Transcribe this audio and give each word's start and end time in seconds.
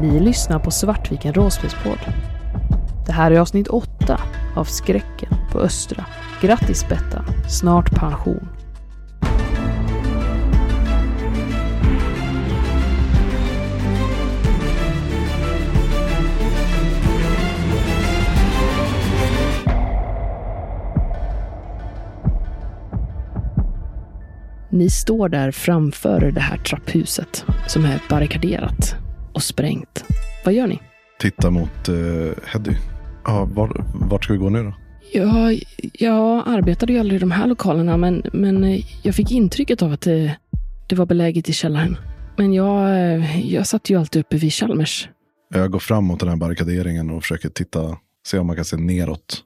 Ni 0.00 0.20
lyssnar 0.20 0.58
på 0.58 0.70
Svartviken 0.70 1.34
Råspelspodd. 1.34 1.98
Det 3.06 3.12
här 3.12 3.30
är 3.30 3.40
avsnitt 3.40 3.68
8 3.68 4.20
av 4.56 4.64
Skräcken 4.64 5.34
på 5.52 5.58
Östra. 5.58 6.04
Grattis 6.40 6.88
Bettan, 6.88 7.24
snart 7.48 7.90
pension. 7.90 8.48
Ni 24.70 24.90
står 24.90 25.28
där 25.28 25.50
framför 25.50 26.20
det 26.30 26.40
här 26.40 26.56
trapphuset 26.56 27.44
som 27.66 27.84
är 27.84 28.02
barrikaderat 28.08 28.99
och 29.40 29.44
sprängt. 29.44 30.04
Vad 30.44 30.54
gör 30.54 30.66
ni? 30.66 30.80
Titta 31.20 31.50
mot 31.50 31.88
uh, 31.88 32.32
Heddy. 32.46 32.72
Ja, 33.24 33.44
var, 33.44 33.84
vart 33.94 34.24
ska 34.24 34.32
vi 34.32 34.38
gå 34.38 34.48
nu 34.48 34.62
då? 34.62 34.74
Ja, 35.12 35.52
jag 35.92 36.42
arbetade 36.46 36.92
ju 36.92 36.98
aldrig 36.98 37.16
i 37.16 37.20
de 37.20 37.30
här 37.30 37.46
lokalerna, 37.46 37.96
men, 37.96 38.22
men 38.32 38.64
eh, 38.64 38.84
jag 39.02 39.14
fick 39.14 39.32
intrycket 39.32 39.82
av 39.82 39.92
att 39.92 40.00
det, 40.00 40.36
det 40.88 40.96
var 40.96 41.06
beläget 41.06 41.48
i 41.48 41.52
källaren. 41.52 41.96
Men 42.36 42.52
jag, 42.52 42.90
eh, 42.90 43.52
jag 43.54 43.66
satt 43.66 43.90
ju 43.90 43.98
alltid 43.98 44.20
uppe 44.20 44.36
vid 44.36 44.52
Chalmers. 44.52 45.08
Jag 45.54 45.70
går 45.70 45.78
fram 45.78 46.04
mot 46.04 46.20
den 46.20 46.28
här 46.28 46.36
barrikaderingen 46.36 47.10
och 47.10 47.22
försöker 47.22 47.48
titta, 47.48 47.98
se 48.26 48.38
om 48.38 48.46
man 48.46 48.56
kan 48.56 48.64
se 48.64 48.76
neråt. 48.76 49.44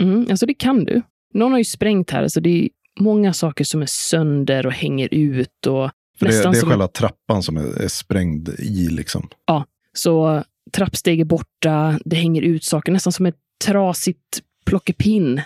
Mm, 0.00 0.26
alltså 0.30 0.46
det 0.46 0.54
kan 0.54 0.84
du. 0.84 1.02
Någon 1.34 1.52
har 1.52 1.58
ju 1.58 1.64
sprängt 1.64 2.10
här, 2.10 2.28
så 2.28 2.40
det 2.40 2.64
är 2.64 2.68
många 3.00 3.32
saker 3.32 3.64
som 3.64 3.82
är 3.82 3.86
sönder 3.86 4.66
och 4.66 4.72
hänger 4.72 5.08
ut. 5.14 5.66
Och 5.66 5.90
För 6.18 6.26
det, 6.26 6.32
nästan 6.32 6.52
det 6.52 6.58
är 6.58 6.60
som 6.60 6.68
själva 6.68 6.88
trappan 6.88 7.42
som 7.42 7.56
är, 7.56 7.82
är 7.82 7.88
sprängd 7.88 8.48
i 8.48 8.88
liksom. 8.88 9.28
Ja, 9.46 9.64
så 9.92 10.44
trappsteg 10.72 11.20
är 11.20 11.24
borta, 11.24 11.98
det 12.04 12.16
hänger 12.16 12.42
ut 12.42 12.64
saker, 12.64 12.92
nästan 12.92 13.12
som 13.12 13.26
ett 13.26 13.38
trasigt 13.64 14.42
plockepinn. 14.66 15.40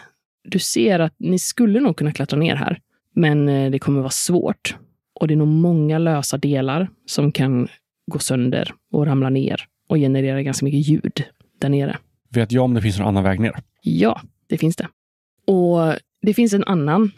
Du 0.45 0.59
ser 0.59 0.99
att 0.99 1.15
ni 1.19 1.39
skulle 1.39 1.81
nog 1.81 1.97
kunna 1.97 2.13
klättra 2.13 2.39
ner 2.39 2.57
här, 2.57 2.81
men 3.15 3.49
eh, 3.49 3.71
det 3.71 3.79
kommer 3.79 4.01
vara 4.01 4.11
svårt. 4.11 4.77
Och 5.21 5.29
det 5.29 5.35
är 5.35 5.37
nog 5.37 5.49
många 5.49 5.99
lösa 5.99 6.39
delar 6.39 6.91
som 7.07 7.33
kan 7.33 7.69
gå 8.11 8.19
sönder 8.19 8.75
och 8.93 9.07
ramla 9.07 9.31
ner 9.31 9.65
och 9.89 9.97
generera 9.97 10.43
ganska 10.43 10.65
mycket 10.65 10.89
ljud 10.89 11.25
där 11.61 11.69
nere. 11.69 11.99
Vet 12.31 12.53
jag 12.53 12.65
om 12.65 12.75
det 12.75 12.83
finns 12.83 12.99
någon 12.99 13.09
annan 13.09 13.25
väg 13.25 13.41
ner? 13.41 13.55
Ja, 13.83 14.21
det 14.49 14.59
finns 14.59 14.77
det. 14.77 14.89
Och 15.47 15.95
det 16.23 16.35
finns 16.35 16.53
en 16.53 16.65
annan 16.65 17.11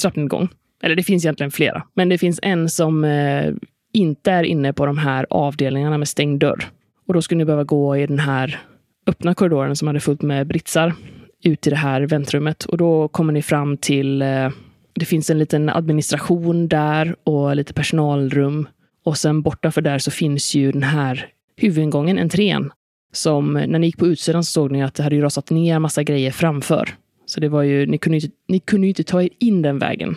trappnedgång. 0.00 0.48
Eller 0.82 0.96
det 0.96 1.02
finns 1.02 1.24
egentligen 1.24 1.50
flera, 1.50 1.82
men 1.94 2.08
det 2.08 2.18
finns 2.18 2.40
en 2.42 2.68
som 2.68 3.04
eh, 3.04 3.50
inte 3.92 4.30
är 4.32 4.42
inne 4.42 4.72
på 4.72 4.86
de 4.86 4.98
här 4.98 5.26
avdelningarna 5.30 5.98
med 5.98 6.08
stängd 6.08 6.40
dörr. 6.40 6.64
Och 7.06 7.14
då 7.14 7.22
skulle 7.22 7.38
ni 7.38 7.44
behöva 7.44 7.64
gå 7.64 7.96
i 7.96 8.06
den 8.06 8.18
här 8.18 8.60
öppna 9.06 9.34
korridoren 9.34 9.76
som 9.76 9.88
hade 9.88 10.00
fullt 10.00 10.22
med 10.22 10.46
britsar 10.46 10.94
ut 11.42 11.66
i 11.66 11.70
det 11.70 11.76
här 11.76 12.00
väntrummet. 12.00 12.64
Och 12.64 12.78
då 12.78 13.08
kommer 13.08 13.32
ni 13.32 13.42
fram 13.42 13.76
till, 13.76 14.22
eh, 14.22 14.50
det 14.92 15.04
finns 15.04 15.30
en 15.30 15.38
liten 15.38 15.68
administration 15.68 16.68
där 16.68 17.16
och 17.24 17.56
lite 17.56 17.72
personalrum. 17.72 18.68
Och 19.04 19.18
sen 19.18 19.42
borta 19.42 19.70
för 19.70 19.80
där 19.80 19.98
så 19.98 20.10
finns 20.10 20.54
ju 20.54 20.72
den 20.72 20.82
här 20.82 21.26
huvudingången, 21.56 22.18
entrén. 22.18 22.72
Som 23.12 23.56
eh, 23.56 23.66
när 23.66 23.78
ni 23.78 23.86
gick 23.86 23.98
på 23.98 24.06
utsidan 24.06 24.44
så 24.44 24.52
såg 24.52 24.70
ni 24.72 24.82
att 24.82 24.94
det 24.94 25.02
hade 25.02 25.16
ju 25.16 25.22
rasat 25.22 25.50
ner 25.50 25.78
massa 25.78 26.02
grejer 26.02 26.30
framför. 26.30 26.88
Så 27.26 27.40
det 27.40 27.48
var 27.48 27.62
ju, 27.62 27.86
ni 27.86 27.98
kunde 27.98 28.18
ju 28.18 28.24
inte, 28.24 28.36
ni 28.48 28.58
kunde 28.58 28.86
ju 28.86 28.90
inte 28.90 29.04
ta 29.04 29.22
er 29.22 29.28
in 29.38 29.62
den 29.62 29.78
vägen. 29.78 30.16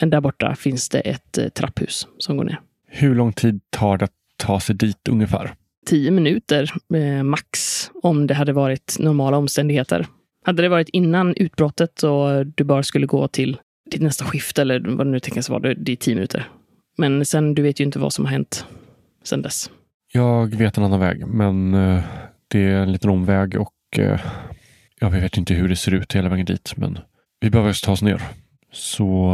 Men 0.00 0.10
där 0.10 0.20
borta 0.20 0.54
finns 0.54 0.88
det 0.88 1.00
ett 1.00 1.38
eh, 1.38 1.48
trapphus 1.48 2.08
som 2.18 2.36
går 2.36 2.44
ner. 2.44 2.60
Hur 2.88 3.14
lång 3.14 3.32
tid 3.32 3.60
tar 3.70 3.98
det 3.98 4.04
att 4.04 4.12
ta 4.36 4.60
sig 4.60 4.74
dit 4.74 5.08
ungefär? 5.08 5.54
Tio 5.86 6.10
minuter 6.10 6.72
eh, 6.94 7.22
max 7.22 7.90
om 8.02 8.26
det 8.26 8.34
hade 8.34 8.52
varit 8.52 8.96
normala 8.98 9.36
omständigheter. 9.36 10.06
Hade 10.44 10.62
det 10.62 10.68
varit 10.68 10.88
innan 10.88 11.34
utbrottet 11.34 12.02
och 12.02 12.46
du 12.46 12.64
bara 12.64 12.82
skulle 12.82 13.06
gå 13.06 13.28
till 13.28 13.56
ditt 13.90 14.02
nästa 14.02 14.24
skift 14.24 14.58
eller 14.58 14.80
vad 14.80 15.06
det 15.06 15.10
nu 15.10 15.20
tänkas 15.20 15.48
vara, 15.48 15.74
det 15.74 15.92
är 15.92 15.96
tio 15.96 16.14
minuter. 16.14 16.48
Men 16.98 17.24
sen, 17.24 17.54
du 17.54 17.62
vet 17.62 17.80
ju 17.80 17.84
inte 17.84 17.98
vad 17.98 18.12
som 18.12 18.24
har 18.24 18.32
hänt 18.32 18.66
sen 19.24 19.42
dess. 19.42 19.70
Jag 20.12 20.54
vet 20.56 20.78
en 20.78 20.84
annan 20.84 21.00
väg, 21.00 21.26
men 21.26 21.74
eh, 21.74 22.02
det 22.48 22.58
är 22.60 22.76
en 22.76 22.92
liten 22.92 23.10
omväg 23.10 23.60
och 23.60 23.72
ja, 25.00 25.08
vi 25.08 25.20
vet 25.20 25.36
inte 25.36 25.54
hur 25.54 25.68
det 25.68 25.76
ser 25.76 25.94
ut 25.94 26.12
hela 26.12 26.28
vägen 26.28 26.46
dit. 26.46 26.72
Men 26.76 26.98
vi 27.40 27.50
behöver 27.50 27.84
ta 27.84 27.92
oss 27.92 28.02
ner. 28.02 28.22
Så 28.72 29.32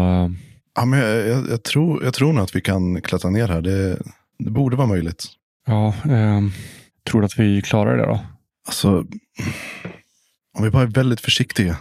Ja, 0.75 0.85
men 0.85 0.99
jag, 0.99 1.29
jag, 1.29 1.51
jag, 1.51 1.63
tror, 1.63 2.05
jag 2.05 2.15
tror 2.15 2.33
nog 2.33 2.45
att 2.45 2.57
vi 2.57 2.61
kan 2.61 3.03
klättra 3.03 3.31
ner 3.31 3.49
här. 3.49 3.63
Det, 3.63 3.99
det 4.39 4.51
borde 4.51 4.77
vara 4.77 4.87
möjligt. 4.87 5.25
ja, 5.67 5.87
eh, 5.89 6.41
tror 7.11 7.21
du 7.21 7.25
att 7.25 7.39
vi 7.39 7.63
klarar 7.63 7.97
det 7.97 8.07
då? 8.07 8.21
Alltså, 8.67 9.07
om 10.59 10.65
vi 10.65 10.71
bara 10.71 10.83
är 10.83 10.87
väldigt 10.87 11.21
försiktiga. 11.21 11.77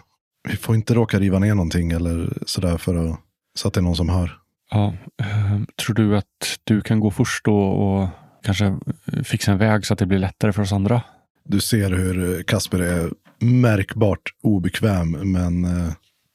Vi 0.49 0.55
får 0.57 0.75
inte 0.75 0.93
råka 0.93 1.19
riva 1.19 1.39
ner 1.39 1.55
någonting 1.55 1.91
eller 1.91 2.37
sådär 2.45 2.77
för 2.77 2.95
att, 2.95 3.19
så 3.55 3.67
att 3.67 3.73
det 3.73 3.79
är 3.79 3.81
någon 3.81 3.95
som 3.95 4.09
hör. 4.09 4.37
Ja, 4.71 4.93
eh, 5.21 5.59
tror 5.85 5.95
du 5.95 6.17
att 6.17 6.59
du 6.63 6.81
kan 6.81 6.99
gå 6.99 7.11
först 7.11 7.45
då 7.45 7.57
och 7.57 8.09
kanske 8.43 8.77
fixa 9.23 9.51
en 9.51 9.57
väg 9.57 9.85
så 9.85 9.93
att 9.93 9.99
det 9.99 10.05
blir 10.05 10.19
lättare 10.19 10.53
för 10.53 10.61
oss 10.61 10.71
andra? 10.71 11.01
Du 11.43 11.59
ser 11.59 11.91
hur 11.91 12.43
Kasper 12.43 12.79
är 12.79 13.11
märkbart 13.39 14.21
obekväm 14.43 15.11
men 15.11 15.65
eh, 15.65 15.93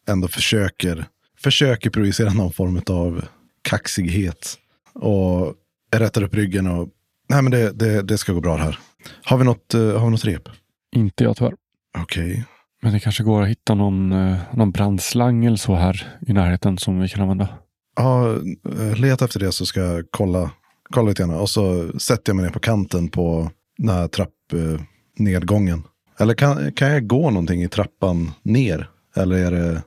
ändå 0.08 0.28
försöker, 0.28 1.06
försöker 1.40 1.90
projicera 1.90 2.32
någon 2.32 2.52
form 2.52 2.82
av 2.86 3.24
kaxighet. 3.62 4.58
Och 4.94 5.54
rättar 5.96 6.22
upp 6.22 6.34
ryggen 6.34 6.66
och 6.66 6.88
nej 7.28 7.42
men 7.42 7.52
det, 7.52 7.72
det, 7.72 8.02
det 8.02 8.18
ska 8.18 8.32
gå 8.32 8.40
bra 8.40 8.56
här. 8.56 8.78
Har 9.24 9.38
vi 9.38 9.44
något, 9.44 9.74
eh, 9.74 9.80
har 9.80 10.04
vi 10.04 10.10
något 10.10 10.24
rep? 10.24 10.48
Inte 10.96 11.24
jag 11.24 11.36
tyvärr. 11.36 11.54
Okej. 11.98 12.44
Men 12.82 12.92
det 12.92 13.00
kanske 13.00 13.22
går 13.22 13.42
att 13.42 13.48
hitta 13.48 13.74
någon, 13.74 14.12
eh, 14.12 14.36
någon 14.54 14.70
brandslang 14.70 15.44
eller 15.44 15.56
så 15.56 15.74
här 15.74 16.18
i 16.26 16.32
närheten 16.32 16.78
som 16.78 17.00
vi 17.00 17.08
kan 17.08 17.22
använda. 17.22 17.48
Ja, 17.96 18.36
eh, 18.78 18.96
leta 18.96 19.24
efter 19.24 19.40
det 19.40 19.52
så 19.52 19.66
ska 19.66 19.80
jag 19.80 20.04
kolla, 20.10 20.50
kolla 20.90 21.08
lite 21.08 21.22
grann. 21.22 21.34
Och 21.34 21.50
så 21.50 21.92
sätter 21.98 22.30
jag 22.30 22.36
mig 22.36 22.44
ner 22.44 22.52
på 22.52 22.60
kanten 22.60 23.08
på 23.08 23.50
den 23.78 23.88
här 23.88 24.08
trappnedgången. 24.08 25.82
Eller 26.18 26.34
kan, 26.34 26.72
kan 26.72 26.88
jag 26.88 27.06
gå 27.06 27.30
någonting 27.30 27.62
i 27.62 27.68
trappan 27.68 28.30
ner? 28.42 28.88
Eller 29.16 29.36
är 29.36 29.50
det, 29.50 29.82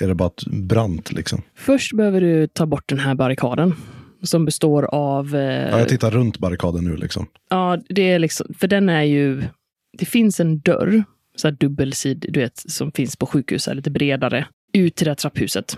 är 0.00 0.08
det 0.08 0.14
bara 0.14 0.30
brant 0.46 1.12
liksom? 1.12 1.42
Först 1.54 1.92
behöver 1.96 2.20
du 2.20 2.46
ta 2.46 2.66
bort 2.66 2.88
den 2.88 2.98
här 2.98 3.14
barrikaden 3.14 3.74
som 4.22 4.44
består 4.44 4.82
av... 4.82 5.36
Eh, 5.36 5.70
Ja, 5.70 5.78
jag 5.78 5.88
tittar 5.88 6.10
runt 6.10 6.38
barrikaden 6.38 6.84
nu 6.84 6.96
liksom. 6.96 7.26
Ja, 7.50 7.78
det 7.88 8.02
är 8.02 8.18
liksom, 8.18 8.46
för 8.58 8.68
den 8.68 8.88
är 8.88 9.02
ju... 9.02 9.42
Det 9.98 10.06
finns 10.06 10.40
en 10.40 10.58
dörr, 10.58 11.04
så 11.36 11.48
här 11.48 11.56
dubbelsid, 11.60 12.26
du 12.28 12.40
vet, 12.40 12.58
som 12.70 12.92
finns 12.92 13.16
på 13.16 13.26
sjukhus, 13.26 13.66
här, 13.66 13.74
lite 13.74 13.90
bredare, 13.90 14.46
ut 14.72 14.94
till 14.94 15.04
det 15.04 15.10
här 15.10 15.16
trapphuset. 15.16 15.76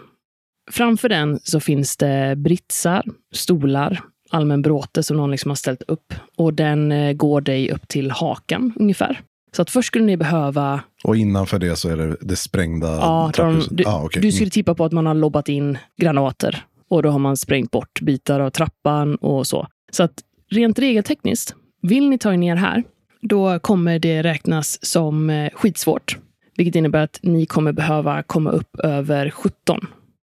Framför 0.71 1.09
den 1.09 1.38
så 1.43 1.60
finns 1.60 1.97
det 1.97 2.34
britsar, 2.37 3.04
stolar, 3.34 4.00
allmän 4.31 4.62
bråte 4.62 5.03
som 5.03 5.16
någon 5.16 5.31
liksom 5.31 5.50
har 5.50 5.56
ställt 5.56 5.83
upp. 5.83 6.15
Och 6.37 6.54
den 6.54 6.93
eh, 6.93 7.12
går 7.12 7.41
dig 7.41 7.71
upp 7.71 7.88
till 7.88 8.10
hakan 8.10 8.72
ungefär. 8.77 9.21
Så 9.56 9.62
att 9.62 9.71
först 9.71 9.87
skulle 9.87 10.05
ni 10.05 10.17
behöva... 10.17 10.81
Och 11.05 11.17
innanför 11.17 11.59
det 11.59 11.77
så 11.77 11.89
är 11.89 11.97
det 11.97 12.17
det 12.21 12.37
sprängda 12.37 12.87
Ja, 12.87 13.33
trapphuset. 13.34 13.77
du, 13.77 13.84
ah, 13.87 14.03
okej. 14.05 14.22
du 14.22 14.33
skulle 14.33 14.50
tippa 14.50 14.75
på 14.75 14.84
att 14.84 14.93
man 14.93 15.06
har 15.06 15.15
lobbat 15.15 15.49
in 15.49 15.78
granater. 15.97 16.65
Och 16.89 17.03
då 17.03 17.11
har 17.11 17.19
man 17.19 17.37
sprängt 17.37 17.71
bort 17.71 18.00
bitar 18.00 18.41
av 18.41 18.50
trappan 18.50 19.16
och 19.16 19.47
så. 19.47 19.66
Så 19.93 20.03
att 20.03 20.12
rent 20.50 20.78
regeltekniskt, 20.78 21.55
vill 21.83 22.09
ni 22.09 22.19
ta 22.19 22.33
er 22.33 22.37
ner 22.37 22.56
här, 22.56 22.84
då 23.22 23.59
kommer 23.59 23.99
det 23.99 24.22
räknas 24.22 24.78
som 24.84 25.31
eh, 25.31 25.50
skitsvårt. 25.55 26.19
Vilket 26.56 26.75
innebär 26.75 27.00
att 27.00 27.21
ni 27.22 27.47
kommer 27.47 27.72
behöva 27.72 28.22
komma 28.22 28.50
upp 28.50 28.81
över 28.81 29.31
17. 29.31 29.81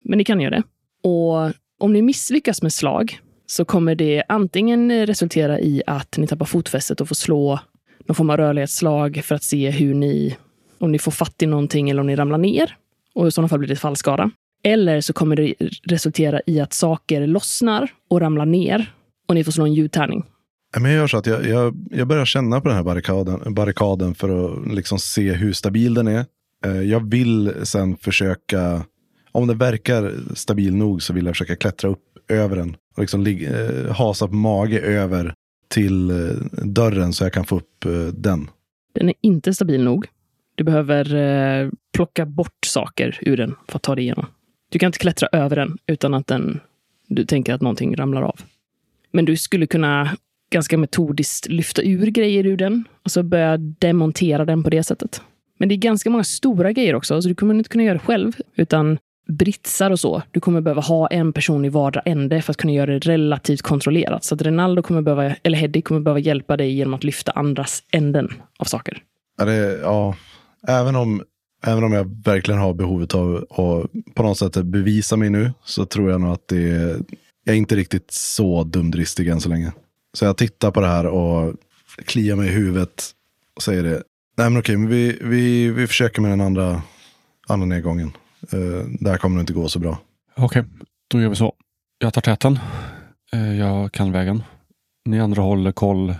Men 0.05 0.17
ni 0.17 0.23
kan 0.23 0.41
göra 0.41 0.55
det. 0.55 0.63
Och 1.09 1.53
om 1.79 1.93
ni 1.93 2.01
misslyckas 2.01 2.61
med 2.61 2.73
slag 2.73 3.19
så 3.45 3.65
kommer 3.65 3.95
det 3.95 4.23
antingen 4.29 5.07
resultera 5.07 5.59
i 5.59 5.83
att 5.87 6.17
ni 6.17 6.27
tappar 6.27 6.45
fotfästet 6.45 7.01
och 7.01 7.07
får 7.07 7.15
slå 7.15 7.59
någon 8.07 8.15
form 8.15 8.29
av 8.29 8.37
rörlighetsslag 8.37 9.21
för 9.23 9.35
att 9.35 9.43
se 9.43 9.69
hur 9.69 9.93
ni, 9.93 10.37
om 10.79 10.91
ni 10.91 10.99
får 10.99 11.11
fatt 11.11 11.41
i 11.41 11.45
någonting 11.45 11.89
eller 11.89 12.01
om 12.01 12.07
ni 12.07 12.15
ramlar 12.15 12.37
ner. 12.37 12.75
Och 13.15 13.27
i 13.27 13.31
sådana 13.31 13.49
fall 13.49 13.59
blir 13.59 13.69
det 13.69 13.75
fallskada. 13.75 14.31
Eller 14.63 15.01
så 15.01 15.13
kommer 15.13 15.35
det 15.35 15.53
resultera 15.83 16.41
i 16.45 16.59
att 16.59 16.73
saker 16.73 17.27
lossnar 17.27 17.89
och 18.09 18.21
ramlar 18.21 18.45
ner 18.45 18.91
och 19.27 19.35
ni 19.35 19.43
får 19.43 19.51
slå 19.51 19.65
en 19.65 19.73
ljudtärning. 19.73 20.23
Men 20.79 20.91
jag 20.91 20.99
gör 20.99 21.07
så 21.07 21.17
att 21.17 21.25
jag, 21.25 21.45
jag, 21.45 21.75
jag 21.91 22.07
börjar 22.07 22.25
känna 22.25 22.61
på 22.61 22.67
den 22.67 22.77
här 22.77 22.83
barrikaden, 22.83 23.53
barrikaden 23.53 24.15
för 24.15 24.45
att 24.45 24.73
liksom 24.73 24.99
se 24.99 25.33
hur 25.33 25.53
stabil 25.53 25.93
den 25.93 26.07
är. 26.07 26.25
Eh, 26.65 26.81
jag 26.81 27.09
vill 27.09 27.53
sen 27.63 27.97
försöka, 27.97 28.83
om 29.31 29.47
den 29.47 29.57
verkar 29.57 30.13
stabil 30.33 30.75
nog 30.75 31.03
så 31.03 31.13
vill 31.13 31.25
jag 31.25 31.35
försöka 31.35 31.55
klättra 31.55 31.89
upp 31.89 32.03
över 32.27 32.55
den. 32.55 32.75
Och 32.95 33.01
liksom 33.01 33.21
ligga, 33.21 33.65
eh, 33.65 33.95
hasa 33.95 34.27
på 34.27 34.33
mage 34.33 34.79
över 34.79 35.33
till 35.67 36.09
eh, 36.09 36.15
dörren 36.65 37.13
så 37.13 37.23
jag 37.23 37.33
kan 37.33 37.45
få 37.45 37.55
upp 37.57 37.85
eh, 37.85 37.91
den. 38.13 38.49
Den 38.93 39.09
är 39.09 39.15
inte 39.21 39.53
stabil 39.53 39.83
nog. 39.83 40.07
Du 40.55 40.63
behöver 40.63 41.15
eh, 41.15 41.69
plocka 41.93 42.25
bort 42.25 42.65
saker 42.65 43.19
ur 43.21 43.37
den 43.37 43.55
för 43.67 43.75
att 43.75 43.83
ta 43.83 43.95
dig 43.95 44.03
igenom. 44.03 44.25
Du 44.69 44.79
kan 44.79 44.87
inte 44.87 44.99
klättra 44.99 45.29
över 45.31 45.55
den 45.55 45.77
utan 45.87 46.13
att 46.13 46.27
den, 46.27 46.59
du 47.07 47.25
tänker 47.25 47.53
att 47.53 47.61
någonting 47.61 47.95
ramlar 47.95 48.21
av. 48.21 48.39
Men 49.11 49.25
du 49.25 49.37
skulle 49.37 49.67
kunna 49.67 50.17
ganska 50.49 50.77
metodiskt 50.77 51.47
lyfta 51.47 51.81
ur 51.81 52.07
grejer 52.07 52.45
ur 52.45 52.57
den 52.57 52.83
och 53.03 53.11
så 53.11 53.23
börja 53.23 53.57
demontera 53.57 54.45
den 54.45 54.63
på 54.63 54.69
det 54.69 54.83
sättet. 54.83 55.21
Men 55.57 55.69
det 55.69 55.75
är 55.75 55.77
ganska 55.77 56.09
många 56.09 56.23
stora 56.23 56.71
grejer 56.71 56.95
också, 56.95 57.21
så 57.21 57.29
du 57.29 57.35
kommer 57.35 57.55
inte 57.55 57.69
kunna 57.69 57.83
göra 57.83 57.93
det 57.93 57.99
själv. 57.99 58.33
Utan 58.55 58.97
britsar 59.27 59.91
och 59.91 59.99
så, 59.99 60.21
du 60.31 60.39
kommer 60.39 60.61
behöva 60.61 60.81
ha 60.81 61.07
en 61.07 61.33
person 61.33 61.65
i 61.65 61.69
vardera 61.69 62.01
ände 62.05 62.41
för 62.41 62.51
att 62.51 62.57
kunna 62.57 62.73
göra 62.73 62.91
det 62.91 62.99
relativt 62.99 63.61
kontrollerat. 63.61 64.23
Så 64.23 64.35
att 64.35 64.41
Ronaldo 64.41 64.81
kommer 64.81 65.01
behöva, 65.01 65.35
eller 65.43 65.57
Heddy 65.57 65.81
kommer 65.81 66.01
behöva 66.01 66.19
hjälpa 66.19 66.57
dig 66.57 66.71
genom 66.71 66.93
att 66.93 67.03
lyfta 67.03 67.31
andras 67.31 67.83
änden 67.91 68.33
av 68.59 68.65
saker. 68.65 69.03
Ja, 69.37 69.45
det, 69.45 69.79
ja, 69.81 70.15
även, 70.67 70.95
om, 70.95 71.23
även 71.65 71.83
om 71.83 71.93
jag 71.93 72.23
verkligen 72.23 72.59
har 72.59 72.73
behovet 72.73 73.15
av 73.15 73.35
att 73.35 74.15
på 74.15 74.23
något 74.23 74.37
sätt 74.37 74.53
bevisa 74.53 75.15
mig 75.15 75.29
nu 75.29 75.51
så 75.63 75.85
tror 75.85 76.11
jag 76.11 76.21
nog 76.21 76.31
att 76.31 76.47
det 76.47 76.71
är, 76.71 76.97
jag 77.43 77.53
är 77.53 77.57
inte 77.57 77.75
riktigt 77.75 78.11
så 78.11 78.63
dumdristig 78.63 79.27
än 79.27 79.41
så 79.41 79.49
länge. 79.49 79.71
Så 80.13 80.25
jag 80.25 80.37
tittar 80.37 80.71
på 80.71 80.81
det 80.81 80.87
här 80.87 81.05
och 81.05 81.53
kliar 82.05 82.35
mig 82.35 82.47
i 82.47 82.51
huvudet 82.51 83.11
och 83.55 83.63
säger 83.63 83.83
det. 83.83 84.03
Nej 84.37 84.49
men 84.49 84.59
okej, 84.59 84.77
men 84.77 84.89
vi, 84.89 85.17
vi, 85.21 85.69
vi 85.69 85.87
försöker 85.87 86.21
med 86.21 86.31
den 86.31 86.41
andra, 86.41 86.81
andra 87.47 87.65
nedgången. 87.65 88.11
Uh, 88.53 88.85
där 88.99 89.17
kommer 89.17 89.35
det 89.35 89.41
inte 89.41 89.53
gå 89.53 89.69
så 89.69 89.79
bra. 89.79 89.99
Okej, 90.35 90.63
då 91.07 91.21
gör 91.21 91.29
vi 91.29 91.35
så. 91.35 91.53
Jag 91.99 92.13
tar 92.13 92.21
täten. 92.21 92.59
Uh, 93.35 93.57
jag 93.59 93.91
kan 93.91 94.11
vägen. 94.11 94.43
Ni 95.05 95.19
andra 95.19 95.41
håller 95.41 95.71
koll 95.71 96.15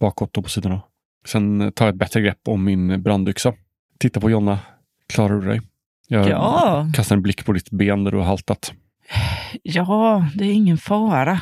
bakåt 0.00 0.36
och 0.36 0.44
på 0.44 0.50
sidorna. 0.50 0.80
Sen 1.26 1.72
tar 1.72 1.84
jag 1.86 1.92
ett 1.92 1.98
bättre 1.98 2.20
grepp 2.20 2.48
om 2.48 2.64
min 2.64 3.02
brandyxa. 3.02 3.52
Titta 3.98 4.20
på 4.20 4.30
Jonna. 4.30 4.58
Klarar 5.08 5.40
du 5.40 5.48
dig? 5.48 5.60
Jag 6.08 6.28
Ja. 6.28 6.86
kastar 6.94 7.16
en 7.16 7.22
blick 7.22 7.44
på 7.44 7.52
ditt 7.52 7.70
ben 7.70 8.04
där 8.04 8.10
du 8.10 8.16
har 8.18 8.24
haltat. 8.24 8.72
Ja, 9.62 10.26
det 10.34 10.44
är 10.44 10.52
ingen 10.52 10.78
fara. 10.78 11.40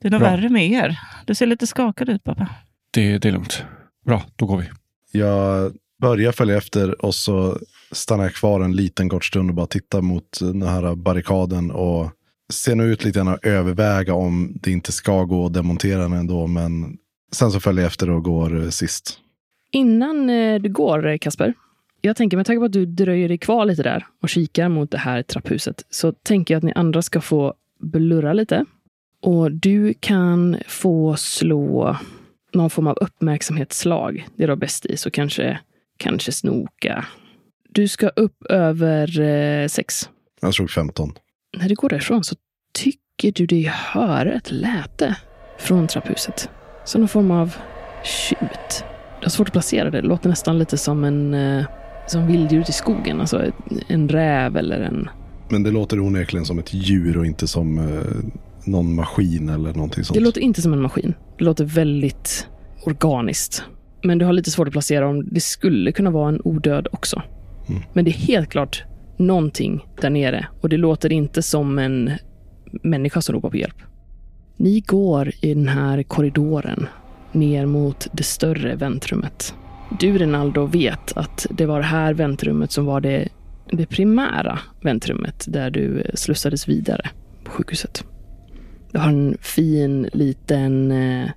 Det 0.00 0.08
är 0.08 0.10
nog 0.10 0.20
Bra. 0.20 0.30
värre 0.30 0.48
med 0.48 0.70
er. 0.70 0.98
Du 1.26 1.34
ser 1.34 1.46
lite 1.46 1.66
skakad 1.66 2.08
ut 2.08 2.24
pappa. 2.24 2.48
Det, 2.90 3.18
det 3.18 3.28
är 3.28 3.32
lugnt. 3.32 3.64
Bra, 4.06 4.22
då 4.36 4.46
går 4.46 4.56
vi. 4.58 4.70
Jag 5.18 5.72
Börja 6.02 6.32
följa 6.32 6.56
efter 6.56 7.04
och 7.04 7.14
så 7.14 7.58
stannar 7.92 8.24
jag 8.24 8.34
kvar 8.34 8.60
en 8.60 8.76
liten 8.76 9.08
kort 9.08 9.24
stund 9.24 9.50
och 9.50 9.54
bara 9.54 9.66
tittar 9.66 10.00
mot 10.00 10.38
den 10.40 10.62
här 10.62 10.94
barrikaden 10.94 11.70
och 11.70 12.10
ser 12.52 12.74
nu 12.74 12.84
ut 12.84 13.04
lite 13.04 13.18
grann 13.18 13.28
att 13.28 13.44
överväga 13.44 14.14
om 14.14 14.52
det 14.62 14.70
inte 14.70 14.92
ska 14.92 15.24
gå 15.24 15.46
att 15.46 15.52
demontera 15.52 16.02
den 16.02 16.12
ändå. 16.12 16.46
Men 16.46 16.96
sen 17.32 17.50
så 17.50 17.60
följer 17.60 17.82
jag 17.82 17.90
efter 17.90 18.10
och 18.10 18.24
går 18.24 18.70
sist. 18.70 19.18
Innan 19.72 20.30
eh, 20.30 20.60
du 20.60 20.68
går, 20.68 21.18
Kasper, 21.18 21.54
jag 22.00 22.16
tänker 22.16 22.36
med 22.36 22.46
tanke 22.46 22.58
på 22.58 22.64
att 22.64 22.72
du 22.72 22.86
dröjer 22.86 23.28
dig 23.28 23.38
kvar 23.38 23.64
lite 23.64 23.82
där 23.82 24.06
och 24.22 24.28
kikar 24.28 24.68
mot 24.68 24.90
det 24.90 24.98
här 24.98 25.22
trapphuset, 25.22 25.84
så 25.90 26.12
tänker 26.12 26.54
jag 26.54 26.58
att 26.58 26.64
ni 26.64 26.72
andra 26.72 27.02
ska 27.02 27.20
få 27.20 27.54
blurra 27.80 28.32
lite. 28.32 28.64
Och 29.22 29.52
du 29.52 29.94
kan 30.00 30.56
få 30.66 31.16
slå 31.16 31.96
någon 32.52 32.70
form 32.70 32.86
av 32.86 32.98
uppmärksamhetsslag. 33.00 34.26
Det 34.36 34.44
är 34.44 34.48
du 34.48 34.56
bäst 34.56 34.86
i, 34.86 34.96
så 34.96 35.10
kanske, 35.10 35.58
kanske 36.02 36.32
snoka. 36.32 37.06
Du 37.68 37.88
ska 37.88 38.08
upp 38.08 38.44
över 38.44 39.20
eh, 39.20 39.68
sex. 39.68 40.08
Jag 40.40 40.54
slog 40.54 40.70
15. 40.70 41.12
När 41.56 41.68
du 41.68 41.74
går 41.74 41.88
därifrån 41.88 42.24
så 42.24 42.36
tycker 42.74 43.32
du 43.32 43.46
dig 43.46 43.62
höra 43.62 44.32
ett 44.32 44.50
läte 44.50 45.16
från 45.58 45.86
trapphuset. 45.86 46.50
Som 46.84 47.00
någon 47.00 47.08
form 47.08 47.30
av 47.30 47.56
tjut. 48.04 48.84
Du 49.20 49.24
har 49.24 49.30
svårt 49.30 49.48
att 49.48 49.52
placera 49.52 49.90
det. 49.90 50.00
Det 50.00 50.08
låter 50.08 50.28
nästan 50.28 50.58
lite 50.58 50.78
som 50.78 51.04
en 51.04 51.34
eh, 51.34 51.64
som 52.06 52.26
vilddjur 52.26 52.60
ute 52.60 52.70
i 52.70 52.72
skogen. 52.72 53.20
Alltså 53.20 53.52
en 53.88 54.08
räv 54.08 54.56
eller 54.56 54.80
en... 54.80 55.08
Men 55.48 55.62
det 55.62 55.70
låter 55.70 56.00
onekligen 56.00 56.46
som 56.46 56.58
ett 56.58 56.74
djur 56.74 57.18
och 57.18 57.26
inte 57.26 57.46
som 57.46 57.78
eh, 57.78 58.04
någon 58.64 58.94
maskin 58.94 59.48
eller 59.48 59.72
någonting 59.74 60.04
sånt. 60.04 60.14
Det 60.14 60.24
låter 60.24 60.40
inte 60.40 60.62
som 60.62 60.72
en 60.72 60.82
maskin. 60.82 61.14
Det 61.38 61.44
låter 61.44 61.64
väldigt 61.64 62.48
organiskt. 62.84 63.64
Men 64.02 64.18
du 64.18 64.24
har 64.24 64.32
lite 64.32 64.50
svårt 64.50 64.68
att 64.68 64.72
placera 64.72 65.08
om 65.08 65.28
det 65.30 65.40
skulle 65.40 65.92
kunna 65.92 66.10
vara 66.10 66.28
en 66.28 66.40
odöd 66.44 66.88
också. 66.92 67.22
Mm. 67.68 67.82
Men 67.92 68.04
det 68.04 68.10
är 68.10 68.26
helt 68.26 68.50
klart 68.50 68.84
någonting 69.16 69.86
där 70.00 70.10
nere 70.10 70.46
och 70.60 70.68
det 70.68 70.76
låter 70.76 71.12
inte 71.12 71.42
som 71.42 71.78
en 71.78 72.10
människa 72.82 73.20
som 73.20 73.34
ropar 73.34 73.50
på 73.50 73.56
hjälp. 73.56 73.82
Ni 74.56 74.80
går 74.80 75.32
i 75.40 75.54
den 75.54 75.68
här 75.68 76.02
korridoren 76.02 76.86
ner 77.32 77.66
mot 77.66 78.08
det 78.12 78.22
större 78.22 78.74
väntrummet. 78.74 79.54
Du, 80.00 80.18
Renaldo, 80.18 80.66
vet 80.66 81.16
att 81.16 81.46
det 81.50 81.66
var 81.66 81.78
det 81.78 81.86
här 81.86 82.14
väntrummet 82.14 82.72
som 82.72 82.84
var 82.84 83.00
det, 83.00 83.28
det 83.70 83.86
primära 83.86 84.58
väntrummet 84.80 85.44
där 85.48 85.70
du 85.70 86.10
slussades 86.14 86.68
vidare 86.68 87.10
på 87.44 87.50
sjukhuset. 87.50 88.04
Du 88.92 88.98
har 88.98 89.08
en 89.08 89.36
fin 89.40 90.08
liten 90.12 90.92
eh, 90.92 91.30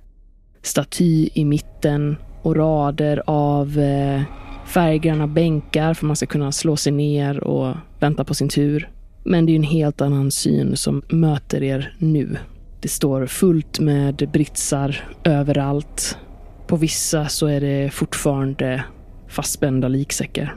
staty 0.62 1.28
i 1.34 1.44
mitten 1.44 2.16
och 2.46 2.56
rader 2.56 3.22
av 3.26 3.78
eh, 3.78 4.22
färggranna 4.66 5.26
bänkar 5.26 5.94
för 5.94 6.06
man 6.06 6.16
ska 6.16 6.26
kunna 6.26 6.52
slå 6.52 6.76
sig 6.76 6.92
ner 6.92 7.44
och 7.44 7.76
vänta 8.00 8.24
på 8.24 8.34
sin 8.34 8.48
tur. 8.48 8.90
Men 9.24 9.46
det 9.46 9.52
är 9.52 9.56
en 9.56 9.62
helt 9.62 10.00
annan 10.00 10.30
syn 10.30 10.76
som 10.76 11.02
möter 11.08 11.62
er 11.62 11.94
nu. 11.98 12.36
Det 12.80 12.88
står 12.88 13.26
fullt 13.26 13.80
med 13.80 14.28
britsar 14.32 15.08
överallt. 15.24 16.18
På 16.66 16.76
vissa 16.76 17.26
så 17.28 17.46
är 17.46 17.60
det 17.60 17.90
fortfarande 17.92 18.84
fastspända 19.28 19.88
liksäckar 19.88 20.56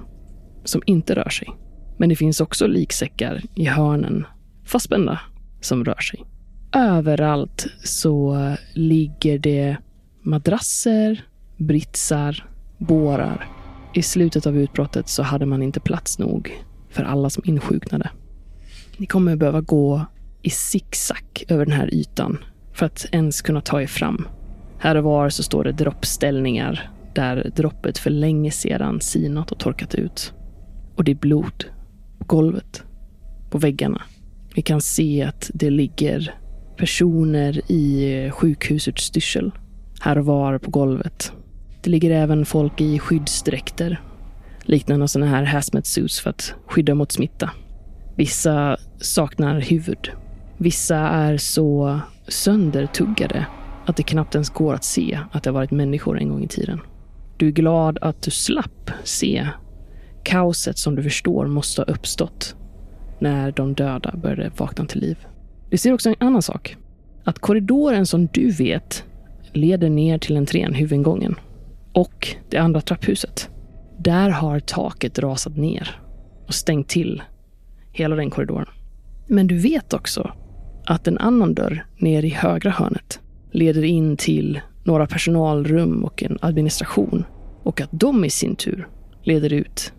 som 0.64 0.82
inte 0.86 1.16
rör 1.16 1.30
sig. 1.30 1.48
Men 1.98 2.10
det 2.10 2.16
finns 2.16 2.42
också 2.42 2.68
liksäckar 2.68 3.42
i 3.56 3.66
hörnen, 3.66 4.26
fastspända, 4.66 5.20
som 5.62 5.86
rör 5.86 6.02
sig. 6.02 6.24
Överallt 6.76 7.68
så 7.84 8.38
ligger 8.74 9.40
det 9.40 9.78
madrasser, 10.24 11.29
britsar, 11.60 12.46
bårar. 12.78 13.48
I 13.94 14.02
slutet 14.02 14.48
av 14.48 14.58
utbrottet 14.58 15.10
så 15.10 15.24
hade 15.24 15.46
man 15.46 15.64
inte 15.64 15.80
plats 15.80 16.20
nog 16.20 16.64
för 16.90 17.04
alla 17.04 17.30
som 17.30 17.44
insjuknade. 17.46 18.10
Ni 18.98 19.06
kommer 19.06 19.36
behöva 19.36 19.62
gå 19.62 20.06
i 20.42 20.50
zigzag 20.50 21.44
över 21.48 21.66
den 21.66 21.76
här 21.76 21.94
ytan 21.94 22.38
för 22.74 22.86
att 22.86 23.06
ens 23.12 23.42
kunna 23.42 23.62
ta 23.62 23.82
er 23.82 23.88
fram. 23.88 24.28
Här 24.80 24.96
och 24.96 25.04
var 25.04 25.30
så 25.30 25.44
står 25.44 25.64
det 25.64 25.72
droppställningar 25.72 26.90
där 27.16 27.52
droppet 27.56 27.98
för 27.98 28.10
länge 28.10 28.52
sedan 28.52 29.02
sinat 29.02 29.52
och 29.52 29.60
torkat 29.60 29.96
ut. 29.96 30.34
Och 30.96 31.04
det 31.04 31.12
är 31.12 31.16
blod 31.16 31.66
på 32.20 32.26
golvet, 32.26 32.84
på 33.50 33.58
väggarna. 33.58 34.02
Vi 34.56 34.62
kan 34.62 34.82
se 34.82 35.24
att 35.24 35.52
det 35.54 35.70
ligger 35.70 36.36
personer 36.78 37.72
i 37.72 38.32
sjukhusutstyrsel 38.32 39.52
här 40.02 40.18
och 40.18 40.26
var 40.26 40.58
på 40.58 40.72
golvet. 40.72 41.34
Det 41.82 41.90
ligger 41.90 42.12
även 42.12 42.46
folk 42.46 42.82
i 42.82 43.00
skyddsdräkter, 43.00 44.02
liknande 44.62 45.08
sådana 45.08 45.32
här 45.32 45.44
hazmat 45.44 45.86
suits 45.86 46.20
för 46.20 46.30
att 46.30 46.54
skydda 46.66 46.96
mot 46.96 47.12
smitta. 47.12 47.50
Vissa 48.16 48.78
saknar 48.98 49.60
huvud. 49.60 50.12
Vissa 50.58 50.98
är 50.98 51.38
så 51.38 52.00
söndertuggade 52.28 53.46
att 53.86 53.96
det 53.96 54.04
knappt 54.04 54.36
ens 54.36 54.50
går 54.50 54.74
att 54.74 54.84
se 54.84 55.20
att 55.32 55.44
det 55.44 55.50
har 55.50 55.54
varit 55.54 55.72
människor 55.72 56.20
en 56.20 56.30
gång 56.30 56.44
i 56.44 56.48
tiden. 56.48 56.82
Du 57.38 57.48
är 57.48 57.52
glad 57.52 57.98
att 58.02 58.22
du 58.22 58.32
slapp 58.32 58.92
se 59.04 59.48
kaoset 60.24 60.78
som 60.78 60.96
du 60.96 61.04
förstår 61.04 61.48
måste 61.48 61.82
ha 61.82 61.86
uppstått 61.86 62.56
när 63.20 63.52
de 63.52 63.74
döda 63.74 64.14
började 64.18 64.52
vakna 64.58 64.86
till 64.86 65.02
liv. 65.02 65.18
Du 65.70 65.78
ser 65.78 65.94
också 65.94 66.10
en 66.10 66.16
annan 66.20 66.42
sak. 66.42 66.78
Att 67.24 67.40
korridoren 67.40 68.06
som 68.06 68.28
du 68.28 68.52
vet 68.52 69.04
leder 69.54 69.90
ner 69.90 70.18
till 70.18 70.38
entrén, 70.38 70.74
huvudingången, 70.74 71.36
och 72.00 72.28
det 72.50 72.58
andra 72.58 72.82
trapphuset. 72.82 73.50
Där 73.98 74.30
har 74.30 74.60
taket 74.60 75.20
rasat 75.20 75.58
ner 75.58 76.02
och 76.48 76.54
stängt 76.54 76.88
till 76.88 77.24
hela 77.92 78.16
den 78.16 78.30
korridoren. 78.30 78.68
Men 79.28 79.48
du 79.48 79.58
vet 79.58 79.94
också 79.94 80.34
att 80.86 81.08
en 81.08 81.18
annan 81.18 81.54
dörr 81.54 81.86
ner 81.98 82.26
i 82.26 82.30
högra 82.30 82.70
hörnet 82.70 83.20
leder 83.52 83.84
in 83.84 84.18
till 84.18 84.62
några 84.84 85.08
personalrum 85.08 86.04
och 86.04 86.24
en 86.24 86.38
administration 86.42 87.26
och 87.64 87.82
att 87.82 87.90
de 87.92 88.26
i 88.26 88.30
sin 88.30 88.56
tur 88.56 88.88
leder 89.24 89.54
ut 89.54 89.94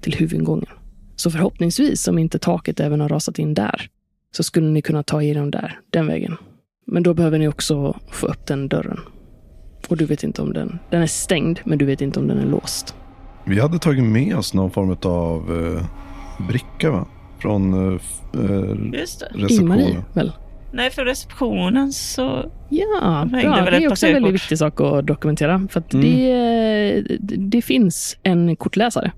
till 0.00 0.14
huvudingången. 0.14 0.70
Så 1.16 1.30
förhoppningsvis, 1.30 2.08
om 2.08 2.18
inte 2.18 2.38
taket 2.38 2.80
även 2.80 3.00
har 3.00 3.08
rasat 3.08 3.38
in 3.38 3.54
där, 3.54 3.90
så 4.30 4.42
skulle 4.42 4.70
ni 4.70 4.82
kunna 4.82 5.02
ta 5.02 5.22
er 5.22 5.50
där, 5.50 5.80
den 5.90 6.06
vägen. 6.06 6.36
Men 6.86 7.02
då 7.02 7.14
behöver 7.14 7.38
ni 7.38 7.48
också 7.48 8.00
få 8.10 8.26
upp 8.26 8.46
den 8.46 8.68
dörren. 8.68 9.00
Och 9.88 9.96
du 9.96 10.04
vet 10.04 10.22
inte 10.22 10.42
om 10.42 10.52
den... 10.52 10.78
Den 10.90 11.02
är 11.02 11.06
stängd, 11.06 11.58
men 11.64 11.78
du 11.78 11.84
vet 11.84 12.00
inte 12.00 12.20
om 12.20 12.26
den 12.28 12.38
är 12.38 12.46
låst. 12.46 12.94
Vi 13.44 13.60
hade 13.60 13.78
tagit 13.78 14.04
med 14.04 14.36
oss 14.36 14.54
någon 14.54 14.70
form 14.70 14.96
av 15.02 15.66
eh, 15.76 15.84
bricka 16.48 16.90
va? 16.90 17.06
Från 17.38 17.74
eh, 17.74 18.00
eh, 18.34 19.00
Just 19.00 19.20
det. 19.20 19.26
Ing-Marie, 19.34 19.84
receptionen. 19.84 20.04
väl? 20.12 20.32
Nej, 20.72 20.90
för 20.90 21.04
receptionen 21.04 21.92
så... 21.92 22.50
Ja, 22.70 23.26
bra. 23.30 23.40
Det 23.70 23.76
är 23.84 23.90
också 23.90 24.06
en 24.06 24.12
väldigt 24.14 24.34
viktig 24.34 24.58
sak 24.58 24.80
att 24.80 25.06
dokumentera. 25.06 25.68
För 25.70 25.80
att 25.80 25.94
Mm. 25.94 26.06
det, 26.06 27.36
det 27.36 27.62
finns 27.62 28.16
en 28.22 28.56
kortläsare 28.56 29.12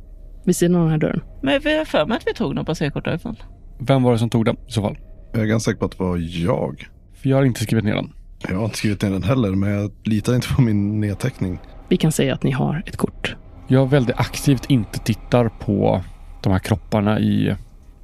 vid 0.44 0.56
sidan 0.56 0.74
av 0.76 0.82
den 0.82 0.90
här 0.90 0.98
dörren. 0.98 1.20
Men 1.42 1.60
vi 1.64 1.78
har 1.78 1.84
för 1.84 2.06
mig 2.06 2.16
att 2.16 2.26
vi 2.26 2.34
tog 2.34 2.54
några 2.54 2.64
passerkort 2.64 3.04
därifrån. 3.04 3.36
Vem 3.80 4.02
var 4.02 4.12
det 4.12 4.18
som 4.18 4.30
tog 4.30 4.44
den 4.44 4.56
i 4.68 4.72
så 4.72 4.82
fall? 4.82 4.98
Jag 5.32 5.42
är 5.42 5.46
ganska 5.46 5.70
säker 5.70 5.78
på 5.78 5.84
att 5.84 5.90
det 5.98 6.04
var 6.04 6.16
jag. 6.46 6.88
För 7.14 7.28
jag 7.28 7.36
har 7.36 7.44
inte 7.44 7.60
skrivit 7.62 7.84
ner 7.84 7.94
den. 7.94 8.12
Jag 8.38 8.56
har 8.56 8.64
inte 8.64 8.76
skrivit 8.76 9.02
ner 9.02 9.10
den 9.10 9.22
heller, 9.22 9.50
men 9.50 9.70
jag 9.70 9.90
litar 10.04 10.34
inte 10.34 10.48
på 10.54 10.62
min 10.62 11.00
nedteckning. 11.00 11.58
Vi 11.88 11.96
kan 11.96 12.12
säga 12.12 12.34
att 12.34 12.42
ni 12.42 12.50
har 12.50 12.82
ett 12.86 12.96
kort. 12.96 13.36
Jag 13.68 13.90
väldigt 13.90 14.16
aktivt 14.16 14.66
inte 14.70 14.98
tittar 14.98 15.48
på 15.48 16.02
de 16.42 16.52
här 16.52 16.58
kropparna 16.58 17.20
i, 17.20 17.54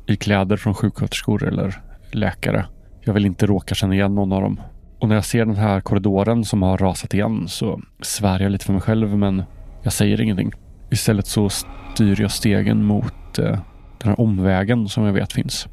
i 0.06 0.16
kläder 0.16 0.56
från 0.56 0.74
sjuksköterskor 0.74 1.48
eller 1.48 1.80
läkare. 2.12 2.66
Jag 3.00 3.14
vill 3.14 3.26
inte 3.26 3.46
råka 3.46 3.74
känna 3.74 3.94
igen 3.94 4.14
någon 4.14 4.32
av 4.32 4.42
dem. 4.42 4.60
Och 4.98 5.08
när 5.08 5.14
jag 5.14 5.24
ser 5.24 5.46
den 5.46 5.56
här 5.56 5.80
korridoren 5.80 6.44
som 6.44 6.62
har 6.62 6.78
rasat 6.78 7.14
igen 7.14 7.48
så 7.48 7.80
svär 8.02 8.40
jag 8.40 8.52
lite 8.52 8.64
för 8.64 8.72
mig 8.72 8.82
själv 8.82 9.18
men 9.18 9.42
jag 9.82 9.92
säger 9.92 10.20
ingenting. 10.20 10.52
Istället 10.90 11.26
så 11.26 11.48
styr 11.48 12.20
jag 12.20 12.30
stegen 12.30 12.84
mot 12.84 13.38
eh, 13.38 13.58
den 13.98 14.08
här 14.08 14.20
omvägen 14.20 14.88
som 14.88 15.04
jag 15.04 15.12
vet 15.12 15.32
finns. 15.32 15.68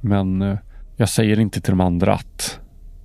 Men 0.00 0.42
eh, 0.42 0.58
jag 0.96 1.08
säger 1.08 1.40
inte 1.40 1.60
till 1.60 1.72
de 1.72 1.80
andra 1.80 2.14
att, 2.14 2.60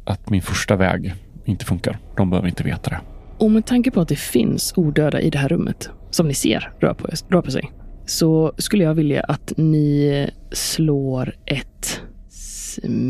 att 0.06 0.30
min 0.30 0.42
första 0.42 0.76
väg 0.76 1.14
inte 1.46 1.66
funkar. 1.66 1.98
De 2.18 2.30
behöver 2.30 2.48
inte 2.48 2.64
veta 2.64 2.90
det. 2.90 3.00
Och 3.38 3.52
med 3.52 3.66
tanke 3.66 3.92
på 3.92 4.02
att 4.02 4.08
det 4.08 4.16
finns 4.16 4.74
odöda 4.76 5.22
i 5.22 5.30
det 5.30 5.38
här 5.38 5.50
rummet, 5.50 5.90
som 6.10 6.28
ni 6.28 6.34
ser 6.34 6.72
rör 6.80 6.94
på, 6.94 7.08
rör 7.28 7.42
på 7.42 7.52
sig, 7.52 7.72
så 8.06 8.54
skulle 8.58 8.84
jag 8.84 8.94
vilja 8.94 9.22
att 9.22 9.54
ni 9.58 10.30
slår 10.52 11.36
ett 11.46 12.02
smyga... 12.30 13.08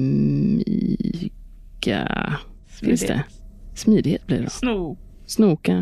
Finns 2.68 3.02
det? 3.02 3.24
Smidighet 3.76 4.28
blir 4.28 4.38
det 4.38 4.44
då. 4.44 4.50
Snoka. 5.26 5.80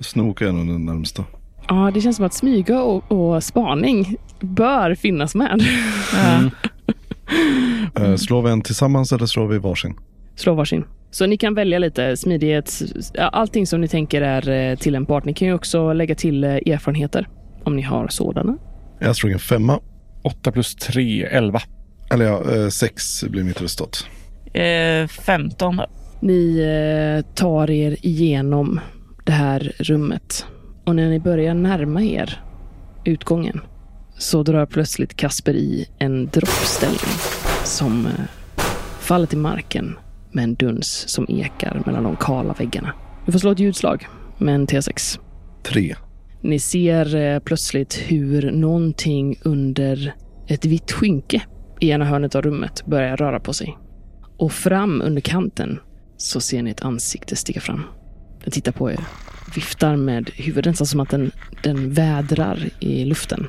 Snoka. 0.00 0.48
Är 0.48 0.52
nog 0.52 0.66
den 0.66 0.84
närmsta. 0.84 1.24
Ja, 1.68 1.90
det 1.94 2.00
känns 2.00 2.16
som 2.16 2.24
att 2.24 2.34
smyga 2.34 2.82
och, 2.82 3.12
och 3.12 3.44
spaning 3.44 4.16
bör 4.40 4.94
finnas 4.94 5.34
med. 5.34 5.62
Ja. 6.12 6.50
Eh, 8.00 8.16
slår 8.16 8.42
vi 8.42 8.50
en 8.50 8.62
tillsammans 8.62 9.12
eller 9.12 9.26
slår 9.26 9.46
vi 9.46 9.58
varsin? 9.58 9.94
Slå 10.34 10.54
varsin. 10.54 10.84
Så 11.10 11.26
ni 11.26 11.36
kan 11.36 11.54
välja 11.54 11.78
lite 11.78 12.16
smidighet, 12.16 12.82
allting 13.18 13.66
som 13.66 13.80
ni 13.80 13.88
tänker 13.88 14.22
är 14.22 14.70
eh, 14.70 14.76
tillämpbart. 14.76 15.24
Ni 15.24 15.34
kan 15.34 15.48
ju 15.48 15.54
också 15.54 15.92
lägga 15.92 16.14
till 16.14 16.44
eh, 16.44 16.50
erfarenheter 16.50 17.28
om 17.64 17.76
ni 17.76 17.82
har 17.82 18.08
sådana. 18.08 18.58
Jag 18.98 19.16
slog 19.16 19.32
en 19.32 19.38
femma. 19.38 19.80
8 20.22 20.52
plus 20.52 20.74
3, 20.74 21.26
11. 21.26 21.60
Eller 22.12 22.24
ja, 22.24 22.70
sex 22.70 23.24
blir 23.24 23.44
mitt 23.44 23.62
resultat. 23.62 24.06
Eh, 24.54 25.06
15 25.08 25.76
då. 25.76 25.86
Ni 26.20 26.62
tar 27.34 27.70
er 27.70 27.96
igenom 28.02 28.80
det 29.24 29.32
här 29.32 29.72
rummet 29.78 30.46
och 30.84 30.96
när 30.96 31.08
ni 31.08 31.20
börjar 31.20 31.54
närma 31.54 32.02
er 32.02 32.40
utgången 33.04 33.60
så 34.18 34.42
drar 34.42 34.66
plötsligt 34.66 35.16
Kasper 35.16 35.54
i 35.54 35.86
en 35.98 36.26
droppställning 36.26 37.16
som 37.64 38.06
eh, 38.06 38.12
faller 39.00 39.26
till 39.26 39.38
marken 39.38 39.96
med 40.32 40.44
en 40.44 40.54
duns 40.54 41.08
som 41.08 41.26
ekar 41.28 41.82
mellan 41.86 42.04
de 42.04 42.16
kala 42.16 42.52
väggarna. 42.52 42.92
Du 43.26 43.32
får 43.32 43.38
slå 43.38 43.50
ett 43.50 43.58
ljudslag 43.58 44.06
med 44.38 44.54
en 44.54 44.66
T6. 44.66 45.18
Tre. 45.62 45.96
Ni 46.42 46.58
ser 46.58 47.16
eh, 47.16 47.38
plötsligt 47.38 47.94
hur 48.06 48.50
någonting 48.50 49.38
under 49.42 50.14
ett 50.46 50.64
vitt 50.64 50.92
skynke 50.92 51.42
i 51.80 51.90
ena 51.90 52.04
hörnet 52.04 52.34
av 52.34 52.42
rummet 52.42 52.86
börjar 52.86 53.16
röra 53.16 53.40
på 53.40 53.52
sig. 53.52 53.78
Och 54.38 54.52
fram 54.52 55.02
under 55.02 55.20
kanten 55.20 55.78
så 56.16 56.40
ser 56.40 56.62
ni 56.62 56.70
ett 56.70 56.82
ansikte 56.82 57.36
stiga 57.36 57.60
fram. 57.60 57.82
Den 58.44 58.52
tittar 58.52 58.72
på 58.72 58.90
er, 58.90 59.00
viftar 59.54 59.96
med 59.96 60.30
huvudet 60.34 60.70
nästan 60.70 60.86
som 60.86 61.00
att 61.00 61.10
den, 61.10 61.30
den 61.62 61.92
vädrar 61.92 62.68
i 62.80 63.04
luften. 63.04 63.46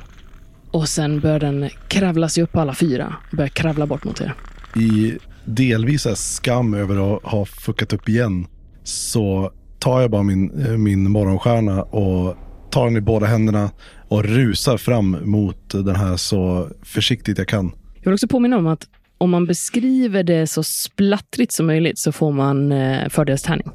Och 0.78 0.88
sen 0.88 1.20
börjar 1.20 1.40
den 1.40 1.70
kravla 1.88 2.28
sig 2.28 2.42
upp 2.42 2.52
på 2.52 2.60
alla 2.60 2.74
fyra 2.74 3.16
och 3.30 3.36
börjar 3.36 3.48
kravla 3.48 3.86
bort 3.86 4.04
mot 4.04 4.20
er. 4.20 4.34
I 4.76 5.18
delvis 5.44 6.06
skam 6.16 6.74
över 6.74 7.16
att 7.16 7.22
ha 7.22 7.44
fuckat 7.44 7.92
upp 7.92 8.08
igen 8.08 8.46
så 8.84 9.52
tar 9.78 10.00
jag 10.00 10.10
bara 10.10 10.22
min, 10.22 10.66
eh, 10.66 10.76
min 10.76 11.10
morgonstjärna 11.10 11.82
och 11.82 12.36
tar 12.70 12.84
den 12.84 12.96
i 12.96 13.00
båda 13.00 13.26
händerna 13.26 13.70
och 14.08 14.24
rusar 14.24 14.76
fram 14.76 15.16
mot 15.22 15.70
den 15.70 15.96
här 15.96 16.16
så 16.16 16.68
försiktigt 16.82 17.38
jag 17.38 17.48
kan. 17.48 17.72
Jag 17.94 18.04
vill 18.04 18.14
också 18.14 18.28
påminna 18.28 18.56
om 18.56 18.66
att 18.66 18.88
om 19.18 19.30
man 19.30 19.46
beskriver 19.46 20.22
det 20.22 20.46
så 20.46 20.62
splattrigt 20.62 21.52
som 21.52 21.66
möjligt 21.66 21.98
så 21.98 22.12
får 22.12 22.32
man 22.32 22.72
eh, 22.72 23.08
fördelstärning. 23.08 23.68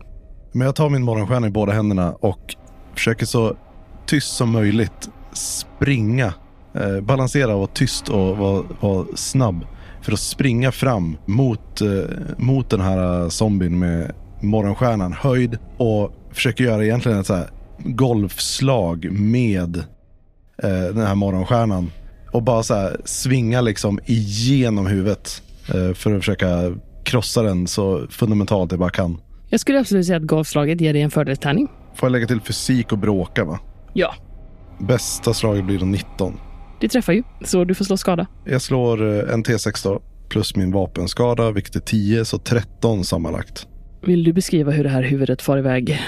Men 0.54 0.66
jag 0.66 0.76
tar 0.76 0.90
min 0.90 1.04
morgonstjärna 1.04 1.48
i 1.48 1.52
båda 1.52 1.72
händerna 1.74 2.14
och 2.14 2.56
försöker 2.96 3.26
så 3.26 3.58
tyst 4.06 4.36
som 4.36 4.52
möjligt 4.52 5.10
springa, 5.34 6.34
eh, 6.76 7.02
balansera 7.02 7.54
och 7.54 7.60
vara 7.60 7.70
tyst 7.74 8.10
och 8.10 8.38
vara, 8.38 8.64
vara 8.80 9.06
snabb 9.16 9.66
för 10.02 10.12
att 10.12 10.20
springa 10.20 10.72
fram 10.72 11.18
mot, 11.26 11.82
eh, 11.82 11.88
mot 12.38 12.70
den 12.70 12.82
här 12.82 13.30
zombien 13.30 13.80
med 13.80 14.12
morgonstjärnan 14.42 15.14
höjd 15.14 15.58
och 15.78 16.12
försöker 16.32 16.64
göra 16.64 16.86
egentligen 16.86 17.20
ett 17.20 17.28
så 17.28 17.34
här 17.36 17.48
golfslag 17.78 19.12
med 19.12 19.78
eh, 20.64 20.84
den 20.94 21.08
här 21.08 21.16
morgonstjärnan 21.16 21.92
och 22.32 22.44
bara 22.44 22.64
så 22.64 22.74
här 22.74 22.98
svinga 23.06 23.62
liksom 23.62 24.00
igenom 24.06 24.88
huvudet 24.88 25.42
eh, 25.68 25.94
för 25.94 26.14
att 26.14 26.20
försöka 26.20 26.48
krossa 27.04 27.42
den 27.42 27.68
så 27.68 28.08
fundamentalt 28.10 28.72
jag 28.72 28.80
bara 28.80 28.90
kan. 28.90 29.18
Jag 29.50 29.60
skulle 29.60 29.80
absolut 29.80 30.06
säga 30.06 30.18
att 30.18 30.24
golfslaget 30.24 30.82
ger 30.82 30.94
dig 30.94 31.02
en 31.02 31.12
fördelstärning. 31.12 31.68
Får 31.96 32.08
jag 32.08 32.12
lägga 32.12 32.28
till 32.28 32.42
fysik 32.42 32.92
och 32.92 32.98
bråka 32.98 33.46
va? 33.46 33.60
Ja. 33.94 34.14
Bästa 34.80 35.34
slaget 35.34 35.66
blir 35.66 35.80
då 35.80 35.86
19. 35.86 36.40
Det 36.84 36.90
träffar 36.90 37.14
ju, 37.14 37.24
så 37.46 37.64
du 37.64 37.76
får 37.76 37.86
slå 37.86 37.98
skada. 37.98 38.28
Jag 38.46 38.62
slår 38.62 39.04
eh, 39.04 39.34
en 39.34 39.44
T6 39.44 39.84
då, 39.84 40.02
plus 40.30 40.56
min 40.56 40.72
vapenskada, 40.72 41.52
vilket 41.52 41.76
är 41.76 41.80
10, 41.80 42.26
så 42.26 42.38
13 42.38 43.06
sammanlagt. 43.06 43.68
Vill 44.02 44.24
du 44.24 44.34
beskriva 44.34 44.72
hur 44.72 44.84
det 44.84 44.90
här 44.90 45.04
huvudet 45.04 45.42
far 45.42 45.58
iväg 45.58 46.02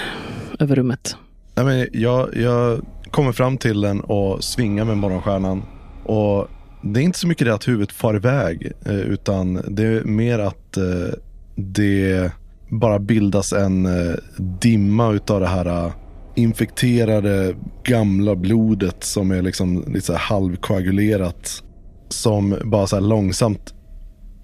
över 0.58 0.76
rummet? 0.76 1.16
Nej, 1.54 1.64
men 1.64 1.88
jag, 1.92 2.36
jag 2.36 2.80
kommer 3.10 3.32
fram 3.32 3.58
till 3.58 3.80
den 3.80 4.00
och 4.00 4.44
svingar 4.44 4.84
med 4.84 4.96
morgonstjärnan. 4.96 5.62
Och 6.04 6.48
det 6.82 7.00
är 7.00 7.04
inte 7.04 7.18
så 7.18 7.26
mycket 7.26 7.46
det 7.46 7.54
att 7.54 7.68
huvudet 7.68 7.92
far 7.92 8.16
iväg, 8.16 8.72
eh, 8.86 9.00
utan 9.00 9.54
det 9.68 9.82
är 9.82 10.04
mer 10.04 10.38
att 10.38 10.76
eh, 10.76 11.14
det 11.54 12.30
bara 12.68 12.98
bildas 12.98 13.52
en 13.52 13.88
dimma 14.36 15.12
utav 15.12 15.40
det 15.40 15.46
här 15.46 15.92
infekterade 16.36 17.56
gamla 17.84 18.36
blodet 18.36 19.04
som 19.04 19.30
är 19.30 19.42
liksom 19.42 19.84
lite 19.86 20.06
så 20.06 20.12
här 20.12 20.20
halvkoagulerat. 20.20 21.62
Som 22.08 22.56
bara 22.64 22.86
så 22.86 22.96
här 22.96 23.00
långsamt 23.00 23.74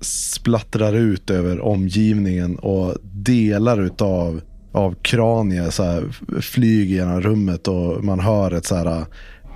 splattrar 0.00 0.92
ut 0.92 1.30
över 1.30 1.61
omgivningen 1.61 2.58
och 2.58 2.94
delar 3.02 3.80
utav 3.80 4.40
av 4.72 4.94
kranier 5.02 5.70
så 5.70 5.82
här 5.82 6.04
flyger 6.40 6.96
genom 6.96 7.20
rummet 7.20 7.68
och 7.68 8.04
man 8.04 8.20
hör 8.20 8.50
ett 8.52 8.66
så 8.66 8.75
här 8.75 9.04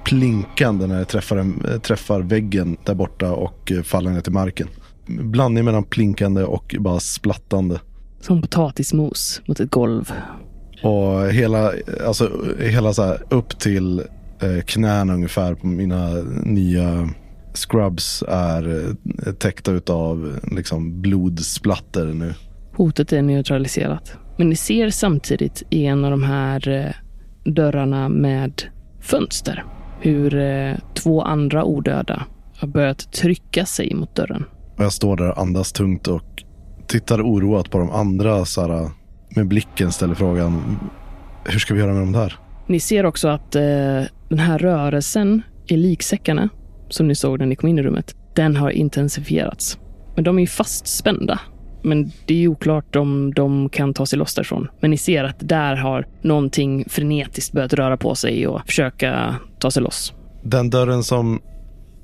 plinkande 0.04 0.86
när 0.86 0.98
det 0.98 1.04
träffar, 1.04 1.36
en, 1.36 1.80
träffar 1.82 2.20
väggen 2.20 2.76
där 2.84 2.94
borta 2.94 3.32
och 3.32 3.72
faller 3.84 4.10
ner 4.10 4.20
till 4.20 4.32
marken. 4.32 4.68
Blandning 5.06 5.64
mellan 5.64 5.84
plinkande 5.84 6.42
och 6.42 6.76
bara 6.78 7.00
splattande. 7.00 7.80
Som 8.20 8.42
potatismos 8.42 9.42
mot 9.46 9.60
ett 9.60 9.70
golv. 9.70 10.12
Och 10.82 11.30
hela, 11.30 11.72
alltså, 12.06 12.30
hela 12.60 12.92
så 12.92 13.02
här 13.02 13.22
upp 13.30 13.58
till 13.58 13.98
eh, 14.42 14.62
knäna 14.66 15.14
ungefär 15.14 15.54
på 15.54 15.66
mina 15.66 16.08
nya 16.44 17.08
scrubs 17.54 18.24
är 18.28 18.86
eh, 19.26 19.32
täckta 19.32 19.72
utav 19.72 20.38
liksom 20.52 21.02
blodsplatter 21.02 22.06
nu. 22.06 22.34
Hotet 22.76 23.12
är 23.12 23.22
neutraliserat. 23.22 24.12
Men 24.38 24.48
ni 24.48 24.56
ser 24.56 24.90
samtidigt 24.90 25.62
i 25.70 25.86
en 25.86 26.04
av 26.04 26.10
de 26.10 26.22
här 26.22 26.68
eh, 26.68 26.92
dörrarna 27.52 28.08
med 28.08 28.62
fönster 29.00 29.64
hur 30.00 30.38
eh, 30.38 30.74
två 30.94 31.22
andra 31.22 31.64
odöda 31.64 32.22
har 32.58 32.68
börjat 32.68 33.12
trycka 33.12 33.66
sig 33.66 33.94
mot 33.94 34.16
dörren. 34.16 34.44
Jag 34.76 34.92
står 34.92 35.16
där 35.16 35.30
och 35.30 35.38
andas 35.38 35.72
tungt 35.72 36.08
och 36.08 36.44
tittar 36.86 37.22
oroat 37.22 37.70
på 37.70 37.78
de 37.78 37.90
andra 37.90 38.44
så 38.44 38.60
här, 38.60 38.90
med 39.36 39.48
blicken 39.48 39.92
ställer 39.92 40.14
frågan 40.14 40.78
hur 41.44 41.58
ska 41.58 41.74
vi 41.74 41.80
göra 41.80 41.92
med 41.92 42.02
de 42.02 42.12
där? 42.12 42.38
Ni 42.66 42.80
ser 42.80 43.06
också 43.06 43.28
att 43.28 43.54
eh, 43.54 43.62
den 44.28 44.38
här 44.38 44.58
rörelsen 44.58 45.42
i 45.66 45.76
liksäckarna 45.76 46.48
som 46.88 47.08
ni 47.08 47.14
såg 47.14 47.38
när 47.38 47.46
ni 47.46 47.56
kom 47.56 47.68
in 47.68 47.78
i 47.78 47.82
rummet, 47.82 48.14
den 48.34 48.56
har 48.56 48.70
intensifierats. 48.70 49.78
Men 50.14 50.24
de 50.24 50.36
är 50.38 50.40
ju 50.40 50.46
fastspända. 50.46 51.40
Men 51.82 52.10
det 52.26 52.34
är 52.34 52.38
ju 52.38 52.48
oklart 52.48 52.96
om 52.96 53.34
de 53.34 53.68
kan 53.68 53.94
ta 53.94 54.06
sig 54.06 54.18
loss 54.18 54.34
därifrån. 54.34 54.68
Men 54.80 54.90
ni 54.90 54.96
ser 54.98 55.24
att 55.24 55.36
där 55.48 55.76
har 55.76 56.06
någonting 56.22 56.84
frenetiskt 56.88 57.52
börjat 57.52 57.72
röra 57.72 57.96
på 57.96 58.14
sig 58.14 58.46
och 58.46 58.60
försöka 58.66 59.34
ta 59.58 59.70
sig 59.70 59.82
loss. 59.82 60.12
Den 60.42 60.70
dörren 60.70 61.02
som 61.02 61.40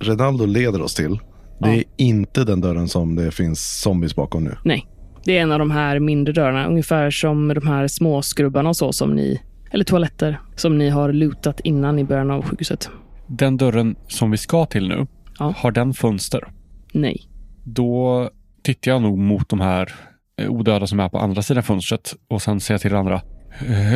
Renaldo 0.01 0.47
leder 0.47 0.83
oss 0.83 0.95
till, 0.95 1.19
det 1.61 1.69
Ja. 1.69 1.75
är 1.75 1.85
inte 1.97 2.45
den 2.45 2.61
dörren 2.61 2.89
som 2.89 3.15
det 3.17 3.31
finns 3.31 3.81
zombies 3.83 4.17
bakom 4.17 4.45
nu. 4.45 4.57
Nej, 4.65 4.87
det 5.25 5.39
är 5.39 5.43
en 5.43 5.53
av 5.53 5.59
de 5.59 5.71
här 5.71 5.99
mindre 5.99 6.33
dörrarna, 6.33 6.67
ungefär 6.67 7.11
som 7.11 7.49
de 7.49 7.67
här 7.67 7.89
små 7.89 8.23
skrubbarna 8.23 8.69
och 8.69 8.77
så 8.77 8.93
som 8.93 9.15
ni, 9.15 9.41
eller 9.71 9.85
toaletter, 9.85 10.41
som 10.57 10.79
ni 10.79 10.89
har 10.91 11.13
lutat 11.13 11.61
innan 11.61 11.99
i 11.99 12.05
början 12.05 12.31
av 12.31 12.43
sjukhuset. 12.43 12.91
Den 13.27 13.57
dörren 13.57 13.97
som 14.09 14.31
vi 14.31 14.37
ska 14.37 14.67
till 14.67 14.89
nu, 14.89 15.07
Ja. 15.39 15.55
har 15.57 15.71
den 15.71 15.95
fönster? 15.95 16.49
Nej. 16.93 17.23
Då 17.65 18.31
tittar 18.63 18.91
jag 18.91 19.03
nog 19.03 19.19
mot 19.19 19.49
de 19.49 19.61
här 19.61 19.93
eh, 20.37 20.51
odöda 20.51 20.87
som 20.87 21.01
är 21.01 21.09
på 21.09 21.19
andra 21.19 21.43
sidan 21.43 21.63
fönstret 21.63 22.15
och 22.29 22.43
sen 22.43 22.61
säga 22.61 22.79
till 22.79 22.91
den 22.91 22.99
andra. 23.01 23.21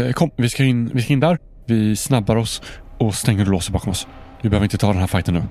Eh, 0.06 0.12
kom, 0.12 0.30
vi 0.37 0.49
ska, 0.49 0.64
in, 0.64 0.90
vi 0.95 1.02
ska 1.02 1.12
in 1.12 1.21
där. 1.21 1.38
Vi 1.66 1.97
snabbar 1.97 2.37
oss 2.37 2.62
och 2.99 3.14
stänger 3.14 3.45
och 3.45 3.50
låser 3.50 3.73
bakom 3.73 3.90
oss. 3.90 4.06
Vi 4.42 4.49
behöver 4.49 4.64
inte 4.64 4.78
ta 4.78 4.87
den 4.88 4.97
här 5.00 5.06
fighten 5.06 5.35
nu. 5.35 5.42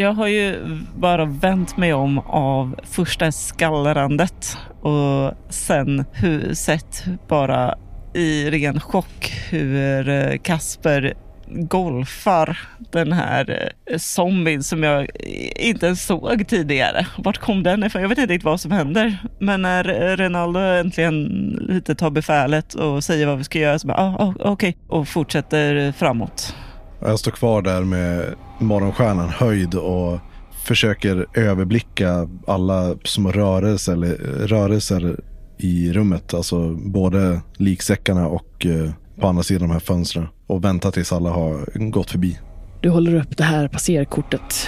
Jag 0.00 0.12
har 0.12 0.26
ju 0.26 0.60
bara 0.96 1.24
vänt 1.24 1.76
mig 1.76 1.94
om 1.94 2.18
av 2.18 2.80
första 2.82 3.32
skallrandet 3.32 4.58
och 4.80 5.34
sen 5.48 6.04
hur, 6.12 6.54
sett 6.54 7.04
bara 7.28 7.74
i 8.14 8.50
ren 8.50 8.80
chock 8.80 9.32
hur 9.50 10.08
eh, 10.08 10.38
Kasper 10.38 11.14
golfar 11.50 12.58
den 12.92 13.12
här 13.12 13.70
eh, 13.86 13.98
zombien 13.98 14.62
som 14.62 14.82
jag 14.82 15.08
inte 15.56 15.86
ens 15.86 16.06
såg 16.06 16.48
tidigare. 16.48 17.06
Vart 17.18 17.38
kom 17.38 17.62
den 17.62 17.84
ifrån? 17.84 18.02
Jag 18.02 18.08
vet 18.08 18.18
inte 18.18 18.32
riktigt 18.32 18.44
vad 18.44 18.60
som 18.60 18.70
händer. 18.70 19.18
Men 19.38 19.62
när 19.62 19.88
eh, 19.88 20.16
Renaldo 20.16 20.60
äntligen 20.60 21.24
lite 21.68 21.94
tar 21.94 22.10
befälet 22.10 22.74
och 22.74 23.04
säger 23.04 23.26
vad 23.26 23.38
vi 23.38 23.44
ska 23.44 23.58
göra 23.58 23.78
så 23.78 23.86
bara, 23.86 23.98
ah, 23.98 24.16
ah 24.18 24.34
okej, 24.38 24.50
okay. 24.50 24.74
och 24.88 25.08
fortsätter 25.08 25.92
framåt. 25.92 26.54
Jag 27.00 27.18
står 27.18 27.30
kvar 27.30 27.62
där 27.62 27.84
med 27.84 28.34
morgonstjärnan 28.58 29.28
höjd 29.28 29.74
och 29.74 30.18
försöker 30.64 31.26
överblicka 31.34 32.28
alla 32.46 32.94
små 33.04 33.32
rörelser, 33.32 33.92
eller, 33.92 34.14
rörelser 34.46 35.20
i 35.58 35.92
rummet. 35.92 36.34
Alltså 36.34 36.74
både 36.74 37.40
liksäckarna 37.56 38.28
och 38.28 38.66
eh, 38.66 38.90
på 39.20 39.26
andra 39.26 39.42
sidan 39.42 39.68
de 39.68 39.72
här 39.72 39.80
fönstren. 39.80 40.26
Och 40.46 40.64
vänta 40.64 40.90
tills 40.90 41.12
alla 41.12 41.30
har 41.30 41.78
gått 41.90 42.10
förbi. 42.10 42.38
Du 42.80 42.90
håller 42.90 43.14
upp 43.14 43.36
det 43.36 43.44
här 43.44 43.68
passerkortet 43.68 44.66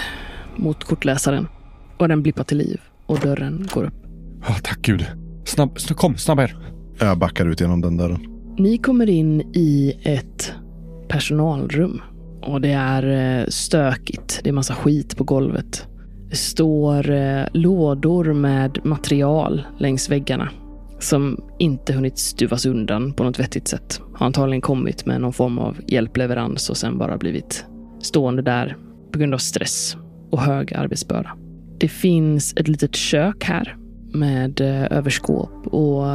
mot 0.56 0.84
kortläsaren 0.84 1.48
och 1.98 2.08
den 2.08 2.22
blippar 2.22 2.44
till 2.44 2.58
liv 2.58 2.80
och 3.06 3.18
dörren 3.18 3.68
går 3.74 3.84
upp. 3.84 3.94
Oh, 4.48 4.58
tack 4.62 4.82
gud. 4.82 5.06
Snabb, 5.44 5.78
kom, 5.78 6.16
snabba 6.16 6.42
er. 6.42 6.56
Jag 6.98 7.18
backar 7.18 7.46
ut 7.46 7.60
genom 7.60 7.80
den 7.80 7.96
dörren. 7.96 8.26
Ni 8.58 8.78
kommer 8.78 9.10
in 9.10 9.40
i 9.40 9.96
ett 10.02 10.52
personalrum 11.08 12.00
och 12.42 12.60
det 12.60 12.72
är 12.72 13.40
eh, 13.40 13.46
stökigt. 13.48 14.40
Det 14.42 14.48
är 14.48 14.52
massa 14.52 14.74
skit 14.74 15.16
på 15.16 15.24
golvet. 15.24 15.86
Det 16.30 16.36
står 16.36 17.10
eh, 17.10 17.44
lådor 17.52 18.32
med 18.32 18.78
material 18.84 19.62
längs 19.78 20.10
väggarna 20.10 20.48
som 20.98 21.40
inte 21.58 21.92
hunnit 21.92 22.18
stuvas 22.18 22.66
undan 22.66 23.12
på 23.12 23.24
något 23.24 23.38
vettigt 23.38 23.68
sätt. 23.68 24.00
Har 24.14 24.26
antagligen 24.26 24.60
kommit 24.60 25.06
med 25.06 25.20
någon 25.20 25.32
form 25.32 25.58
av 25.58 25.76
hjälpleverans 25.86 26.70
och 26.70 26.76
sen 26.76 26.98
bara 26.98 27.18
blivit 27.18 27.64
stående 28.02 28.42
där 28.42 28.76
på 29.12 29.18
grund 29.18 29.34
av 29.34 29.38
stress 29.38 29.96
och 30.30 30.40
hög 30.40 30.74
arbetsbörda. 30.74 31.36
Det 31.78 31.88
finns 31.88 32.54
ett 32.56 32.68
litet 32.68 32.96
kök 32.96 33.44
här 33.44 33.76
med 34.12 34.60
eh, 34.60 34.92
överskåp 34.98 35.66
och 35.66 36.06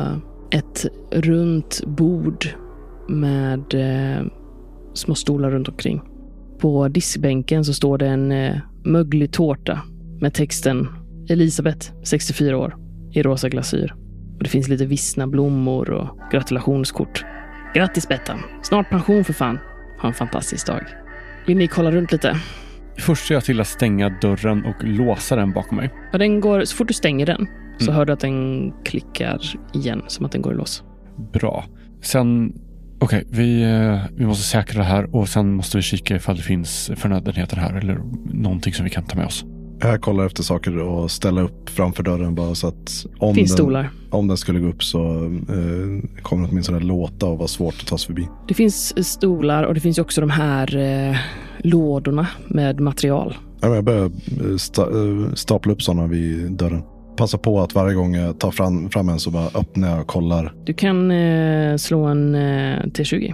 ett 0.52 0.86
runt 1.12 1.82
bord 1.86 2.46
med 3.10 3.76
små 4.94 5.16
stolar 5.16 5.52
runt 5.52 5.68
omkring. 5.68 6.02
På 6.60 6.88
diskbänken 6.88 7.66
så 7.66 7.74
står 7.74 7.98
det 7.98 8.08
en 8.08 8.32
eh, 8.32 8.58
möglig 8.84 9.32
tårta 9.32 9.82
med 10.22 10.34
texten 10.34 10.88
Elisabeth, 11.30 11.92
64 12.04 12.58
år, 12.58 12.76
i 13.12 13.24
rosa 13.24 13.50
glasyr. 13.50 13.94
Och 14.38 14.44
det 14.44 14.50
finns 14.50 14.68
lite 14.68 14.86
vissna 14.86 15.28
blommor 15.28 15.90
och 15.90 16.18
gratulationskort. 16.32 17.26
Grattis 17.74 18.08
Bettan! 18.08 18.40
Snart 18.64 18.90
pension 18.90 19.24
för 19.24 19.34
fan. 19.34 19.60
Ha 20.02 20.08
en 20.08 20.14
fantastisk 20.14 20.68
dag. 20.68 20.84
Vill 21.48 21.58
ni 21.58 21.68
kolla 21.68 21.92
runt 21.92 22.12
lite? 22.12 22.40
Först 22.98 23.28
ser 23.28 23.34
jag 23.34 23.44
till 23.44 23.62
att 23.62 23.68
stänga 23.68 24.10
dörren 24.10 24.66
och 24.66 24.84
låsa 24.84 25.36
den 25.36 25.54
bakom 25.54 25.78
mig. 25.78 25.94
Ja, 26.12 26.18
den 26.18 26.40
går, 26.40 26.64
så 26.64 26.76
fort 26.76 26.88
du 26.88 26.94
stänger 26.94 27.26
den 27.26 27.48
så 27.78 27.86
mm. 27.86 27.96
hör 27.96 28.06
du 28.06 28.14
att 28.14 28.20
den 28.20 28.72
klickar 28.84 29.42
igen, 29.74 30.02
som 30.08 30.26
att 30.26 30.32
den 30.32 30.42
går 30.42 30.54
i 30.54 30.56
lås. 30.56 30.84
Bra. 31.34 31.66
Sen, 32.02 32.54
okej, 33.00 33.24
okay, 33.28 33.44
vi, 33.44 33.64
eh, 33.64 34.00
vi 34.16 34.26
måste 34.26 34.44
säkra 34.44 34.80
det 34.80 34.86
här 34.86 35.16
och 35.16 35.30
sen 35.30 35.54
måste 35.54 35.78
vi 35.78 35.84
kika 35.84 36.16
ifall 36.16 36.36
det 36.36 36.42
finns 36.42 36.92
förnödenheter 36.96 37.58
här 37.58 37.74
eller 37.78 38.00
någonting 38.34 38.74
som 38.74 38.84
vi 38.84 38.90
kan 38.90 39.04
ta 39.04 39.18
med 39.18 39.26
oss. 39.26 39.46
Jag 39.82 40.02
kollar 40.02 40.26
efter 40.26 40.44
saker 40.44 40.78
och 40.78 41.12
ställa 41.12 41.42
upp 41.42 41.70
framför 41.70 42.04
dörren 42.04 42.36
bara 42.36 42.56
så 42.56 42.68
att 42.68 43.06
om, 43.18 43.36
finns 43.36 43.52
den, 43.52 43.58
stolar. 43.58 43.90
om 44.10 44.28
den 44.28 44.38
skulle 44.38 44.60
gå 44.60 44.68
upp 44.68 44.84
så 44.84 45.24
eh, 45.26 46.22
kommer 46.22 46.44
det 46.44 46.50
åtminstone 46.52 46.80
låta 46.80 47.26
och 47.26 47.38
vara 47.38 47.48
svårt 47.48 47.76
att 47.82 47.88
ta 47.88 47.98
sig 47.98 48.08
förbi. 48.08 48.28
Det 48.48 48.54
finns 48.54 49.08
stolar 49.08 49.64
och 49.64 49.74
det 49.74 49.80
finns 49.80 49.98
också 49.98 50.22
de 50.22 50.30
här 50.30 50.76
eh, 50.78 51.18
lådorna 51.60 52.28
med 52.48 52.80
material. 52.80 53.36
Ja, 53.62 53.76
jag 53.76 53.84
börjar 53.84 54.06
eh, 54.06 54.58
sta, 54.58 54.82
eh, 54.82 55.34
stapla 55.34 55.74
upp 55.74 55.82
sådana 55.82 56.08
vid 56.08 56.52
dörren. 56.52 56.84
Passa 57.18 57.38
på 57.38 57.62
att 57.62 57.76
varje 57.76 57.96
gång 57.96 58.16
jag 58.16 58.40
tar 58.40 58.52
fram, 58.52 58.90
fram 58.90 59.10
en 59.10 59.20
så 59.20 59.32
bara 59.32 59.46
öppnar 59.46 59.90
jag 59.90 60.00
och 60.00 60.08
kollar. 60.08 60.54
Du 60.66 60.74
kan 60.74 61.12
eh, 61.12 61.78
slå 61.78 62.04
en 62.04 62.36
eh, 62.36 62.84
T20. 62.84 63.34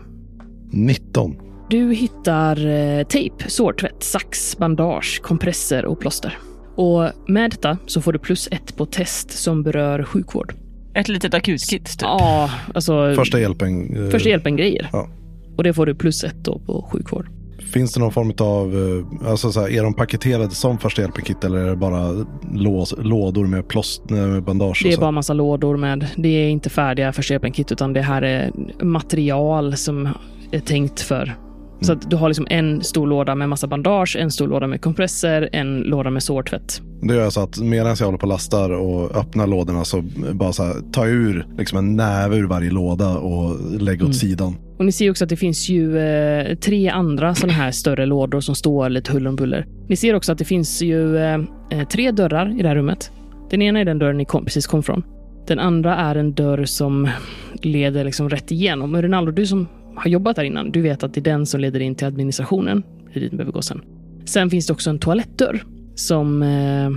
19. 0.72 1.36
Du 1.70 1.94
hittar 1.94 2.67
eh, 2.67 3.04
tejp, 3.04 3.50
sårtvätt, 3.50 4.04
sax, 4.04 4.58
bandage, 4.58 5.22
kompresser 5.24 5.86
och 5.86 6.00
plåster. 6.00 6.38
Och 6.76 7.10
med 7.28 7.52
detta 7.52 7.78
så 7.86 8.02
får 8.02 8.13
du 8.13 8.20
plus 8.20 8.48
ett 8.52 8.78
på 8.78 8.86
test 8.86 9.32
som 9.32 9.63
berör 9.63 10.04
sjukvård. 10.04 10.54
Ett 10.94 11.08
litet 11.08 11.34
akutkit 11.34 11.86
typ? 11.86 12.02
Ja, 12.02 12.50
alltså... 12.74 13.13
Första 13.15 13.39
hjälpen. 13.39 13.96
Eh, 13.96 14.10
första 14.10 14.30
hjälpen-grejer. 14.30 14.89
Ja. 14.91 15.10
Och 15.58 15.63
det 15.63 15.74
får 15.74 15.86
du 15.86 15.96
plus 15.96 16.24
ett 16.24 16.44
då 16.44 16.60
på 16.60 16.89
sjukvård. 16.91 17.40
Finns 17.74 17.93
det 17.93 18.00
någon 18.00 18.12
form 18.12 18.34
av, 18.39 18.76
eh, 18.76 19.30
alltså 19.30 19.52
så 19.52 19.62
här, 19.62 19.69
är 19.69 19.84
de 19.84 19.93
paketerade 19.93 20.50
som 20.50 20.78
första 20.78 21.02
hjälpen-kit 21.02 21.43
eller 21.43 21.58
är 21.58 21.69
det 21.69 21.76
bara 21.76 22.26
lås, 22.54 22.93
lådor 22.97 23.47
med 23.47 23.67
plåster, 23.67 24.15
med 24.15 24.43
bandage? 24.43 24.82
Det 24.84 24.93
är 24.93 24.97
bara 24.97 25.12
massa 25.12 25.34
lådor 25.34 25.78
med, 25.78 26.08
det 26.17 26.30
är 26.30 26.50
inte 26.50 26.69
färdiga 26.69 27.13
första 27.13 27.34
hjälpen-kit 27.34 27.71
utan 27.71 27.93
det 27.93 28.02
här 28.02 28.21
är 28.21 28.52
material 28.84 29.78
som 29.78 30.10
är 30.52 30.60
tänkt 30.60 31.02
för 31.02 31.36
så 31.82 31.93
att 31.93 32.10
du 32.10 32.15
har 32.15 32.28
liksom 32.28 32.47
en 32.50 32.84
stor 32.84 33.08
låda 33.08 33.36
med 33.36 33.50
massa 33.50 33.67
bandage, 33.67 34.17
en 34.19 34.32
stor 34.32 34.47
låda 34.47 34.67
med 34.67 34.82
kompresser, 34.82 35.50
en 35.52 35.80
låda 35.80 36.10
med 36.10 36.24
sårtvätt. 36.24 36.82
Det 37.02 37.15
gör 37.15 37.30
så 37.30 37.41
att 37.41 37.58
medan 37.58 37.95
jag 38.00 38.06
håller 38.06 38.17
på 38.17 38.24
och 38.24 38.28
lastar 38.28 38.69
och 38.69 39.15
öppnar 39.15 39.47
lådorna 39.47 39.86
så 39.86 40.04
bara 40.34 40.54
så 40.54 40.63
här, 40.63 40.76
jag 40.95 41.08
ur 41.08 41.47
liksom 41.58 41.78
en 41.78 41.95
näve 41.95 42.36
ur 42.36 42.47
varje 42.47 42.71
låda 42.71 43.17
och 43.17 43.71
lägger 43.71 44.02
åt 44.02 44.02
mm. 44.02 44.13
sidan. 44.13 44.56
Och 44.82 44.86
ni 44.86 44.91
ser 44.91 45.12
också 45.12 45.24
att 45.24 45.30
det 45.30 45.36
finns 45.36 45.70
ju 45.70 45.98
eh, 45.98 46.56
tre 46.56 46.89
andra 46.89 47.36
sådana 47.36 47.54
här 47.54 47.72
större 47.72 48.06
lådor 48.06 48.41
som 48.41 48.56
står 48.56 48.89
lite 48.89 49.12
huller 49.12 49.30
om 49.30 49.36
buller. 49.36 49.65
Ni 49.88 49.96
ser 49.96 50.13
också 50.15 50.32
att 50.32 50.38
det 50.38 50.46
finns 50.46 50.82
ju 50.82 51.17
eh, 51.17 51.39
eh, 51.72 51.88
tre 51.88 52.12
dörrar 52.12 52.60
i 52.60 52.62
det 52.62 52.67
här 52.67 52.76
rummet. 52.76 53.12
Den 53.50 53.62
ena 53.62 53.80
är 53.80 53.86
den 53.86 54.00
dörren 54.00 54.17
ni 54.17 54.26
kom, 54.26 54.46
precis 54.46 54.67
kom 54.67 54.84
från. 54.84 55.04
Den 55.48 55.60
andra 55.60 55.96
är 55.96 56.15
en 56.15 56.34
dörr 56.34 56.65
som 56.65 57.10
leder 57.54 58.04
liksom 58.04 58.30
rätt 58.30 58.52
igenom. 58.52 58.96
Och 58.96 59.02
Rinaldo, 59.02 59.32
du 59.32 59.46
som 59.46 59.67
har 59.96 60.10
jobbat 60.10 60.36
där 60.36 60.44
innan, 60.44 60.72
du 60.72 60.82
vet 60.82 61.04
att 61.04 61.13
det 61.13 61.20
är 61.20 61.24
den 61.24 61.46
som 61.46 61.60
leder 61.60 61.80
in 61.80 61.96
till 61.96 62.08
administrationen. 62.08 62.84
Det 63.13 63.20
är 63.20 63.22
dit 63.22 63.32
behöver 63.32 63.52
gå 63.52 63.62
sen. 63.62 63.82
Sen 64.26 64.50
finns 64.50 64.67
det 64.67 64.74
också 64.74 64.89
en 64.89 65.00
toalettdörr 65.00 65.63
som 65.96 66.44
eh, 66.44 66.89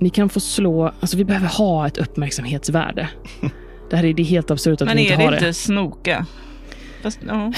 ni 0.00 0.10
kan 0.10 0.28
få 0.28 0.40
slå. 0.40 0.92
Alltså 1.00 1.16
vi 1.16 1.24
behöver 1.24 1.48
ha 1.48 1.86
ett 1.86 1.98
uppmärksamhetsvärde. 1.98 3.08
Det 3.90 3.96
här 3.96 4.04
är, 4.04 4.14
det 4.14 4.22
helt 4.22 4.50
absurt 4.50 4.82
att 4.82 4.88
Men 4.88 4.96
vi 4.96 5.02
inte 5.02 5.14
har 5.14 5.18
det. 5.18 5.24
Men 5.24 5.34
är 5.34 5.40
det 5.40 5.46
inte 5.46 5.58
snoka? 5.58 6.26
Fast, 7.06 7.20
ja. 7.26 7.52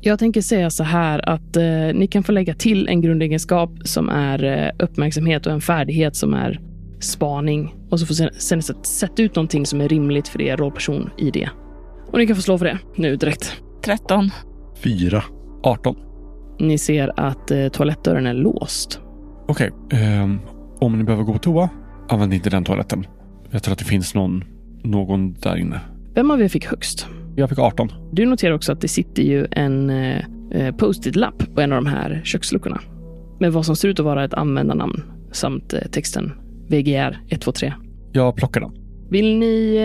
Jag 0.00 0.18
tänker 0.18 0.40
säga 0.40 0.70
så 0.70 0.84
här 0.84 1.28
att 1.28 1.56
eh, 1.56 1.64
ni 1.94 2.06
kan 2.06 2.22
få 2.22 2.32
lägga 2.32 2.54
till 2.54 2.88
en 2.88 3.00
grundegenskap 3.00 3.70
som 3.84 4.08
är 4.08 4.44
eh, 4.44 4.84
uppmärksamhet 4.84 5.46
och 5.46 5.52
en 5.52 5.60
färdighet 5.60 6.16
som 6.16 6.34
är 6.34 6.60
spaning. 7.00 7.74
Och 7.90 8.00
så 8.00 8.06
får 8.06 8.14
sen, 8.14 8.30
sen 8.32 8.62
sätta 8.82 9.22
ut 9.22 9.36
någonting 9.36 9.66
som 9.66 9.80
är 9.80 9.88
rimligt 9.88 10.28
för 10.28 10.42
er 10.42 10.56
rollperson 10.56 11.10
i 11.18 11.30
det. 11.30 11.48
Och 12.12 12.18
ni 12.18 12.26
kan 12.26 12.36
få 12.36 12.42
slå 12.42 12.58
för 12.58 12.64
det 12.64 12.78
nu 12.96 13.16
direkt. 13.16 13.62
13. 13.84 14.30
4. 14.82 15.22
18. 15.62 15.96
Ni 16.60 16.78
ser 16.78 17.20
att 17.20 17.50
eh, 17.50 17.68
toalettdörren 17.68 18.26
är 18.26 18.34
låst. 18.34 19.00
Okej. 19.48 19.70
Okay, 19.70 20.18
um, 20.22 20.40
om 20.80 20.98
ni 20.98 21.04
behöver 21.04 21.24
gå 21.24 21.32
på 21.32 21.38
toa, 21.38 21.68
använd 22.08 22.34
inte 22.34 22.50
den 22.50 22.64
toaletten. 22.64 23.06
Jag 23.50 23.62
tror 23.62 23.72
att 23.72 23.78
det 23.78 23.84
finns 23.84 24.14
någon, 24.14 24.44
någon 24.82 25.32
där 25.32 25.56
inne. 25.56 25.80
Vem 26.14 26.30
av 26.30 26.42
er 26.42 26.48
fick 26.48 26.66
högst? 26.66 27.08
Jag 27.36 27.48
fick 27.48 27.58
18. 27.58 27.92
Du 28.12 28.26
noterar 28.26 28.54
också 28.54 28.72
att 28.72 28.80
det 28.80 28.88
sitter 28.88 29.22
ju 29.22 29.46
en 29.50 29.90
eh, 29.90 30.24
eh, 30.50 30.74
post-it-lapp 30.74 31.54
på 31.54 31.60
en 31.60 31.72
av 31.72 31.84
de 31.84 31.90
här 31.90 32.20
köksluckorna. 32.24 32.80
Med 33.40 33.52
vad 33.52 33.66
som 33.66 33.76
ser 33.76 33.88
ut 33.88 34.00
att 34.00 34.06
vara 34.06 34.24
ett 34.24 34.34
användarnamn 34.34 35.02
samt 35.32 35.72
eh, 35.72 35.80
texten 35.80 36.32
VGR 36.68 37.20
123. 37.28 37.72
Jag 38.12 38.36
plockar 38.36 38.60
den. 38.60 38.70
Vill 39.10 39.38
ni 39.38 39.76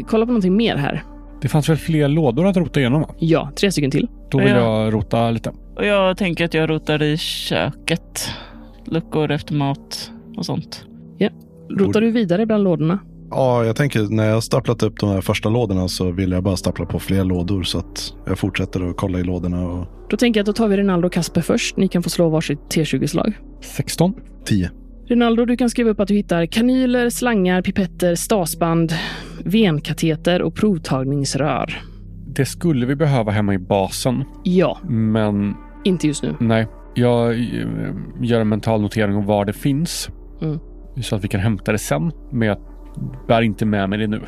eh, 0.00 0.06
kolla 0.08 0.26
på 0.26 0.32
någonting 0.32 0.56
mer 0.56 0.76
här? 0.76 1.02
Det 1.42 1.48
fanns 1.48 1.68
väl 1.68 1.76
fler 1.76 2.08
lådor 2.08 2.46
att 2.46 2.56
rota 2.56 2.80
igenom? 2.80 3.00
Va? 3.00 3.14
Ja, 3.18 3.50
tre 3.56 3.72
stycken 3.72 3.90
till. 3.90 4.08
Då 4.30 4.38
vill 4.38 4.48
ja. 4.48 4.84
jag 4.84 4.94
rota 4.94 5.30
lite. 5.30 5.52
Och 5.76 5.86
jag 5.86 6.16
tänker 6.16 6.44
att 6.44 6.54
jag 6.54 6.70
rotar 6.70 7.02
i 7.02 7.16
köket. 7.16 8.30
Luckor 8.84 9.30
efter 9.30 9.54
mat 9.54 10.10
och 10.36 10.46
sånt. 10.46 10.84
Ja. 11.18 11.28
Rotar 11.70 12.00
du 12.00 12.10
vidare 12.10 12.46
bland 12.46 12.64
lådorna? 12.64 12.98
Ja, 13.36 13.64
jag 13.64 13.76
tänker 13.76 14.02
när 14.10 14.28
jag 14.28 14.42
staplat 14.42 14.82
upp 14.82 15.00
de 15.00 15.10
här 15.10 15.20
första 15.20 15.48
lådorna 15.48 15.88
så 15.88 16.10
vill 16.10 16.30
jag 16.32 16.42
bara 16.42 16.56
stapla 16.56 16.86
på 16.86 16.98
fler 16.98 17.24
lådor 17.24 17.62
så 17.62 17.78
att 17.78 18.14
jag 18.26 18.38
fortsätter 18.38 18.90
att 18.90 18.96
kolla 18.96 19.18
i 19.18 19.22
lådorna. 19.22 19.68
Och... 19.68 19.86
Då 20.10 20.16
tänker 20.16 20.40
jag 20.40 20.42
att 20.42 20.46
då 20.46 20.52
tar 20.52 20.68
vi 20.68 20.76
Rinaldo 20.76 21.06
och 21.06 21.12
Kasper 21.12 21.40
först. 21.40 21.76
Ni 21.76 21.88
kan 21.88 22.02
få 22.02 22.10
slå 22.10 22.28
varsitt 22.28 22.58
T20-slag. 22.58 23.32
16. 23.60 24.14
10. 24.44 24.70
Rinaldo, 25.06 25.44
du 25.44 25.56
kan 25.56 25.70
skriva 25.70 25.90
upp 25.90 26.00
att 26.00 26.08
du 26.08 26.14
hittar 26.14 26.46
kanyler, 26.46 27.10
slangar, 27.10 27.62
pipetter, 27.62 28.14
stasband, 28.14 28.92
venkateter 29.44 30.42
och 30.42 30.54
provtagningsrör. 30.54 31.82
Det 32.26 32.46
skulle 32.46 32.86
vi 32.86 32.96
behöva 32.96 33.32
hemma 33.32 33.54
i 33.54 33.58
basen, 33.58 34.24
Ja, 34.44 34.78
men 34.88 35.54
inte 35.84 36.06
just 36.06 36.22
nu. 36.22 36.34
nej. 36.40 36.66
Jag 36.94 37.30
eh, 37.30 37.66
gör 38.22 38.40
en 38.40 38.48
mental 38.48 38.80
notering 38.82 39.16
om 39.16 39.26
var 39.26 39.44
det 39.44 39.52
finns. 39.52 40.08
Mm. 40.42 40.58
Så 41.02 41.16
att 41.16 41.24
vi 41.24 41.28
kan 41.28 41.40
hämta 41.40 41.72
det 41.72 41.78
sen. 41.78 42.12
Men 42.32 42.48
jag 42.48 42.58
bär 43.28 43.42
inte 43.42 43.66
med 43.66 43.90
mig 43.90 43.98
det 43.98 44.06
nu. 44.06 44.20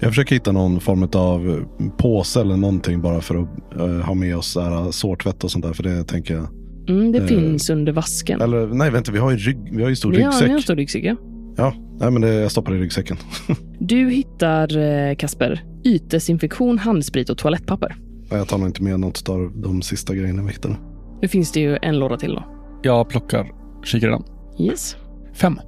Jag 0.00 0.10
försöker 0.10 0.34
hitta 0.34 0.52
någon 0.52 0.80
form 0.80 1.08
av 1.14 1.64
påse 1.98 2.40
eller 2.40 2.56
någonting 2.56 3.00
bara 3.02 3.20
för 3.20 3.34
att 3.42 3.48
eh, 3.80 4.06
ha 4.06 4.14
med 4.14 4.36
oss 4.36 4.46
så 4.52 4.60
här, 4.60 4.90
sårtvätt 4.90 5.44
och 5.44 5.50
sånt 5.50 5.64
där. 5.64 5.72
För 5.72 5.82
det 5.82 6.04
tänker 6.04 6.34
jag. 6.34 6.46
Mm, 6.88 7.12
det 7.12 7.18
Eh, 7.18 7.24
finns 7.24 7.70
under 7.70 7.92
vasken. 7.92 8.40
Eller 8.40 8.66
nej, 8.66 8.90
vänta, 8.90 9.12
vi 9.12 9.18
har 9.18 9.30
ju, 9.30 9.36
rygg, 9.36 9.58
vi 9.76 9.82
har 9.82 9.88
ju 9.90 9.96
stor 9.96 10.14
Ja, 10.14 10.26
ryggsäck. 10.26 10.48
har 10.48 10.56
en 10.56 10.62
stor 10.62 10.76
ryggsäck, 10.76 11.04
ja. 11.04 11.16
Ja, 11.56 11.74
nej, 12.00 12.10
men 12.10 12.22
det, 12.22 12.34
jag 12.34 12.50
stoppar 12.50 12.74
i 12.74 12.78
ryggsäcken. 12.78 13.16
Du 13.78 14.10
hittar, 14.10 14.76
eh, 14.78 15.14
Kasper, 15.14 15.62
ytdesinfektion, 15.84 16.78
handsprit 16.78 17.30
och 17.30 17.38
toalettpapper. 17.38 17.96
Jag 18.30 18.48
tar 18.48 18.58
nog 18.58 18.68
inte 18.68 18.82
med 18.82 19.00
något 19.00 19.28
av 19.28 19.52
de 19.62 19.82
sista 19.82 20.14
grejerna 20.14 20.42
vi 20.42 20.48
hittade. 20.48 20.74
Nu 21.22 21.28
finns 21.28 21.52
det 21.52 21.60
ju 21.60 21.78
en 21.82 21.98
låda 21.98 22.16
till 22.16 22.34
då. 22.34 22.44
Jag 22.82 23.08
plockar 23.08 23.50
kikaren. 23.84 24.22
Yes. 24.60 24.96
Fem. 25.34 25.58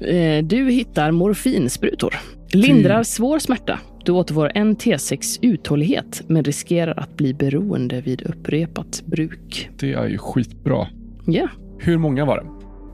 Eh, 0.00 0.44
Du 0.44 0.70
hittar 0.70 1.10
morfinsprutor. 1.10 2.14
Lindrar 2.52 3.02
svår 3.02 3.38
smärta. 3.38 3.78
Du 4.04 4.12
återfår 4.12 4.52
en 4.54 4.76
T6 4.76 5.38
uthållighet, 5.42 6.22
men 6.26 6.44
riskerar 6.44 6.94
att 7.00 7.16
bli 7.16 7.34
beroende 7.34 8.00
vid 8.00 8.22
upprepat 8.22 9.02
bruk. 9.06 9.70
Det 9.78 9.92
är 9.92 10.06
ju 10.08 10.18
skitbra. 10.18 10.86
Ja, 11.26 11.48
Hur 11.78 11.98
många 11.98 12.24
var 12.24 12.36
det? 12.36 12.46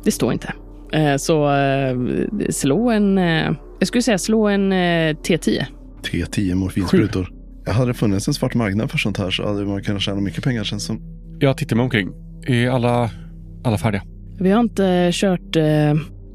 det 0.05 0.11
står 0.11 0.33
inte. 0.33 0.53
Eh, 0.93 1.17
Så 1.17 1.55
eh, 1.55 1.97
slå 2.51 2.91
en... 2.91 3.17
Jag 3.79 3.89
skulle 3.89 4.03
säga 4.03 4.19
slå 4.19 4.49
en 4.49 4.73
eh, 4.73 4.77
T10. 5.15 5.65
T10 6.03 6.55
morfinsprutor. 6.55 7.33
Jag 7.67 7.73
hade 7.73 7.91
det 7.91 7.95
funnits 7.95 8.29
en 8.29 8.35
svart 8.35 8.55
marknad 8.55 8.91
för 8.91 8.99
sånt 8.99 9.19
här 9.19 9.31
så 9.31 9.47
hade 9.47 9.65
man 9.65 9.83
kunnat 9.83 10.03
tjäna 10.03 10.21
mycket 10.21 10.45
pengar 10.45 10.65
känns 10.65 10.85
som. 10.85 11.01
Jag 11.41 11.57
tittar 11.59 11.77
mig 11.77 11.83
omkring. 11.85 12.09
Är 12.47 12.69
alla, 12.71 13.11
alla 13.65 13.79
färdiga? 13.79 14.03
Vi 14.39 14.51
har 14.51 14.61
inte 14.61 15.11
kört 15.13 15.57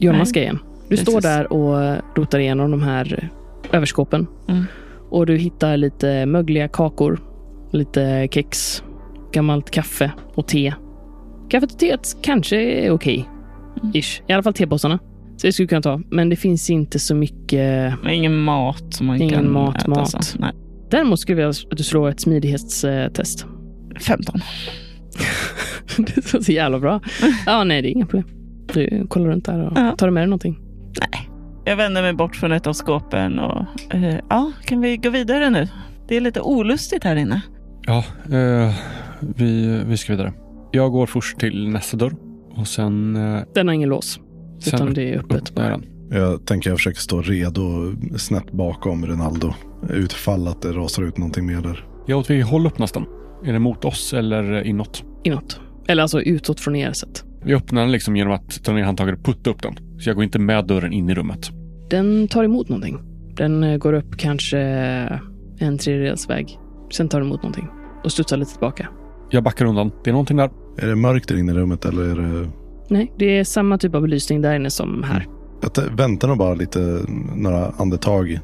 eh, 0.02 0.06
Jonas 0.06 0.32
grejen. 0.32 0.60
Du 0.84 0.90
Precis. 0.90 1.08
står 1.10 1.22
där 1.22 1.54
och 1.54 2.02
rotar 2.18 2.40
igenom 2.40 2.72
de 2.72 2.82
här 2.84 3.30
överskåpen. 3.72 4.28
Mm. 4.48 4.64
Och 5.10 5.26
du 5.26 5.38
hittar 5.38 5.78
lite 5.78 6.26
mögliga 6.26 6.68
kakor, 6.68 7.20
lite 7.72 8.28
kex, 8.32 8.84
gammalt 9.34 9.72
kaffe 9.72 10.12
och 10.34 10.48
te. 10.48 10.74
Kaffet 11.50 11.72
och 11.72 11.80
teet 11.80 12.18
kanske 12.22 12.58
är 12.62 12.92
okej. 12.92 13.30
Ish. 13.94 14.22
I 14.28 14.34
alla 14.34 14.44
fall 14.44 14.54
tepåsarna. 14.54 15.00
Så 15.38 15.48
det 15.48 15.54
skulle 15.54 15.64
du 15.66 15.68
kunna 15.68 15.82
ta. 15.82 16.02
Men 16.10 16.30
det 16.30 16.36
finns 16.36 16.70
inte 16.70 17.00
så 17.00 17.16
mycket. 17.16 17.94
Men 18.04 18.14
ingen 18.14 18.38
mat 18.38 18.94
som 18.94 19.08
man 19.08 19.22
Ingen 19.22 19.36
kan 19.36 19.52
mat, 19.52 19.78
äta. 19.78 19.90
mat. 19.90 20.24
Så. 20.24 20.40
Nej. 20.40 20.52
Däremot 20.90 21.20
skulle 21.20 21.42
jag 21.42 21.48
vilja 21.48 21.68
att 21.72 21.78
du 21.78 21.84
slår 21.84 22.10
ett 22.10 22.20
smidighetstest. 22.20 23.46
15. 24.00 24.40
det 25.98 26.34
var 26.34 26.42
så 26.42 26.52
jävla 26.52 26.80
bra. 26.80 27.02
Ja, 27.46 27.64
nej, 27.64 27.82
det 27.82 27.88
är 27.88 27.92
inga 27.92 28.06
problem. 28.06 28.40
Du 28.73 29.07
kollar 29.07 29.27
runt 29.29 29.45
där 29.45 29.65
och 29.67 29.73
Ja. 29.77 29.95
tar 29.97 30.07
du 30.07 30.12
med 30.13 30.21
dig 30.23 30.27
någonting. 30.27 30.60
Jag 31.65 31.75
vänder 31.75 32.01
mig 32.01 32.13
bort 32.13 32.36
från 32.36 32.51
ett 32.51 32.67
av 32.67 32.73
skåpen 32.73 33.39
och 33.39 33.65
eh, 33.95 34.15
ja, 34.29 34.51
kan 34.65 34.81
vi 34.81 34.97
gå 34.97 35.10
vidare 35.10 35.49
nu? 35.49 35.67
Det 36.07 36.17
är 36.17 36.21
lite 36.21 36.41
olustigt 36.41 37.03
här 37.03 37.15
inne. 37.15 37.41
Ja, 37.88 38.03
eh, 38.38 38.73
vi, 39.19 39.81
vi 39.88 39.97
ska 39.97 40.13
vidare. 40.13 40.34
Jag 40.71 40.91
går 40.91 41.05
först 41.05 41.39
till 41.39 41.69
nästa 41.69 41.97
dörr 41.97 42.13
och 42.55 42.67
sen... 42.67 43.15
Eh, 43.15 43.41
Den 43.53 43.67
har 43.67 43.75
ingen 43.75 43.89
lås. 43.89 44.19
sen 44.60 44.73
Utan 44.75 44.93
det 44.93 45.13
är 45.13 45.19
öppet 45.19 45.55
bara. 45.55 45.69
den. 45.69 45.86
Jag 46.12 46.45
tänker 46.45 46.69
jag 46.69 46.77
försöker 46.77 46.99
stå 46.99 47.21
redo 47.21 47.93
snett 48.17 48.51
bakom 48.51 49.05
Ronaldo. 49.05 49.53
Utfall 49.89 50.47
att 50.47 50.62
det 50.62 50.71
rasar 50.71 51.03
ut 51.03 51.17
någonting 51.17 51.45
mer 51.45 51.62
där. 51.62 51.86
Ja, 52.07 52.15
åt 52.15 52.29
vilket 52.29 52.49
håll 52.49 52.67
öppnas 52.67 52.91
den? 52.91 53.05
Är 53.45 53.53
det 53.53 53.60
mot 53.60 53.86
oss 53.86 54.13
eller 54.13 54.63
inåt? 54.63 55.03
Inåt. 55.23 55.60
Eller 55.88 56.01
alltså 56.01 56.21
utåt 56.21 56.60
från 56.60 56.75
er 56.75 56.91
sätt. 56.91 57.23
Vi 57.43 57.54
öppnar 57.56 57.82
den 57.82 57.91
liksom 57.91 58.15
genom 58.15 58.34
att 58.34 58.63
ta 58.63 58.73
ner 58.73 58.84
handtaget 58.84 59.17
och 59.19 59.25
putta 59.25 59.49
upp 59.49 59.62
den. 59.62 59.75
Så 59.99 60.10
jag 60.10 60.15
går 60.15 60.23
inte 60.23 60.39
med 60.39 60.67
dörren 60.67 60.93
in 60.93 61.10
i 61.10 61.13
rummet. 61.13 61.49
Den 61.89 62.27
tar 62.27 62.43
emot 62.43 62.69
någonting. 62.69 62.99
Den 63.36 63.63
eh, 63.63 63.77
går 63.77 63.93
upp 63.93 64.17
kanske 64.17 64.60
en 65.60 65.77
tredjedels 65.77 66.30
väg. 66.30 66.58
Sen 66.91 67.10
tar 67.10 67.19
den 67.19 67.27
emot 67.27 67.43
någonting. 67.43 67.67
Och 68.04 68.12
studsar 68.12 68.38
lite 68.38 68.51
tillbaka. 68.51 68.88
Jag 69.30 69.43
backar 69.43 69.65
undan. 69.65 69.91
Det 70.04 70.10
är 70.10 70.12
någonting 70.12 70.38
där. 70.38 70.49
Är 70.77 70.88
det 70.88 70.95
mörkt 70.95 71.27
där 71.30 71.38
inne 71.38 71.51
i 71.51 71.56
rummet 71.56 71.86
eller 71.86 72.04
är 72.04 72.15
det... 72.41 72.49
Nej, 72.89 73.13
det 73.17 73.38
är 73.39 73.43
samma 73.43 73.77
typ 73.77 73.95
av 73.95 74.01
belysning 74.01 74.41
där 74.41 74.56
inne 74.56 74.69
som 74.69 75.04
här. 75.04 75.27
Jag 75.62 75.73
t- 75.73 75.82
väntar 75.97 76.27
nog 76.27 76.38
bara 76.38 76.54
lite, 76.54 76.99
några 77.36 77.65
andetag. 77.69 78.39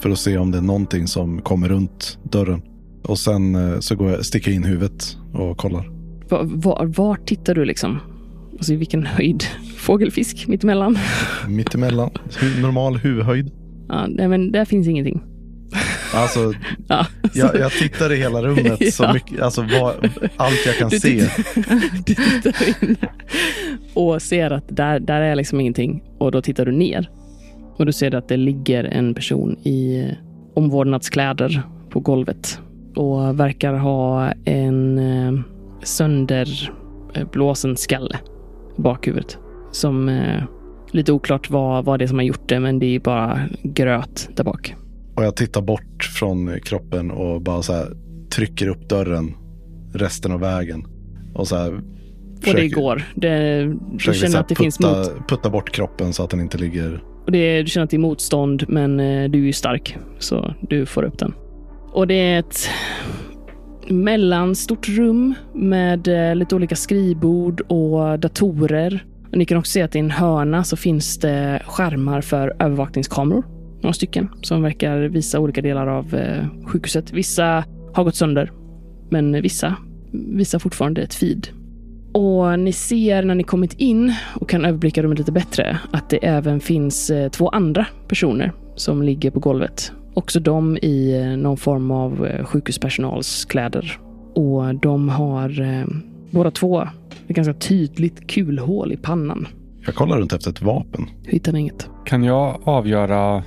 För 0.00 0.10
att 0.10 0.18
se 0.18 0.38
om 0.38 0.50
det 0.50 0.58
är 0.58 0.62
någonting 0.62 1.06
som 1.06 1.42
kommer 1.42 1.68
runt 1.68 2.18
dörren. 2.22 2.62
Och 3.04 3.18
sen 3.18 3.54
eh, 3.54 3.78
så 3.80 3.96
går 3.96 4.10
jag, 4.10 4.24
sticker 4.24 4.50
jag 4.50 4.56
in 4.56 4.64
huvudet 4.64 5.16
och 5.34 5.56
kollar. 5.58 5.90
Var, 6.28 6.40
var, 6.44 6.86
var 6.96 7.14
tittar 7.16 7.54
du 7.54 7.64
liksom? 7.64 7.98
Alltså 8.56 8.72
i 8.72 8.76
vilken 8.76 9.06
höjd? 9.06 9.44
Fågelfisk 9.76 10.46
mittemellan? 10.48 10.98
Mittemellan. 11.48 12.10
Normal 12.62 12.96
huvudhöjd. 12.96 13.50
Ja, 13.88 14.06
nej, 14.08 14.28
men 14.28 14.52
där 14.52 14.64
finns 14.64 14.88
ingenting. 14.88 15.22
Alltså, 16.14 16.52
Ja, 16.88 17.06
jag, 17.34 17.56
jag 17.58 17.72
tittar 17.72 18.12
i 18.12 18.16
hela 18.16 18.42
rummet 18.42 18.94
så 18.94 19.02
Ja. 19.04 19.12
mycket, 19.12 19.40
alltså 19.42 19.62
vad, 19.62 19.94
allt 20.36 20.66
jag 20.66 20.76
kan 20.78 20.88
Du 20.88 21.00
se. 21.00 21.20
du 22.06 22.14
tittar 22.14 22.82
in 22.82 22.96
och 23.94 24.22
ser 24.22 24.50
att 24.50 24.64
där, 24.76 25.00
där 25.00 25.20
är 25.20 25.34
liksom 25.34 25.60
ingenting. 25.60 26.02
Och 26.18 26.32
då 26.32 26.42
tittar 26.42 26.66
du 26.66 26.72
ner. 26.72 27.10
Och 27.78 27.86
du 27.86 27.92
ser 27.92 28.14
att 28.14 28.28
det 28.28 28.36
ligger 28.36 28.84
en 28.84 29.14
person 29.14 29.56
i 29.56 30.08
omvårdnadskläder 30.54 31.62
på 31.90 32.00
golvet. 32.00 32.60
Och 32.96 33.40
verkar 33.40 33.74
ha 33.74 34.32
en 34.44 34.98
eh, 34.98 35.32
sönderblåsen 35.82 37.76
skalle 37.76 38.16
i 38.16 38.35
bakhuvudet. 38.76 39.38
Som 39.70 40.08
eh, 40.08 40.42
lite 40.90 41.12
oklart 41.12 41.50
vad, 41.50 41.84
vad 41.84 41.98
det 41.98 42.04
är 42.04 42.06
som 42.06 42.18
har 42.18 42.24
gjort 42.24 42.48
det, 42.48 42.60
men 42.60 42.78
det 42.78 42.86
är 42.86 43.00
bara 43.00 43.40
gröt 43.62 44.28
där 44.36 44.44
bak. 44.44 44.74
Och 45.16 45.24
jag 45.24 45.36
tittar 45.36 45.60
bort 45.60 46.04
från 46.18 46.60
kroppen 46.60 47.10
och 47.10 47.42
bara 47.42 47.62
så 47.62 47.72
här 47.72 47.86
trycker 48.30 48.68
upp 48.68 48.88
dörren 48.88 49.34
resten 49.92 50.32
av 50.32 50.40
vägen. 50.40 50.86
Och 51.34 51.48
så 51.48 51.56
här 51.56 51.72
Och 52.46 52.54
det 52.54 52.68
går. 52.68 53.02
Det, 53.14 53.64
du 53.64 53.98
försöker 53.98 54.18
känner 54.18 54.40
att 54.40 54.48
det 54.48 54.54
finns 54.54 54.78
putta, 54.78 54.98
mot, 54.98 55.28
putta 55.28 55.50
bort 55.50 55.70
kroppen 55.70 56.12
så 56.12 56.22
att 56.22 56.30
den 56.30 56.40
inte 56.40 56.58
ligger. 56.58 57.02
Och 57.26 57.32
det, 57.32 57.62
du 57.62 57.68
känner 57.68 57.84
att 57.84 57.90
det 57.90 57.96
är 57.96 57.98
motstånd, 57.98 58.64
men 58.68 59.00
eh, 59.00 59.30
du 59.30 59.38
är 59.38 59.46
ju 59.46 59.52
stark. 59.52 59.96
Så 60.18 60.54
du 60.60 60.86
får 60.86 61.02
upp 61.02 61.18
den. 61.18 61.34
Och 61.92 62.06
det 62.06 62.14
är 62.14 62.38
ett 62.38 62.68
mellanstort 63.88 64.88
rum 64.88 65.34
med 65.54 66.08
eh, 66.08 66.34
lite 66.34 66.54
olika 66.54 66.76
skrivbord 66.76 67.60
och 67.60 68.18
datorer. 68.18 69.04
Och 69.30 69.38
ni 69.38 69.44
kan 69.44 69.58
också 69.58 69.72
se 69.72 69.82
att 69.82 69.96
i 69.96 69.98
en 69.98 70.10
hörna 70.10 70.64
så 70.64 70.76
finns 70.76 71.18
det 71.18 71.62
skärmar 71.66 72.20
för 72.20 72.56
övervakningskameror. 72.58 73.44
Några 73.82 73.92
stycken 73.92 74.28
som 74.42 74.62
verkar 74.62 74.98
visa 74.98 75.40
olika 75.40 75.62
delar 75.62 75.86
av 75.86 76.14
eh, 76.14 76.44
sjukhuset. 76.66 77.12
Vissa 77.12 77.64
har 77.94 78.04
gått 78.04 78.14
sönder, 78.14 78.52
men 79.10 79.42
vissa 79.42 79.76
visar 80.12 80.58
fortfarande 80.58 81.02
ett 81.02 81.14
feed. 81.14 81.48
Och 82.12 82.58
ni 82.58 82.72
ser 82.72 83.22
när 83.22 83.34
ni 83.34 83.42
kommit 83.42 83.72
in 83.72 84.14
och 84.34 84.48
kan 84.48 84.64
överblicka 84.64 85.02
rummet 85.02 85.18
lite 85.18 85.32
bättre 85.32 85.78
att 85.90 86.10
det 86.10 86.26
även 86.26 86.60
finns 86.60 87.10
eh, 87.10 87.28
två 87.28 87.48
andra 87.48 87.86
personer 88.08 88.52
som 88.76 89.02
ligger 89.02 89.30
på 89.30 89.40
golvet. 89.40 89.92
Också 90.16 90.40
de 90.40 90.76
i 90.82 91.20
eh, 91.22 91.36
någon 91.38 91.56
form 91.56 91.90
av 91.90 92.26
eh, 92.26 92.44
sjukhuspersonals 92.44 93.44
kläder. 93.44 93.98
Och 94.34 94.74
de 94.74 95.08
har 95.08 95.60
eh, 95.60 95.84
båda 96.30 96.50
två 96.50 96.80
ett 97.28 97.36
ganska 97.36 97.54
tydligt 97.54 98.26
kulhål 98.30 98.92
i 98.92 98.96
pannan. 98.96 99.48
Jag 99.86 99.94
kollar 99.94 100.18
runt 100.18 100.32
efter 100.32 100.50
ett 100.50 100.62
vapen. 100.62 101.06
Hittar 101.24 101.52
ni 101.52 101.60
inget? 101.60 101.88
Kan 102.06 102.24
jag 102.24 102.60
avgöra 102.64 103.42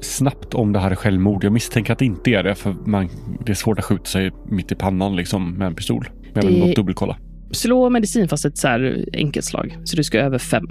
snabbt 0.00 0.54
om 0.54 0.72
det 0.72 0.78
här 0.78 0.90
är 0.90 0.94
självmord? 0.94 1.44
Jag 1.44 1.52
misstänker 1.52 1.92
att 1.92 1.98
det 1.98 2.04
inte 2.04 2.30
är 2.30 2.42
det. 2.42 2.54
För 2.54 2.74
man, 2.86 3.08
det 3.46 3.52
är 3.52 3.54
svårt 3.54 3.78
att 3.78 3.84
skjuta 3.84 4.04
sig 4.04 4.30
mitt 4.50 4.72
i 4.72 4.74
pannan 4.74 5.16
liksom, 5.16 5.52
med 5.54 5.66
en 5.66 5.74
pistol. 5.74 6.08
Men 6.22 6.30
jag 6.34 6.42
vill 6.50 6.60
Det- 6.60 6.66
nog 6.66 6.76
dubbelkolla. 6.76 7.16
Slå 7.50 7.90
medicin 7.90 8.28
fast 8.28 8.44
ett 8.44 8.58
så 8.58 8.68
här 8.68 9.04
enkelt 9.12 9.46
slag. 9.46 9.78
Så 9.84 9.96
du 9.96 10.04
ska 10.04 10.18
över 10.18 10.38
fem. 10.38 10.66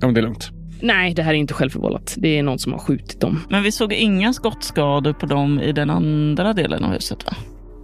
Ja, 0.00 0.06
men 0.06 0.14
det 0.14 0.20
är 0.20 0.22
lugnt. 0.22 0.50
Nej, 0.80 1.14
det 1.14 1.22
här 1.22 1.30
är 1.30 1.36
inte 1.36 1.54
självförvållat. 1.54 2.14
Det 2.18 2.38
är 2.38 2.42
någon 2.42 2.58
som 2.58 2.72
har 2.72 2.78
skjutit 2.78 3.20
dem. 3.20 3.40
Men 3.50 3.62
vi 3.62 3.72
såg 3.72 3.92
inga 3.92 4.32
skottskador 4.32 5.12
på 5.12 5.26
dem 5.26 5.60
i 5.60 5.72
den 5.72 5.90
andra 5.90 6.52
delen 6.52 6.84
av 6.84 6.92
huset 6.92 7.26
va? 7.26 7.32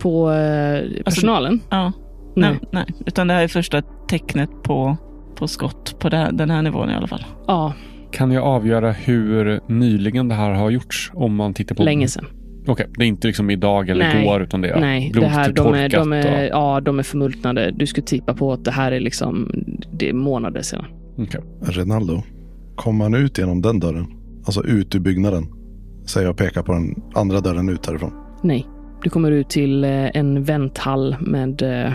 På 0.00 0.32
eh, 0.32 1.02
personalen? 1.04 1.60
Ja. 1.70 1.92
Nej. 2.36 2.50
Nej. 2.50 2.60
nej. 2.72 2.86
Utan 3.06 3.26
det 3.26 3.34
här 3.34 3.42
är 3.42 3.48
första 3.48 3.82
tecknet 4.08 4.50
på, 4.62 4.96
på 5.36 5.48
skott 5.48 5.98
på 5.98 6.08
det 6.08 6.16
här, 6.16 6.32
den 6.32 6.50
här 6.50 6.62
nivån 6.62 6.90
i 6.90 6.94
alla 6.94 7.06
fall. 7.06 7.24
Ja, 7.46 7.72
Kan 8.12 8.32
jag 8.32 8.44
avgöra 8.44 8.92
hur 8.92 9.60
nyligen 9.68 10.28
det 10.28 10.34
här 10.34 10.50
har 10.50 10.70
gjorts? 10.70 11.10
Om 11.14 11.34
man 11.36 11.54
tittar 11.54 11.74
på... 11.74 11.82
länge 11.82 12.08
sedan. 12.08 12.26
Okej, 12.66 12.86
det 12.98 13.04
är 13.04 13.08
inte 13.08 13.26
liksom 13.26 13.50
idag 13.50 13.88
eller 13.88 14.08
Nej. 14.14 14.22
igår 14.22 14.42
utan 14.42 14.60
det 14.60 14.68
är 14.68 14.80
Nej, 14.80 15.12
det 15.14 15.26
här, 15.26 15.52
de, 15.52 15.74
är, 15.74 15.88
de, 15.88 16.12
är, 16.12 16.42
och... 16.42 16.48
ja, 16.48 16.80
de 16.80 16.98
är 16.98 17.02
förmultnade. 17.02 17.70
Du 17.70 17.86
skulle 17.86 18.06
tippa 18.06 18.34
på 18.34 18.52
att 18.52 18.64
det 18.64 18.70
här 18.70 18.92
är 18.92 19.00
liksom 19.00 19.50
det 19.92 20.08
är 20.08 20.12
månader 20.12 20.62
sedan. 20.62 20.84
Okej. 21.18 21.40
Renaldo, 21.62 22.22
kommer 22.76 23.04
han 23.04 23.14
ut 23.14 23.38
genom 23.38 23.62
den 23.62 23.80
dörren? 23.80 24.06
Alltså 24.46 24.64
ut 24.64 24.94
ur 24.94 25.00
byggnaden? 25.00 25.44
Säger 26.06 26.26
jag 26.26 26.32
och 26.32 26.38
pekar 26.38 26.62
på 26.62 26.72
den 26.72 26.94
andra 27.14 27.40
dörren 27.40 27.68
ut 27.68 27.86
härifrån. 27.86 28.12
Nej. 28.42 28.66
Du 29.02 29.10
kommer 29.10 29.30
ut 29.30 29.48
till 29.48 29.84
eh, 29.84 29.90
en 30.16 30.44
vänthall 30.44 31.16
med 31.20 31.62
eh, 31.62 31.92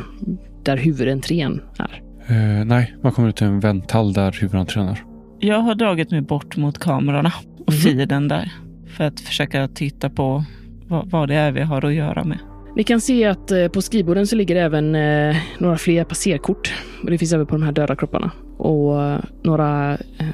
där 0.64 0.78
huvudentrén 0.78 1.62
är. 1.78 2.02
Eh, 2.28 2.66
nej, 2.66 2.96
man 3.04 3.12
kommer 3.12 3.30
ut 3.30 3.36
till 3.36 3.48
en 3.48 3.60
vänthall 3.60 4.14
där 4.14 4.32
huvudentrén 4.42 4.88
är. 4.88 5.04
Jag 5.40 5.60
har 5.60 5.76
dragit 5.76 6.12
mig 6.12 6.22
bort 6.22 6.58
mot 6.58 6.80
kamerorna 6.80 7.32
och 7.68 7.74
Mhm. 7.74 7.80
feeden 7.80 8.28
där. 8.28 8.52
För 8.98 9.04
att 9.04 9.20
försöka 9.20 9.68
titta 9.68 10.10
på 10.10 10.44
vad, 10.88 11.10
vad 11.10 11.28
det 11.28 11.36
är 11.36 11.52
vi 11.52 11.62
har 11.62 11.86
att 11.86 11.94
göra 11.94 12.24
med. 12.24 12.38
Ni 12.76 12.84
kan 12.84 13.02
se 13.02 13.26
att 13.26 13.52
på 13.74 13.82
skrivborden 13.82 14.28
så 14.28 14.36
ligger 14.36 14.56
även 14.56 14.92
några 15.60 15.78
fler 15.78 16.04
passerkort. 16.04 16.74
Och 17.04 17.12
det 17.12 17.18
finns 17.18 17.34
även 17.34 17.46
på 17.46 17.56
de 17.56 17.64
här 17.64 17.72
döda 17.72 17.96
kropparna. 17.96 18.32
Och 18.58 19.20
några 19.44 19.94
eh, 19.94 20.26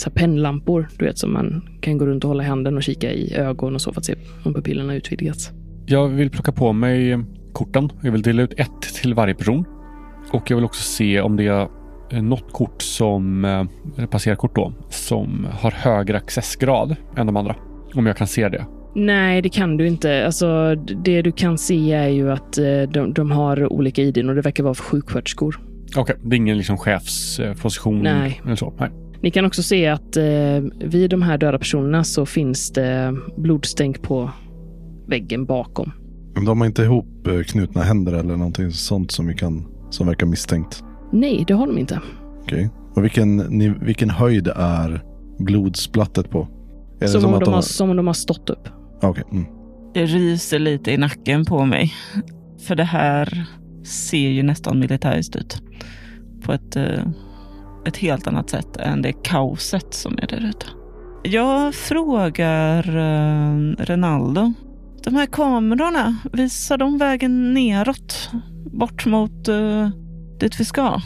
så 0.00 0.10
pennlampor, 0.10 0.88
du 0.98 1.04
vet, 1.04 1.18
som 1.18 1.32
man 1.32 1.68
kan 1.80 1.98
gå 1.98 2.06
runt 2.06 2.24
och 2.24 2.28
hålla 2.28 2.42
i 2.42 2.46
handen 2.46 2.76
och 2.76 2.82
kika 2.82 3.12
i 3.12 3.34
ögon 3.34 3.74
och 3.74 3.80
så 3.80 3.92
för 3.92 4.00
att 4.00 4.04
se 4.04 4.14
om 4.44 4.54
pupillerna 4.54 4.94
utvidgats. 4.94 5.50
Jag 5.86 6.08
vill 6.08 6.30
plocka 6.30 6.52
på 6.52 6.72
mig 6.72 7.18
korten. 7.52 7.92
Jag 8.02 8.12
vill 8.12 8.22
dela 8.22 8.42
ut 8.42 8.52
ett 8.56 8.82
till 9.02 9.14
varje 9.14 9.34
person. 9.34 9.64
Och 10.32 10.50
jag 10.50 10.56
vill 10.56 10.64
också 10.64 10.82
se 10.82 11.20
om 11.20 11.36
det 11.36 11.46
är 11.46 11.68
eh, 12.10 12.22
något 12.22 12.52
kort 12.52 12.82
som, 12.82 13.44
eh, 13.44 14.06
passerkort 14.06 14.54
då, 14.54 14.72
som 14.88 15.46
har 15.50 15.70
högre 15.70 16.16
accessgrad 16.16 16.96
än 17.16 17.26
de 17.26 17.36
andra. 17.36 17.56
Om 17.94 18.06
jag 18.06 18.16
kan 18.16 18.26
se 18.26 18.48
det. 18.48 18.66
Nej, 18.94 19.42
det 19.42 19.48
kan 19.48 19.76
du 19.76 19.86
inte. 19.86 20.26
Alltså, 20.26 20.74
det 21.04 21.22
du 21.22 21.32
kan 21.32 21.58
se 21.58 21.92
är 21.92 22.08
ju 22.08 22.30
att 22.30 22.58
eh, 22.58 22.82
de, 22.92 23.12
de 23.12 23.30
har 23.30 23.72
olika 23.72 24.02
ID 24.02 24.28
och 24.28 24.34
det 24.34 24.40
verkar 24.40 24.64
vara 24.64 24.74
för 24.74 24.84
sjuksköterskor. 24.84 25.60
Okej, 25.96 26.16
det 26.22 26.36
är 26.36 26.38
ingen 26.38 26.56
liksom 26.56 26.78
chefsposition 26.78 28.02
Nej. 28.02 28.40
eller 28.44 28.56
så? 28.56 28.74
Nej. 28.78 28.90
Ni 29.24 29.30
kan 29.30 29.44
också 29.44 29.62
se 29.62 29.86
att 29.86 30.16
eh, 30.16 30.24
vid 30.80 31.10
de 31.10 31.22
här 31.22 31.38
döda 31.38 31.58
personerna 31.58 32.04
så 32.04 32.26
finns 32.26 32.72
det 32.72 33.14
blodstänk 33.36 34.02
på 34.02 34.30
väggen 35.08 35.46
bakom. 35.46 35.92
Men 36.34 36.44
de 36.44 36.60
har 36.60 36.66
inte 36.66 36.82
ihop 36.82 37.26
eh, 37.26 37.40
knutna 37.42 37.82
händer 37.82 38.12
eller 38.12 38.36
någonting 38.36 38.70
sånt 38.70 39.10
som, 39.10 39.26
vi 39.26 39.34
kan, 39.34 39.66
som 39.90 40.06
verkar 40.06 40.26
misstänkt. 40.26 40.82
Nej, 41.12 41.44
det 41.46 41.54
har 41.54 41.66
de 41.66 41.78
inte. 41.78 42.00
Okej. 42.42 42.70
Och 42.94 43.04
vilken, 43.04 43.36
ni, 43.36 43.68
vilken 43.68 44.10
höjd 44.10 44.48
är 44.56 45.02
blodsplattet 45.38 46.30
på? 46.30 46.48
Är 47.00 47.00
det 47.00 47.08
Som, 47.08 47.24
om 47.24 47.34
att 47.34 47.44
de 47.44 47.54
har, 47.54 47.62
som 47.62 47.90
om 47.90 47.96
de 47.96 48.06
har 48.06 48.14
stått 48.14 48.50
upp. 48.50 48.68
Okej. 49.02 49.24
Mm. 49.32 49.44
Det 49.94 50.06
ryser 50.06 50.58
lite 50.58 50.90
i 50.90 50.96
nacken 50.96 51.44
på 51.44 51.64
mig. 51.64 51.92
För 52.66 52.74
det 52.76 52.84
här 52.84 53.46
ser 53.84 54.28
ju 54.28 54.42
nästan 54.42 54.78
militäriskt 54.78 55.36
ut. 55.36 55.62
På 56.42 56.52
ett, 56.52 56.76
eh, 56.76 57.04
ett 57.86 57.96
helt 57.96 58.26
annat 58.26 58.50
sätt 58.50 58.76
än 58.76 59.02
det 59.02 59.12
kaoset 59.12 59.94
som 59.94 60.18
är 60.22 60.26
där 60.26 60.48
ute. 60.48 60.66
Jag 61.22 61.74
frågar 61.74 62.96
eh, 62.96 63.76
Renaldo. 63.78 64.52
De 65.04 65.14
här 65.14 65.26
kamerorna, 65.26 66.16
visar 66.32 66.78
de 66.78 66.98
vägen 66.98 67.54
neråt? 67.54 68.30
Bort 68.72 69.06
mot 69.06 69.48
uh, 69.48 69.88
dit 70.40 70.60
vi 70.60 70.64
ska? 70.64 71.00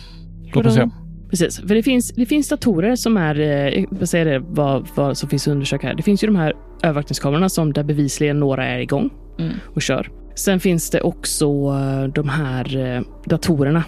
Låt 0.54 0.66
oss 0.66 0.74
se. 0.74 0.90
Precis, 1.30 1.60
för 1.60 1.74
det 1.74 1.82
finns, 1.82 2.08
det 2.14 2.26
finns 2.26 2.48
datorer 2.48 2.96
som 2.96 3.16
är, 3.16 3.40
eh, 3.40 3.84
vad 3.90 4.08
säger 4.08 4.24
det, 4.24 4.38
vad, 4.38 4.88
vad 4.94 5.18
som 5.18 5.28
finns 5.28 5.48
att 5.48 5.52
undersöka 5.52 5.86
här. 5.86 5.94
Det 5.94 6.02
finns 6.02 6.24
ju 6.24 6.26
de 6.26 6.36
här 6.36 6.52
övervakningskamerorna 6.82 7.48
som 7.48 7.72
där 7.72 7.84
bevisligen 7.84 8.40
några 8.40 8.66
är 8.66 8.78
igång 8.78 9.10
Mm. 9.38 9.52
och 9.74 9.82
kör. 9.82 10.10
Sen 10.34 10.60
finns 10.60 10.90
det 10.90 11.00
också 11.00 11.46
eh, 11.46 12.04
de 12.14 12.28
här 12.28 12.76
eh, 12.76 13.02
datorerna, 13.24 13.84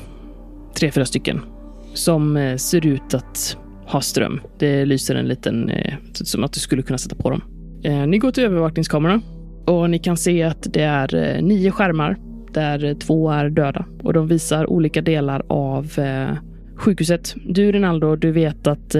tre, 0.78 0.90
fyra 0.90 1.04
stycken, 1.04 1.40
som 1.94 2.36
eh, 2.36 2.56
ser 2.56 2.86
ut 2.86 3.14
att 3.14 3.56
ha 3.86 4.00
ström. 4.00 4.40
Det 4.58 4.84
lyser 4.84 5.14
en 5.14 5.28
liten, 5.28 5.70
eh, 5.70 5.94
som 6.12 6.44
att 6.44 6.52
du 6.52 6.60
skulle 6.60 6.82
kunna 6.82 6.98
sätta 6.98 7.16
på 7.16 7.30
dem. 7.30 7.42
Eh, 7.82 8.06
ni 8.06 8.18
går 8.18 8.30
till 8.30 8.44
övervakningskamerorna 8.44 9.20
och 9.66 9.90
ni 9.90 9.98
kan 9.98 10.16
se 10.16 10.42
att 10.42 10.66
det 10.72 10.82
är 10.82 11.40
nio 11.42 11.70
skärmar 11.70 12.16
där 12.52 12.94
två 12.94 13.30
är 13.30 13.50
döda 13.50 13.84
och 14.02 14.12
de 14.12 14.28
visar 14.28 14.70
olika 14.70 15.02
delar 15.02 15.42
av 15.48 15.90
sjukhuset. 16.76 17.34
Du 17.46 17.72
Rinaldo, 17.72 18.16
du 18.16 18.32
vet 18.32 18.66
att 18.66 18.90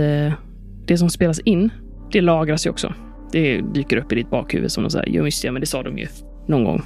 det 0.87 0.99
som 0.99 1.11
spelas 1.11 1.41
in, 1.41 1.71
det 2.13 2.21
lagras 2.21 2.67
ju 2.67 2.71
också. 2.71 2.95
Det 3.33 3.61
dyker 3.61 3.97
upp 3.97 4.13
i 4.13 4.15
ditt 4.15 4.31
bakhuvud 4.31 4.73
som 4.73 4.83
de 4.83 4.91
säger, 4.91 5.09
jo 5.09 5.25
just 5.25 5.43
det, 5.43 5.51
men 5.51 5.61
det 5.61 5.67
sa 5.67 5.83
de 5.83 5.99
ju 5.99 6.07
någon 6.49 6.65
gång 6.65 6.83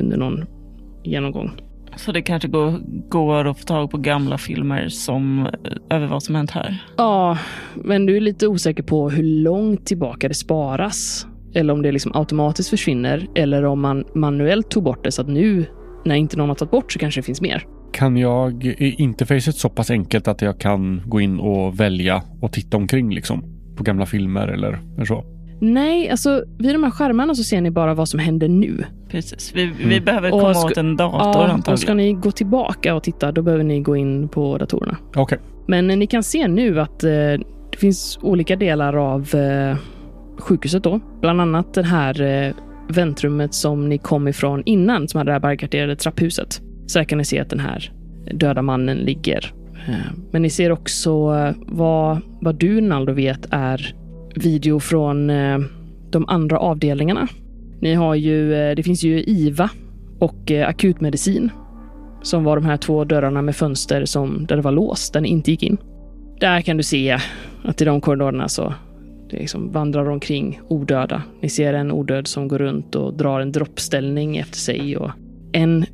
under 0.00 0.16
någon 0.16 0.44
genomgång. 1.04 1.50
Så 1.96 2.12
det 2.12 2.22
kanske 2.22 2.48
går, 2.48 2.80
går 3.08 3.44
att 3.44 3.58
få 3.58 3.64
tag 3.64 3.90
på 3.90 3.98
gamla 3.98 4.38
filmer 4.38 4.88
som, 4.88 5.46
eh, 5.46 5.96
över 5.96 6.06
vad 6.06 6.22
som 6.22 6.34
hänt 6.34 6.50
här? 6.50 6.84
Ja, 6.96 7.38
men 7.74 8.06
du 8.06 8.16
är 8.16 8.20
lite 8.20 8.46
osäker 8.46 8.82
på 8.82 9.10
hur 9.10 9.22
långt 9.22 9.86
tillbaka 9.86 10.28
det 10.28 10.34
sparas. 10.34 11.26
Eller 11.54 11.72
om 11.72 11.82
det 11.82 11.92
liksom 11.92 12.12
automatiskt 12.14 12.70
försvinner. 12.70 13.26
Eller 13.34 13.64
om 13.64 13.80
man 13.80 14.04
manuellt 14.14 14.70
tog 14.70 14.84
bort 14.84 15.04
det 15.04 15.12
så 15.12 15.22
att 15.22 15.28
nu, 15.28 15.66
när 16.04 16.14
inte 16.14 16.36
någon 16.36 16.48
har 16.48 16.56
tagit 16.56 16.70
bort 16.70 16.92
så 16.92 16.98
kanske 16.98 17.20
det 17.20 17.24
finns 17.24 17.40
mer. 17.40 17.64
Kan 17.92 18.16
jag, 18.16 18.64
är 18.66 19.00
interfacet 19.00 19.56
så 19.56 19.68
pass 19.68 19.90
enkelt 19.90 20.28
att 20.28 20.42
jag 20.42 20.60
kan 20.60 21.02
gå 21.06 21.20
in 21.20 21.40
och 21.40 21.80
välja 21.80 22.22
och 22.40 22.52
titta 22.52 22.76
omkring 22.76 23.14
liksom? 23.14 23.44
På 23.76 23.82
gamla 23.82 24.06
filmer 24.06 24.48
eller, 24.48 24.80
eller 24.96 25.04
så? 25.04 25.35
Nej, 25.60 26.10
alltså 26.10 26.44
vid 26.58 26.74
de 26.74 26.82
här 26.84 26.90
skärmarna 26.90 27.34
så 27.34 27.42
ser 27.44 27.60
ni 27.60 27.70
bara 27.70 27.94
vad 27.94 28.08
som 28.08 28.20
händer 28.20 28.48
nu. 28.48 28.84
Precis. 29.08 29.52
Vi, 29.54 29.72
vi 29.86 30.00
behöver 30.00 30.32
Och 30.34 30.40
komma 30.40 30.54
ska- 30.54 30.68
åt 30.68 30.76
en 30.76 30.96
dator 30.96 31.20
Ja, 31.20 31.38
och 31.38 31.44
antagligen. 31.48 31.78
ska 31.78 31.94
ni 31.94 32.12
gå 32.12 32.30
tillbaka 32.30 32.94
och 32.94 33.02
titta, 33.02 33.32
då 33.32 33.42
behöver 33.42 33.64
ni 33.64 33.80
gå 33.80 33.96
in 33.96 34.28
på 34.28 34.58
datorerna. 34.58 34.96
Okej. 35.16 35.38
Men 35.68 35.90
eh, 35.90 35.96
ni 35.96 36.06
kan 36.06 36.22
se 36.22 36.48
nu 36.48 36.80
att 36.80 37.04
eh, 37.04 37.10
det 37.70 37.76
finns 37.78 38.18
olika 38.22 38.56
delar 38.56 38.96
av 39.14 39.34
eh, 39.34 39.76
sjukhuset 40.38 40.82
då. 40.82 41.00
Bland 41.20 41.40
annat 41.40 41.74
det 41.74 41.82
här 41.82 42.22
eh, 42.22 42.54
väntrummet 42.88 43.54
som 43.54 43.88
ni 43.88 43.98
kom 43.98 44.28
ifrån 44.28 44.62
innan, 44.66 45.08
som 45.08 45.18
hade 45.18 45.28
det 45.28 45.32
här 45.32 45.40
barrikaderade 45.40 45.96
trapphuset. 45.96 46.60
Så 46.86 46.98
här 46.98 47.04
kan 47.04 47.18
ni 47.18 47.24
se 47.24 47.40
att 47.40 47.50
den 47.50 47.60
här 47.60 47.92
döda 48.34 48.62
mannen 48.62 48.96
ligger. 48.96 49.52
Eh, 49.88 49.94
men 50.32 50.42
ni 50.42 50.50
ser 50.50 50.72
också 50.72 51.10
eh, 51.36 51.54
vad, 51.66 52.18
vad 52.40 52.54
du, 52.54 52.80
Naldo, 52.80 53.12
vet 53.12 53.46
är 53.50 53.94
video 54.36 54.80
från 54.80 55.30
eh, 55.30 55.58
de 56.10 56.28
andra 56.28 56.58
avdelningarna. 56.58 57.28
Ni 57.80 57.94
har 57.94 58.14
ju, 58.14 58.54
eh, 58.54 58.74
det 58.74 58.82
finns 58.82 59.04
ju 59.04 59.22
IVA 59.22 59.70
och 60.18 60.50
eh, 60.50 60.68
akutmedicin 60.68 61.50
som 62.22 62.44
var 62.44 62.56
de 62.56 62.64
här 62.64 62.76
två 62.76 63.04
dörrarna 63.04 63.42
med 63.42 63.56
fönster 63.56 64.04
som, 64.04 64.46
där 64.46 64.56
det 64.56 64.62
var 64.62 64.72
låst, 64.72 65.12
där 65.12 65.20
ni 65.20 65.28
inte 65.28 65.50
gick 65.50 65.62
in. 65.62 65.76
Där 66.40 66.60
kan 66.60 66.76
du 66.76 66.82
se 66.82 67.18
att 67.64 67.82
i 67.82 67.84
de 67.84 68.00
korridorerna 68.00 68.48
så 68.48 68.74
det 69.30 69.36
liksom 69.36 69.72
vandrar 69.72 70.08
omkring 70.08 70.60
odöda. 70.68 71.22
Ni 71.42 71.48
ser 71.48 71.74
en 71.74 71.92
odöd 71.92 72.26
som 72.26 72.48
går 72.48 72.58
runt 72.58 72.94
och 72.94 73.16
drar 73.16 73.40
en 73.40 73.52
droppställning 73.52 74.36
efter 74.36 74.58
sig 74.58 74.96
och 74.96 75.10
en 75.52 75.86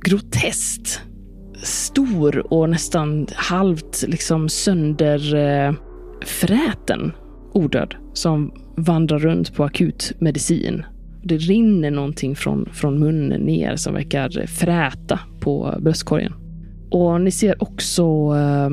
groteskt 0.00 1.00
stor 1.62 2.52
och 2.52 2.70
nästan 2.70 3.26
halvt 3.34 4.04
liksom 4.08 4.48
sönder 4.48 5.34
eh, 5.34 5.72
fräten 6.24 7.12
odöd 7.54 7.94
som 8.12 8.52
vandrar 8.76 9.18
runt 9.18 9.54
på 9.54 9.64
akutmedicin. 9.64 10.84
Det 11.22 11.36
rinner 11.36 11.90
någonting 11.90 12.36
från, 12.36 12.68
från 12.72 12.98
munnen 12.98 13.40
ner 13.40 13.76
som 13.76 13.94
verkar 13.94 14.46
fräta 14.46 15.20
på 15.40 15.74
bröstkorgen. 15.80 16.32
Och 16.90 17.20
ni 17.20 17.30
ser 17.30 17.62
också 17.62 18.04
eh, 18.36 18.70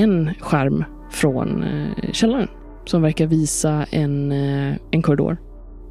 en 0.00 0.34
skärm 0.40 0.84
från 1.10 1.62
eh, 1.62 2.12
källaren 2.12 2.48
som 2.84 3.02
verkar 3.02 3.26
visa 3.26 3.86
en, 3.90 4.32
eh, 4.32 4.74
en 4.90 5.02
korridor. 5.02 5.36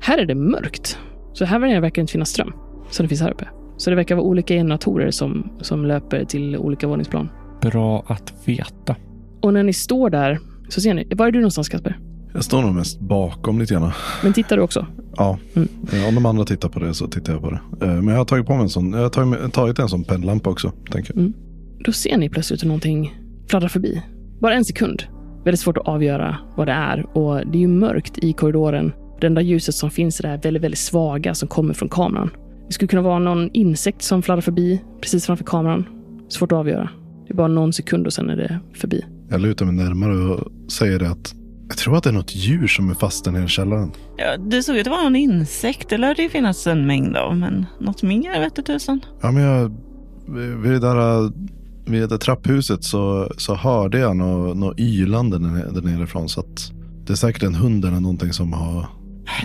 Här 0.01 0.17
är 0.17 0.25
det 0.25 0.35
mörkt, 0.35 0.99
så 1.33 1.45
här 1.45 1.59
verkar 1.59 1.81
det 1.81 2.01
inte 2.01 2.11
finnas 2.11 2.29
ström 2.29 2.53
som 2.89 3.03
det 3.03 3.07
finns 3.07 3.21
här 3.21 3.31
uppe. 3.31 3.47
Så 3.77 3.89
det 3.89 3.95
verkar 3.95 4.15
vara 4.15 4.25
olika 4.25 4.53
generatorer 4.53 5.11
som, 5.11 5.51
som 5.61 5.85
löper 5.85 6.25
till 6.25 6.57
olika 6.57 6.87
våningsplan. 6.87 7.29
Bra 7.61 8.03
att 8.07 8.33
veta. 8.45 8.95
Och 9.41 9.53
när 9.53 9.63
ni 9.63 9.73
står 9.73 10.09
där 10.09 10.39
så 10.69 10.81
ser 10.81 10.93
ni, 10.93 11.07
var 11.15 11.27
är 11.27 11.31
du 11.31 11.39
någonstans 11.39 11.69
Kasper? 11.69 11.99
Jag 12.33 12.43
står 12.43 12.61
nog 12.61 12.75
mest 12.75 12.99
bakom 12.99 13.59
lite 13.59 13.73
grann. 13.73 13.91
Men 14.23 14.33
tittar 14.33 14.57
du 14.57 14.63
också? 14.63 14.85
Ja, 15.17 15.37
Mm. 15.55 15.67
Om 16.07 16.15
de 16.15 16.25
andra 16.25 16.45
tittar 16.45 16.69
på 16.69 16.79
det 16.79 16.93
så 16.93 17.07
tittar 17.07 17.33
jag 17.33 17.41
på 17.41 17.49
det. 17.49 17.85
Eh, 17.85 17.93
Men 17.93 18.07
jag 18.07 18.17
har 18.17 18.25
tagit 18.25 18.45
på 18.45 18.53
mig 18.53 18.61
en 18.63 18.69
sån. 18.69 18.93
Jag 18.93 19.01
har 19.01 19.49
tagit, 19.49 19.79
en 19.79 19.89
sån 19.89 20.03
pennlampa 20.03 20.49
också. 20.49 20.71
Tänker 20.91 21.13
jag. 21.15 21.31
Då 21.85 21.91
ser 21.91 22.17
ni 22.17 22.29
plötsligt 22.29 22.63
hur 22.63 22.67
någonting 22.67 23.15
fladdrar 23.49 23.67
förbi. 23.67 24.01
Bara 24.41 24.53
en 24.53 24.65
sekund. 24.65 25.03
Väldigt 25.45 25.59
svårt 25.59 25.77
att 25.77 25.87
avgöra 25.87 26.37
vad 26.57 26.67
det 26.67 26.71
är 26.73 27.17
och 27.17 27.35
det 27.51 27.57
är 27.57 27.61
ju 27.61 27.67
mörkt 27.67 28.17
i 28.17 28.33
korridoren. 28.33 28.91
Det 29.21 29.27
enda 29.27 29.41
ljuset 29.41 29.75
som 29.75 29.89
finns 29.89 30.19
är 30.19 30.23
det 30.23 30.29
här 30.29 30.41
väldigt, 30.43 30.63
väldigt 30.63 30.79
svaga 30.79 31.33
som 31.35 31.47
kommer 31.47 31.73
från 31.73 31.89
kameran. 31.89 32.29
Det 32.67 32.73
skulle 32.73 32.87
kunna 32.87 33.01
vara 33.01 33.19
någon 33.19 33.49
insekt 33.53 34.01
som 34.01 34.21
fladdrar 34.21 34.41
förbi 34.41 34.81
precis 35.01 35.25
framför 35.25 35.43
kameran. 35.45 35.85
Svårt 36.29 36.51
att 36.51 36.57
avgöra. 36.57 36.89
Det 37.27 37.33
är 37.33 37.37
bara 37.37 37.47
någon 37.47 37.73
sekund 37.73 38.05
och 38.05 38.13
sen 38.13 38.29
är 38.29 38.35
det 38.37 38.59
förbi. 38.75 39.05
Jag 39.29 39.41
lutar 39.41 39.65
mig 39.65 39.75
närmare 39.75 40.13
och 40.33 40.71
säger 40.71 40.99
det 40.99 41.09
att 41.09 41.35
jag 41.71 41.77
tror 41.77 41.97
att 41.97 42.03
det 42.03 42.09
är 42.09 42.13
något 42.13 42.35
djur 42.35 42.67
som 42.67 42.89
är 42.89 42.93
fast 42.93 43.27
i 43.27 43.47
källaren. 43.47 43.91
Ja, 44.17 44.37
det 44.37 44.63
såg 44.63 44.75
ut 44.75 44.87
att 44.87 44.91
vara 44.93 45.07
en 45.07 45.15
insekt. 45.15 45.89
Det 45.89 45.97
lär 45.97 46.15
det 46.15 46.21
ju 46.21 46.29
finnas 46.29 46.67
en 46.67 46.87
mängd 46.87 47.17
av, 47.17 47.37
men 47.37 47.65
något 47.79 48.03
mer 48.03 48.39
vet 48.39 48.55
du 48.55 48.61
tusan. 48.61 48.99
Ja, 49.21 49.31
men 49.31 49.43
jag... 49.43 49.71
Vid 50.61 50.71
det 50.71 50.79
där 50.79 51.31
vid 51.85 52.09
det 52.09 52.17
trapphuset 52.17 52.83
så, 52.83 53.31
så 53.37 53.55
hörde 53.55 53.99
jag 53.99 54.15
något 54.17 54.57
nå 54.57 54.73
ylande 54.77 55.39
där 55.39 55.81
nerifrån. 55.81 56.29
Så 56.29 56.39
att 56.39 56.71
det 57.07 57.13
är 57.13 57.17
säkert 57.17 57.43
en 57.43 57.55
hund 57.55 57.85
eller 57.85 57.99
någonting 57.99 58.33
som 58.33 58.53
har, 58.53 58.85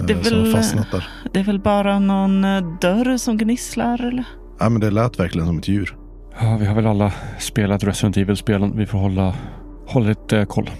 Det 0.06 0.12
är 0.12 0.16
eh, 0.16 0.22
som 0.22 0.36
har 0.38 0.44
väl- 0.44 0.54
fastnat 0.54 0.90
där. 0.92 1.08
Det 1.32 1.40
är 1.40 1.44
väl 1.44 1.60
bara 1.60 1.98
någon 1.98 2.44
eh, 2.44 2.78
dörr 2.80 3.16
som 3.16 3.36
gnisslar 3.38 4.04
eller? 4.04 4.24
Ja, 4.58 4.68
men 4.68 4.80
det 4.80 4.90
lät 4.90 5.18
verkligen 5.18 5.46
som 5.46 5.58
ett 5.58 5.68
djur. 5.68 5.96
Ja, 6.40 6.56
vi 6.60 6.66
har 6.66 6.74
väl 6.74 6.86
alla 6.86 7.12
spelat 7.38 7.84
Resident 7.84 8.16
Evil-spelen. 8.16 8.76
Vi 8.76 8.86
får 8.86 8.98
hålla, 8.98 9.34
hålla 9.86 10.08
lite 10.08 10.46
koll. 10.48 10.70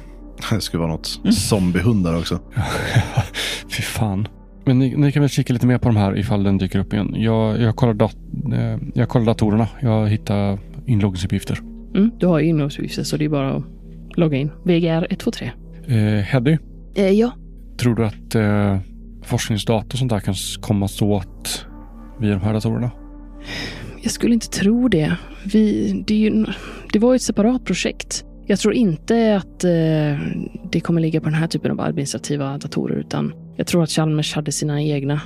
Det 0.50 0.60
skulle 0.60 0.80
vara 0.80 0.92
något 0.92 1.20
Mm. 1.22 1.32
zombiehundar 1.32 2.18
också. 2.18 2.38
Fy 3.70 3.82
fan. 3.82 4.28
Men 4.64 4.78
ni, 4.78 4.96
ni 4.96 5.12
kan 5.12 5.22
väl 5.22 5.30
kika 5.30 5.52
lite 5.52 5.66
mer 5.66 5.78
på 5.78 5.88
de 5.88 5.96
här 5.96 6.18
ifall 6.18 6.42
den 6.42 6.58
dyker 6.58 6.78
upp 6.78 6.92
igen. 6.92 7.14
Jag, 7.16 7.60
jag, 7.60 7.76
kollar, 7.76 7.94
dat, 7.94 8.16
eh, 8.52 8.78
jag 8.94 9.08
kollar 9.08 9.26
datorerna. 9.26 9.68
Jag 9.80 10.08
hittar 10.08 10.58
inloggningsuppgifter. 10.86 11.58
Mm, 11.94 12.10
du 12.18 12.26
har 12.26 12.38
ju 12.38 12.46
inloggsuppgifter 12.46 13.02
så 13.02 13.16
det 13.16 13.24
är 13.24 13.28
bara 13.28 13.54
att 13.56 13.64
logga 14.16 14.36
in. 14.38 14.50
VGR 14.64 15.06
123. 15.10 15.50
Eh, 15.86 15.94
Heddy, 16.24 16.58
Eh, 16.94 17.10
ja. 17.10 17.30
tror 17.78 17.94
du 17.94 18.06
att 18.06 18.34
eh, 18.34 18.78
forskningsdata 19.22 19.86
och 19.92 19.98
sånt 19.98 20.10
där 20.10 20.20
kan 20.20 20.34
komma 20.60 20.88
åt 21.00 21.66
via 22.20 22.30
de 22.30 22.40
här 22.40 22.52
datorerna? 22.52 22.90
Jag 24.02 24.12
skulle 24.12 24.34
inte 24.34 24.48
tro 24.48 24.88
det. 24.88 25.16
Vi, 25.52 25.92
det, 26.06 26.14
är 26.14 26.18
ju, 26.18 26.46
det 26.92 26.98
var 26.98 27.12
ju 27.12 27.16
ett 27.16 27.22
separat 27.22 27.64
projekt. 27.64 28.24
Jag 28.48 28.58
tror 28.58 28.74
inte 28.74 29.36
att 29.36 29.64
eh, 29.64 29.70
det 30.70 30.80
kommer 30.82 31.00
ligga 31.00 31.20
på 31.20 31.24
den 31.24 31.34
här 31.34 31.46
typen 31.46 31.70
av 31.70 31.80
administrativa 31.80 32.58
datorer, 32.58 32.96
utan 32.96 33.32
jag 33.56 33.66
tror 33.66 33.82
att 33.82 33.90
Chalmers 33.90 34.34
hade 34.34 34.52
sina 34.52 34.82
egna. 34.82 35.20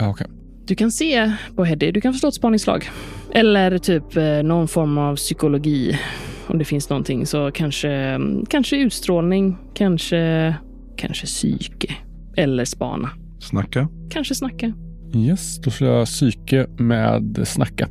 Okej. 0.00 0.26
Du 0.66 0.74
kan 0.74 0.90
se 0.90 1.32
på 1.56 1.64
Heddy, 1.64 1.90
du 1.90 2.00
kan 2.00 2.12
få 2.12 2.18
slå 2.18 2.28
ett 2.28 2.34
spaningsslag. 2.34 2.88
Eller 3.32 3.78
typ 3.78 4.16
eh, 4.16 4.42
någon 4.42 4.68
form 4.68 4.98
av 4.98 5.16
psykologi. 5.16 5.98
Om 6.46 6.58
det 6.58 6.64
finns 6.64 6.90
någonting 6.90 7.26
så 7.26 7.50
kanske, 7.50 8.20
kanske 8.48 8.76
utstrålning, 8.76 9.56
kanske, 9.74 10.54
kanske 10.96 11.26
psyke. 11.26 11.94
Eller 12.36 12.64
spana. 12.64 13.10
Snacka. 13.40 13.88
Kanske 14.10 14.34
snacka. 14.34 14.72
Yes, 15.14 15.58
då 15.58 15.70
slår 15.70 15.90
jag 15.90 16.06
psyke 16.06 16.66
med 16.78 17.48
snacka. 17.48 17.88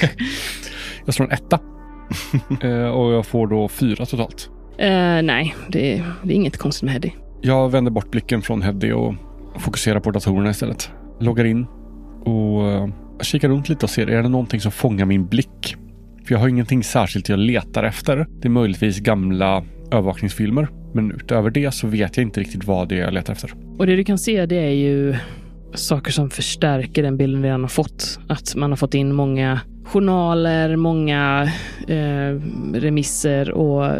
jag 1.04 1.14
slår 1.14 1.26
en 1.26 1.32
etta. 1.32 1.60
eh, 2.62 2.88
och 2.88 3.12
jag 3.12 3.26
får 3.26 3.46
då 3.46 3.68
fyra 3.68 4.06
totalt. 4.06 4.50
Eh, 4.78 5.22
nej, 5.22 5.54
det, 5.68 6.02
det 6.22 6.32
är 6.32 6.36
inget 6.36 6.56
konstigt 6.56 6.82
med 6.82 6.92
Heddy. 6.92 7.10
Jag 7.40 7.70
vänder 7.70 7.90
bort 7.90 8.10
blicken 8.10 8.42
från 8.42 8.62
Heddy 8.62 8.92
och 8.92 9.14
fokuserar 9.58 10.00
på 10.00 10.10
datorerna 10.10 10.50
istället. 10.50 10.90
Loggar 11.20 11.44
in 11.44 11.66
och 12.24 12.68
eh, 12.68 12.88
kikar 13.20 13.48
runt 13.48 13.68
lite 13.68 13.86
och 13.86 13.90
ser, 13.90 14.06
är 14.06 14.22
det 14.22 14.28
någonting 14.28 14.60
som 14.60 14.72
fångar 14.72 15.04
min 15.04 15.26
blick? 15.26 15.76
För 16.26 16.34
jag 16.34 16.38
har 16.38 16.48
ingenting 16.48 16.84
särskilt 16.84 17.28
jag 17.28 17.38
letar 17.38 17.84
efter. 17.84 18.26
Det 18.40 18.48
är 18.48 18.50
möjligtvis 18.50 18.98
gamla 18.98 19.64
övervakningsfilmer. 19.90 20.68
Men 20.94 21.12
utöver 21.12 21.50
det 21.50 21.74
så 21.74 21.86
vet 21.86 22.16
jag 22.16 22.24
inte 22.24 22.40
riktigt 22.40 22.64
vad 22.64 22.88
det 22.88 22.94
är 22.94 23.04
jag 23.04 23.14
letar 23.14 23.32
efter. 23.32 23.52
Och 23.78 23.86
det 23.86 23.96
du 23.96 24.04
kan 24.04 24.18
se 24.18 24.46
det 24.46 24.56
är 24.56 24.70
ju 24.70 25.16
saker 25.74 26.12
som 26.12 26.30
förstärker 26.30 27.02
den 27.02 27.16
bilden 27.16 27.42
vi 27.42 27.48
redan 27.48 27.60
har 27.60 27.68
fått. 27.68 28.18
Att 28.28 28.54
man 28.54 28.70
har 28.70 28.76
fått 28.76 28.94
in 28.94 29.12
många 29.12 29.60
journaler, 29.86 30.76
många 30.76 31.52
eh, 31.88 32.40
remisser 32.74 33.50
och 33.50 33.92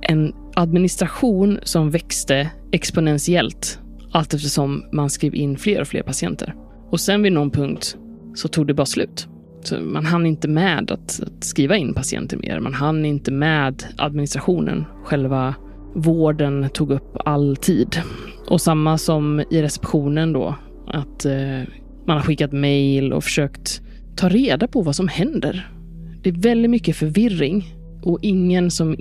en 0.00 0.34
administration 0.54 1.58
som 1.62 1.90
växte 1.90 2.50
exponentiellt 2.72 3.80
allt 4.14 4.34
eftersom 4.34 4.84
man 4.92 5.10
skrev 5.10 5.34
in 5.34 5.56
fler 5.56 5.80
och 5.80 5.88
fler 5.88 6.02
patienter. 6.02 6.54
Och 6.90 7.00
sen 7.00 7.22
vid 7.22 7.32
någon 7.32 7.50
punkt 7.50 7.96
så 8.34 8.48
tog 8.48 8.66
det 8.66 8.74
bara 8.74 8.86
slut. 8.86 9.28
Så 9.62 9.80
man 9.80 10.06
hann 10.06 10.26
inte 10.26 10.48
med 10.48 10.90
att, 10.90 11.20
att 11.22 11.44
skriva 11.44 11.76
in 11.76 11.94
patienter 11.94 12.36
mer. 12.36 12.60
Man 12.60 12.74
hann 12.74 13.04
inte 13.04 13.32
med 13.32 13.84
administrationen. 13.96 14.84
Själva 15.04 15.54
vården 15.94 16.68
tog 16.74 16.90
upp 16.90 17.16
all 17.24 17.56
tid. 17.56 17.96
Och 18.48 18.60
samma 18.60 18.98
som 18.98 19.44
i 19.50 19.62
receptionen 19.62 20.32
då, 20.32 20.54
att 20.86 21.24
eh, 21.24 21.62
man 22.06 22.16
har 22.16 22.22
skickat 22.22 22.52
mejl 22.52 23.12
och 23.12 23.24
försökt 23.24 23.82
ta 24.16 24.28
reda 24.28 24.68
på 24.68 24.82
vad 24.82 24.96
som 24.96 25.08
händer. 25.08 25.70
Det 26.22 26.30
är 26.30 26.34
väldigt 26.34 26.70
mycket 26.70 26.96
förvirring 26.96 27.64
och 28.02 28.18
ingen 28.22 28.70
som 28.70 28.96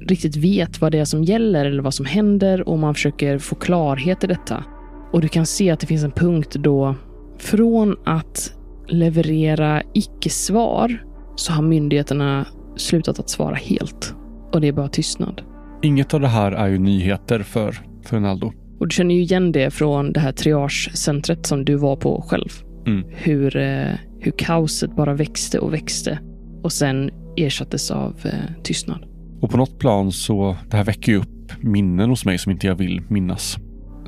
riktigt 0.00 0.36
vet 0.36 0.80
vad 0.80 0.92
det 0.92 0.98
är 0.98 1.04
som 1.04 1.24
gäller 1.24 1.64
eller 1.64 1.82
vad 1.82 1.94
som 1.94 2.06
händer 2.06 2.68
och 2.68 2.78
man 2.78 2.94
försöker 2.94 3.38
få 3.38 3.54
klarhet 3.54 4.24
i 4.24 4.26
detta. 4.26 4.64
Och 5.12 5.20
du 5.20 5.28
kan 5.28 5.46
se 5.46 5.70
att 5.70 5.80
det 5.80 5.86
finns 5.86 6.04
en 6.04 6.10
punkt 6.10 6.56
då 6.58 6.94
från 7.38 7.96
att 8.04 8.54
leverera 8.88 9.82
icke-svar 9.94 11.04
så 11.36 11.52
har 11.52 11.62
myndigheterna 11.62 12.46
slutat 12.76 13.18
att 13.18 13.30
svara 13.30 13.54
helt. 13.54 14.14
Och 14.52 14.60
det 14.60 14.68
är 14.68 14.72
bara 14.72 14.88
tystnad. 14.88 15.42
Inget 15.82 16.14
av 16.14 16.20
det 16.20 16.28
här 16.28 16.52
är 16.52 16.66
ju 16.66 16.78
nyheter 16.78 17.42
för, 17.42 17.78
för 18.04 18.20
Naldo. 18.20 18.52
Och 18.78 18.88
du 18.88 18.94
känner 18.94 19.14
ju 19.14 19.20
igen 19.20 19.52
det 19.52 19.70
från 19.70 20.12
det 20.12 20.20
här 20.20 20.32
triagecentret 20.32 21.46
som 21.46 21.64
du 21.64 21.74
var 21.74 21.96
på 21.96 22.24
själv. 22.28 22.48
Mm. 22.86 23.04
Hur, 23.10 23.56
eh, 23.56 23.90
hur 24.20 24.32
kaoset 24.32 24.96
bara 24.96 25.14
växte 25.14 25.58
och 25.58 25.72
växte 25.74 26.18
och 26.62 26.72
sen 26.72 27.10
ersattes 27.36 27.90
av 27.90 28.14
eh, 28.24 28.30
tystnad. 28.62 29.04
Och 29.40 29.50
på 29.50 29.56
något 29.56 29.78
plan 29.78 30.12
så, 30.12 30.56
det 30.70 30.76
här 30.76 30.84
väcker 30.84 31.12
ju 31.12 31.18
upp 31.18 31.52
minnen 31.60 32.10
hos 32.10 32.24
mig 32.24 32.38
som 32.38 32.52
inte 32.52 32.66
jag 32.66 32.74
vill 32.74 33.02
minnas. 33.08 33.56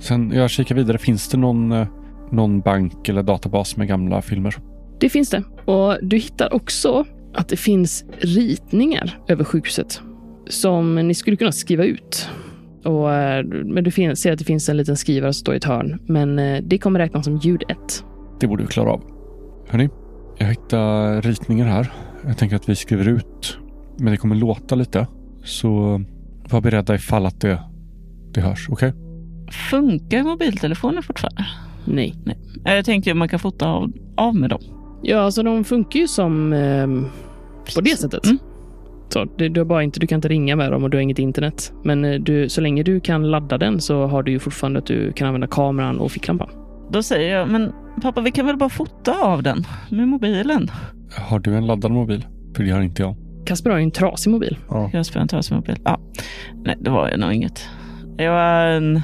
Sen 0.00 0.32
jag 0.34 0.50
kikar 0.50 0.74
vidare, 0.74 0.98
finns 0.98 1.28
det 1.28 1.38
någon, 1.38 1.72
eh, 1.72 1.86
någon 2.32 2.60
bank 2.60 3.08
eller 3.08 3.22
databas 3.22 3.76
med 3.76 3.88
gamla 3.88 4.22
filmer? 4.22 4.54
Det 5.00 5.08
finns 5.08 5.30
det. 5.30 5.42
Och 5.64 5.96
du 6.02 6.16
hittar 6.16 6.54
också 6.54 7.04
att 7.34 7.48
det 7.48 7.56
finns 7.56 8.04
ritningar 8.18 9.18
över 9.28 9.44
sjukhuset 9.44 10.00
som 10.48 10.94
ni 10.94 11.14
skulle 11.14 11.36
kunna 11.36 11.52
skriva 11.52 11.84
ut. 11.84 12.28
Och, 12.84 13.12
eh, 13.14 13.44
men 13.44 13.84
du 13.84 13.90
fin- 13.90 14.16
ser 14.16 14.32
att 14.32 14.38
det 14.38 14.44
finns 14.44 14.68
en 14.68 14.76
liten 14.76 14.96
skrivare 14.96 15.32
som 15.32 15.40
står 15.40 15.54
i 15.54 15.56
ett 15.56 15.64
hörn. 15.64 15.98
Men 16.06 16.38
eh, 16.38 16.62
det 16.62 16.78
kommer 16.78 16.98
räknas 17.00 17.24
som 17.24 17.36
ljud 17.36 17.62
1. 17.68 17.76
Det 18.40 18.46
borde 18.46 18.62
vi 18.62 18.68
klara 18.68 18.90
av. 18.92 19.02
Hörni, 19.70 19.88
jag 20.38 20.46
hittar 20.46 21.22
ritningar 21.22 21.66
här. 21.66 21.92
Jag 22.26 22.38
tänker 22.38 22.56
att 22.56 22.68
vi 22.68 22.76
skriver 22.76 23.08
ut, 23.08 23.58
men 23.98 24.10
det 24.10 24.16
kommer 24.16 24.34
låta 24.36 24.74
lite. 24.74 25.06
Så 25.44 26.00
var 26.50 26.60
beredda 26.60 26.94
ifall 26.94 27.26
att 27.26 27.40
det, 27.40 27.58
det 28.32 28.40
hörs. 28.40 28.68
Okej? 28.70 28.92
Funkar 29.70 30.22
mobiltelefoner 30.22 31.02
fortfarande? 31.02 31.46
Nej. 31.84 32.14
Eh, 32.64 32.74
Jag 32.74 32.84
tänkte 32.84 33.10
att 33.10 33.16
man 33.16 33.28
kan 33.28 33.38
fota 33.38 33.68
av, 33.68 33.92
av 34.16 34.34
med 34.34 34.50
dem. 34.50 34.60
Ja, 35.02 35.18
alltså 35.18 35.42
de 35.42 35.64
funkar 35.64 36.00
ju 36.00 36.08
som 36.08 36.52
ehm, 36.52 37.06
på 37.74 37.80
det 37.80 37.98
sättet. 37.98 38.24
Mm. 38.24 38.38
Så 39.08 39.24
du, 39.24 39.60
har 39.60 39.64
bara 39.64 39.82
inte, 39.82 40.00
du 40.00 40.06
kan 40.06 40.16
inte 40.16 40.28
ringa 40.28 40.56
med 40.56 40.72
dem 40.72 40.84
och 40.84 40.90
du 40.90 40.96
har 40.96 41.02
inget 41.02 41.18
internet. 41.18 41.72
Men 41.84 42.04
eh, 42.04 42.20
du, 42.20 42.48
så 42.48 42.60
länge 42.60 42.82
du 42.82 43.00
kan 43.00 43.30
ladda 43.30 43.58
den 43.58 43.80
så 43.80 44.06
har 44.06 44.22
du 44.22 44.32
ju 44.32 44.38
fortfarande 44.38 44.78
att 44.78 44.86
du 44.86 45.12
kan 45.12 45.26
använda 45.26 45.46
kameran 45.46 45.98
och 45.98 46.12
ficklampan. 46.12 46.48
Då 46.90 47.02
säger 47.02 47.36
jag, 47.38 47.48
men 47.48 47.72
pappa 48.00 48.20
vi 48.20 48.30
kan 48.30 48.46
väl 48.46 48.56
bara 48.56 48.68
fota 48.68 49.14
av 49.22 49.42
den 49.42 49.66
med 49.88 50.08
mobilen? 50.08 50.70
Har 51.16 51.38
du 51.38 51.56
en 51.56 51.66
laddad 51.66 51.90
mobil? 51.90 52.26
För 52.56 52.64
det 52.64 52.70
har 52.70 52.80
inte 52.80 53.02
jag. 53.02 53.16
Kasper 53.46 53.70
har 53.70 53.78
ju 53.78 53.84
en 53.84 53.90
trasig 53.90 54.30
mobil. 54.30 54.58
Ja. 54.68 54.90
Jag 54.92 55.06
spelar 55.06 55.22
inte 55.22 55.42
sin 55.42 55.56
mobil. 55.56 55.76
Ja. 55.84 56.00
Nej, 56.64 56.76
det 56.80 56.90
var 56.90 57.10
ju 57.10 57.16
nog 57.16 57.32
inget. 57.32 57.68
Jag 58.16 58.76
en, 58.76 59.02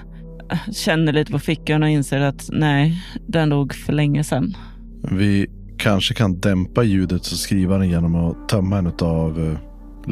känner 0.73 1.13
lite 1.13 1.33
på 1.33 1.39
fickan 1.39 1.83
och 1.83 1.89
inser 1.89 2.21
att 2.21 2.49
nej, 2.53 3.03
den 3.27 3.49
dog 3.49 3.75
för 3.75 3.93
länge 3.93 4.25
sedan. 4.25 4.57
Vi 5.11 5.47
kanske 5.79 6.15
kan 6.15 6.41
dämpa 6.41 6.83
ljudet 6.83 7.21
och 7.21 7.27
skriva 7.27 7.79
den 7.79 7.89
genom 7.89 8.15
att 8.15 8.49
tömma 8.49 8.79
en 8.79 8.93
av 9.01 9.49
eh, 9.49 9.59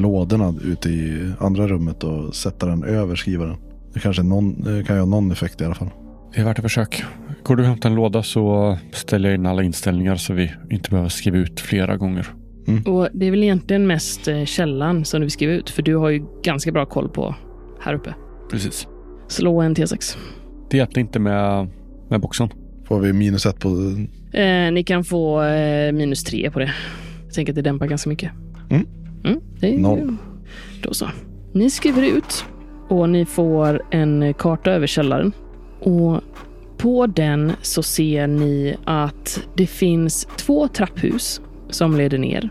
lådorna 0.01 0.55
ute 0.65 0.89
i 0.89 1.33
andra 1.41 1.67
rummet 1.67 2.05
och 2.05 2.35
sätta 2.35 2.67
den 2.67 2.85
över 2.85 3.17
skrivaren. 3.17 3.57
Det 3.95 4.01
kanske 4.01 4.23
någon, 4.23 4.63
det 4.63 4.85
kan 4.85 4.99
ha 4.99 5.07
någon 5.07 5.33
effekt 5.33 5.61
i 5.61 5.65
alla 5.65 5.75
fall. 5.75 5.91
Det 6.35 6.41
är 6.41 6.45
värt 6.45 6.59
ett 6.59 6.65
försök. 6.65 7.05
Går 7.45 7.57
du 7.57 7.63
och 7.63 7.69
hämtar 7.69 7.91
en 7.91 7.95
låda 7.97 8.23
så 8.23 8.79
ställer 8.93 9.29
jag 9.29 9.39
in 9.39 9.47
alla 9.47 9.63
inställningar 9.63 10.17
så 10.17 10.33
vi 10.33 10.53
inte 10.71 10.91
behöver 10.91 11.09
skriva 11.09 11.39
ut 11.39 11.61
flera 11.61 11.97
gånger. 11.97 12.27
Och 12.87 13.09
det 13.13 13.27
är 13.27 13.31
väl 13.31 13.43
egentligen 13.43 13.87
mest 13.87 14.29
eh, 14.29 14.45
källan 14.45 15.05
som 15.05 15.21
du 15.21 15.25
vill 15.25 15.31
skriva 15.31 15.53
ut, 15.53 15.71
för 15.71 15.83
du 15.83 15.97
har 15.97 16.11
ju 16.11 16.25
ganska 16.43 16.73
bra 16.73 16.87
koll 16.87 17.09
på 17.09 17.35
här 17.81 17.95
uppe. 17.95 18.15
Precis. 18.51 18.87
Slå 19.29 19.61
en 19.61 19.75
T6. 19.75 20.17
Det 20.71 20.77
hjälpte 20.77 21.01
inte 21.01 21.19
med, 21.19 21.69
med 22.09 22.21
boxen. 22.21 22.49
Får 22.85 23.01
vi 23.01 23.13
minus 23.13 23.47
ett 23.47 23.59
på... 23.61 23.69
Eh, 24.33 24.73
ni 24.73 24.85
kan 24.87 25.05
få 25.05 25.43
eh, 25.43 25.93
minus 25.93 26.25
tre 26.25 26.51
på 26.51 26.59
det. 26.59 26.73
Jag 27.25 27.35
tänker 27.35 27.53
att 27.53 27.57
det 27.57 27.63
dämpar 27.63 27.87
ganska 27.87 28.11
mycket. 28.11 28.31
Mm. 28.71 28.87
Mm, 29.25 29.41
det 29.61 29.75
är, 29.75 29.79
Noll. 29.79 30.17
Då 30.83 30.95
så. 30.95 31.09
Ni 31.53 31.71
skriver 31.71 32.03
ut 32.03 32.45
och 32.89 33.09
ni 33.09 33.25
får 33.25 33.83
en 33.91 34.35
karta 34.35 34.71
över 34.71 34.87
källaren. 34.87 35.33
Och 35.81 36.21
på 36.83 37.07
den 37.07 37.53
så 37.63 37.83
ser 37.83 38.27
ni 38.27 38.77
att 38.85 39.47
det 39.57 39.67
finns 39.67 40.29
två 40.37 40.69
trapphus 40.69 41.41
som 41.71 41.97
leder 41.97 42.19
ner 42.19 42.51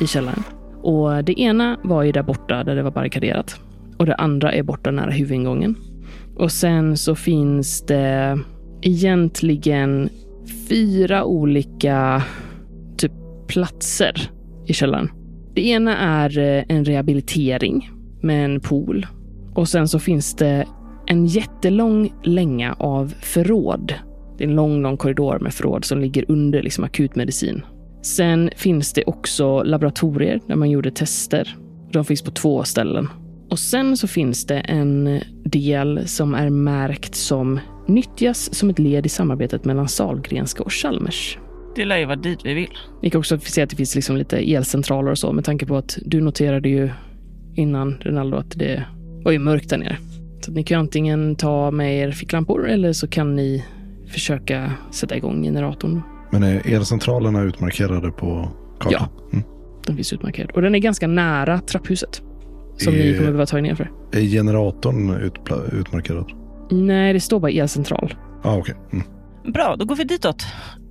i 0.00 0.06
källaren. 0.06 0.42
Och 0.82 1.24
det 1.24 1.40
ena 1.40 1.80
var 1.84 2.02
ju 2.02 2.12
där 2.12 2.22
borta 2.22 2.64
där 2.64 2.76
det 2.76 2.82
var 2.82 2.90
barrikaderat. 2.90 3.60
Och 3.96 4.06
det 4.06 4.14
andra 4.14 4.52
är 4.52 4.62
borta 4.62 4.90
nära 4.90 5.10
huvudingången. 5.10 5.76
Och 6.36 6.52
sen 6.52 6.96
så 6.96 7.14
finns 7.14 7.86
det 7.86 8.38
egentligen 8.82 10.08
fyra 10.68 11.24
olika 11.24 12.22
typ 12.96 13.12
platser 13.48 14.30
i 14.66 14.72
källaren. 14.72 15.10
Det 15.54 15.66
ena 15.66 15.96
är 15.96 16.38
eh, 16.38 16.64
en 16.68 16.84
rehabilitering 16.84 17.90
med 18.22 18.44
en 18.44 18.60
pool. 18.60 19.06
Och 19.54 19.68
sen 19.68 19.88
så 19.88 19.98
finns 19.98 20.34
det 20.34 20.66
en 21.10 21.26
jättelång 21.26 22.12
länga 22.22 22.72
av 22.78 23.14
förråd. 23.20 23.94
Det 24.38 24.44
är 24.44 24.48
en 24.48 24.54
lång, 24.54 24.82
lång 24.82 24.96
korridor 24.96 25.38
med 25.38 25.54
förråd 25.54 25.84
som 25.84 26.00
ligger 26.00 26.24
under 26.28 26.62
liksom 26.62 26.84
akutmedicin. 26.84 27.62
Sen 28.02 28.50
finns 28.56 28.92
det 28.92 29.04
också 29.04 29.62
laboratorier 29.62 30.40
där 30.46 30.56
man 30.56 30.70
gjorde 30.70 30.90
tester. 30.90 31.56
De 31.92 32.04
finns 32.04 32.22
på 32.22 32.30
två 32.30 32.64
ställen. 32.64 33.08
Och 33.50 33.58
sen 33.58 33.96
så 33.96 34.08
finns 34.08 34.46
det 34.46 34.58
en 34.58 35.20
del 35.44 36.08
som 36.08 36.34
är 36.34 36.50
märkt 36.50 37.14
som 37.14 37.60
nyttjas 37.86 38.54
som 38.54 38.70
ett 38.70 38.78
led 38.78 39.06
i 39.06 39.08
samarbetet 39.08 39.64
mellan 39.64 39.88
Salgrenska 39.88 40.62
och 40.62 40.72
Chalmers. 40.72 41.38
Det 41.76 41.84
lär 41.84 41.98
ju 41.98 42.04
vara 42.04 42.16
dit 42.16 42.38
vi 42.44 42.54
vill. 42.54 42.70
Ni 43.02 43.10
kan 43.10 43.18
också 43.18 43.38
se 43.38 43.62
att 43.62 43.70
det 43.70 43.76
finns 43.76 43.94
liksom 43.94 44.16
lite 44.16 44.36
elcentraler 44.36 45.10
och 45.10 45.18
så 45.18 45.32
med 45.32 45.44
tanke 45.44 45.66
på 45.66 45.76
att 45.76 45.98
du 46.06 46.20
noterade 46.20 46.68
ju 46.68 46.90
innan 47.54 47.98
Rinaldo 48.00 48.36
att 48.36 48.58
det 48.58 48.84
var 49.24 49.32
ju 49.32 49.38
mörkt 49.38 49.70
där 49.70 49.78
nere. 49.78 49.96
Så 50.40 50.50
att 50.50 50.54
ni 50.56 50.64
kan 50.64 50.80
antingen 50.80 51.36
ta 51.36 51.70
med 51.70 51.98
er 51.98 52.10
ficklampor 52.10 52.68
eller 52.68 52.92
så 52.92 53.08
kan 53.08 53.36
ni 53.36 53.64
försöka 54.08 54.72
sätta 54.90 55.16
igång 55.16 55.42
generatorn. 55.42 56.02
Men 56.32 56.42
är 56.42 56.74
elcentralerna 56.74 57.42
utmarkerade 57.42 58.10
på 58.10 58.48
kartan? 58.80 59.08
Ja. 59.12 59.28
Mm. 59.32 59.44
Den 59.86 59.96
finns 59.96 60.12
utmarkerad. 60.12 60.50
Och 60.50 60.62
den 60.62 60.74
är 60.74 60.78
ganska 60.78 61.06
nära 61.06 61.58
trapphuset. 61.60 62.22
Som 62.76 62.94
Är- 62.94 62.98
ni 62.98 63.04
kommer 63.12 63.18
behöva 63.26 63.46
ta 63.46 63.58
er 63.58 63.62
ner 63.62 63.74
för. 63.74 63.90
Är 64.12 64.20
generatorn 64.20 65.10
utpla- 65.10 65.74
utmarkerad? 65.80 66.30
Nej, 66.70 67.12
det 67.12 67.20
står 67.20 67.40
bara 67.40 67.50
elcentral. 67.52 68.14
Ah, 68.42 68.56
okej. 68.56 68.74
Mm. 68.92 69.04
Bra, 69.52 69.76
då 69.78 69.84
går 69.84 69.96
vi 69.96 70.04
ditåt. 70.04 70.42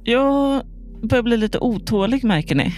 Jag 0.04 0.62
börjar 1.04 1.24
bli 1.24 1.38
lite 1.38 1.60
otålig 1.60 2.24
märker 2.24 2.56
ni. 2.56 2.74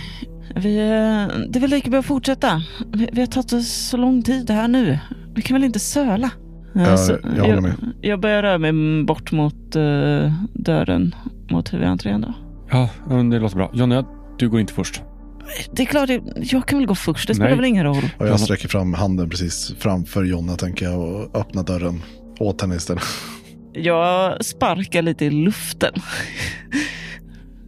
Vi, 0.56 0.78
eh, 0.78 1.38
det 1.50 1.60
är 1.60 1.60
väl 1.60 1.70
lika 1.70 1.90
bra 1.90 2.00
att 2.00 2.06
fortsätta. 2.06 2.62
Vi, 2.94 3.10
vi 3.12 3.20
har 3.22 3.28
tagit 3.28 3.54
oss 3.54 3.68
så 3.90 3.98
lång 3.98 4.22
tid 4.24 4.50
här 4.50 4.68
nu. 4.68 5.00
Vi 5.36 5.42
kan 5.42 5.56
väl 5.56 5.64
inte 5.64 5.80
söla? 5.80 6.32
Eh, 6.76 6.82
Ja, 6.84 6.98
så 6.98 7.18
jag 7.38 7.44
håller 7.44 7.62
med. 7.62 7.74
Jag 8.02 8.20
börjar 8.20 8.42
röra 8.44 8.58
mig 8.58 9.04
bort 9.06 9.32
mot 9.32 9.76
eh, 9.76 10.34
dörren 10.54 11.16
mot 11.52 11.74
huvudentrén 11.74 12.22
då. 12.22 12.34
Ja, 12.72 12.90
men 13.08 13.30
det 13.30 13.40
låter 13.40 13.56
bra. 13.56 13.72
Jonna, 13.74 14.06
du 14.38 14.50
går 14.50 14.60
inte 14.60 14.74
först. 14.74 15.02
Det 15.76 15.82
är 15.82 15.86
klart, 15.86 16.10
jag, 16.10 16.22
jag 16.36 16.66
kan 16.68 16.80
väl 16.80 16.88
gå 16.88 16.96
först. 16.96 17.28
Det 17.28 17.34
spelar 17.36 17.50
Nej. 17.50 17.56
väl 17.58 17.66
ingen 17.66 17.84
roll. 17.86 18.04
Och 18.18 18.28
jag 18.28 18.40
sträcker 18.40 18.68
fram 18.68 18.94
handen 18.94 19.30
precis 19.30 19.76
framför 19.80 20.24
Jonna 20.24 20.56
tänker 20.56 20.86
jag 20.86 21.00
och 21.00 21.36
öppnar 21.40 21.64
dörren 21.64 22.02
åt 22.40 22.62
henne 22.62 22.76
istället. 22.76 23.04
Jag 23.74 24.46
sparkar 24.46 25.02
lite 25.02 25.26
i 25.26 25.30
luften. 25.30 25.94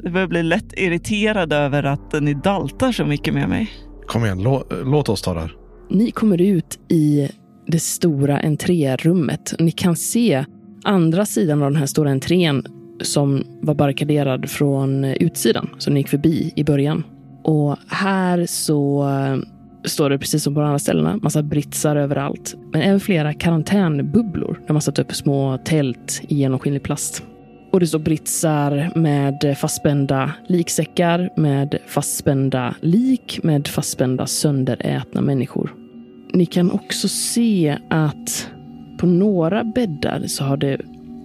Jag 0.03 0.13
börjar 0.13 0.27
bli 0.27 0.43
lätt 0.43 0.73
irriterad 0.77 1.53
över 1.53 1.83
att 1.83 2.21
ni 2.21 2.33
daltar 2.33 2.91
så 2.91 3.05
mycket 3.05 3.33
med 3.33 3.49
mig. 3.49 3.71
Kom 4.07 4.25
igen, 4.25 4.39
lå- 4.41 4.83
låt 4.83 5.09
oss 5.09 5.21
ta 5.21 5.33
det 5.33 5.39
här. 5.39 5.51
Ni 5.89 6.11
kommer 6.11 6.41
ut 6.41 6.79
i 6.89 7.29
det 7.67 7.79
stora 7.79 8.39
entrérummet. 8.39 9.53
Ni 9.59 9.71
kan 9.71 9.95
se 9.95 10.45
andra 10.83 11.25
sidan 11.25 11.63
av 11.63 11.71
den 11.71 11.79
här 11.79 11.85
stora 11.85 12.11
entrén 12.11 12.63
som 13.01 13.43
var 13.61 13.73
barrikaderad 13.73 14.49
från 14.49 15.05
utsidan, 15.05 15.69
som 15.77 15.93
ni 15.93 15.99
gick 15.99 16.09
förbi 16.09 16.53
i 16.55 16.63
början. 16.63 17.03
Och 17.43 17.77
här 17.87 18.45
så 18.45 19.09
eh, 19.09 19.37
står 19.83 20.09
det 20.09 20.17
precis 20.17 20.43
som 20.43 20.53
på 20.53 20.59
de 20.59 20.65
andra 20.65 20.79
ställena, 20.79 21.19
massa 21.21 21.43
britsar 21.43 21.95
överallt. 21.95 22.55
Men 22.71 22.81
även 22.81 22.99
flera 22.99 23.33
karantänbubblor 23.33 24.59
där 24.67 24.73
man 24.73 24.81
satt 24.81 24.99
upp 24.99 25.15
små 25.15 25.57
tält 25.57 26.21
i 26.27 26.35
genomskinlig 26.35 26.83
plast. 26.83 27.23
Och 27.71 27.79
det 27.79 27.87
står 27.87 27.99
britsar 27.99 28.91
med 28.95 29.57
fastspända 29.57 30.31
liksäckar, 30.47 31.29
med 31.37 31.77
fastspända 31.87 32.75
lik, 32.81 33.39
med 33.43 33.67
fastspända 33.67 34.27
sönderätna 34.27 35.21
människor. 35.21 35.82
Ni 36.33 36.45
kan 36.45 36.71
också 36.71 37.07
se 37.07 37.77
att 37.89 38.51
på 38.97 39.05
några 39.05 39.63
bäddar 39.63 40.23
så 40.27 40.43
har 40.43 40.57
det 40.57 40.81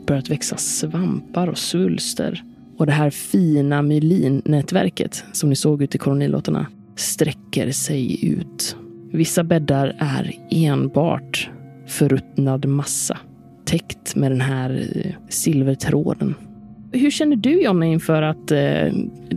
börjat 0.06 0.30
växa 0.30 0.56
svampar 0.56 1.48
och 1.48 1.58
svulster. 1.58 2.44
Och 2.76 2.86
det 2.86 2.92
här 2.92 3.10
fina 3.10 3.82
myelinnätverket 3.82 5.24
som 5.32 5.48
ni 5.48 5.56
såg 5.56 5.82
ute 5.82 5.96
i 5.96 5.98
kolonilotterna 5.98 6.66
sträcker 6.96 7.70
sig 7.70 8.26
ut. 8.26 8.76
Vissa 9.12 9.44
bäddar 9.44 9.96
är 9.98 10.34
enbart 10.50 11.50
förruttnad 11.86 12.66
massa 12.66 13.18
täckt 13.64 14.16
med 14.16 14.30
den 14.30 14.40
här 14.40 14.88
eh, 14.94 15.12
silvertråden. 15.28 16.34
Hur 16.92 17.10
känner 17.10 17.36
du 17.36 17.62
Jonna 17.62 17.86
inför 17.86 18.22
att 18.22 18.50
eh, 18.50 18.92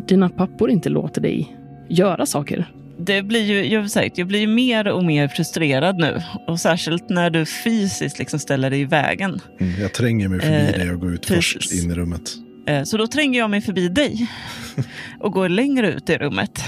dina 0.07 0.29
pappor 0.29 0.69
inte 0.69 0.89
låter 0.89 1.21
dig 1.21 1.57
göra 1.87 2.25
saker? 2.25 2.71
Det 3.05 3.21
blir 3.23 3.41
ju, 3.45 3.65
jag, 3.73 3.91
sagt, 3.91 4.17
jag 4.17 4.27
blir 4.27 4.39
ju 4.39 4.47
mer 4.47 4.87
och 4.87 5.03
mer 5.05 5.27
frustrerad 5.27 5.97
nu. 5.97 6.21
Och 6.47 6.59
särskilt 6.59 7.09
när 7.09 7.29
du 7.29 7.45
fysiskt 7.45 8.19
liksom 8.19 8.39
ställer 8.39 8.69
dig 8.69 8.81
i 8.81 8.85
vägen. 8.85 9.39
Mm, 9.59 9.81
jag 9.81 9.93
tränger 9.93 10.27
mig 10.27 10.39
förbi 10.39 10.55
Eh, 10.55 10.79
dig 10.79 10.91
och 10.91 10.99
går 10.99 11.13
ut 11.13 11.27
precis. 11.27 11.53
först 11.53 11.83
in 11.83 11.91
i 11.91 11.93
rummet. 11.93 12.21
Eh, 12.67 12.83
Så 12.83 12.97
då 12.97 13.07
tränger 13.07 13.39
jag 13.39 13.49
mig 13.49 13.61
förbi 13.61 13.87
dig 13.89 14.27
och 15.19 15.31
går 15.31 15.49
längre 15.49 15.91
ut 15.93 16.09
i 16.09 16.17
rummet. 16.17 16.63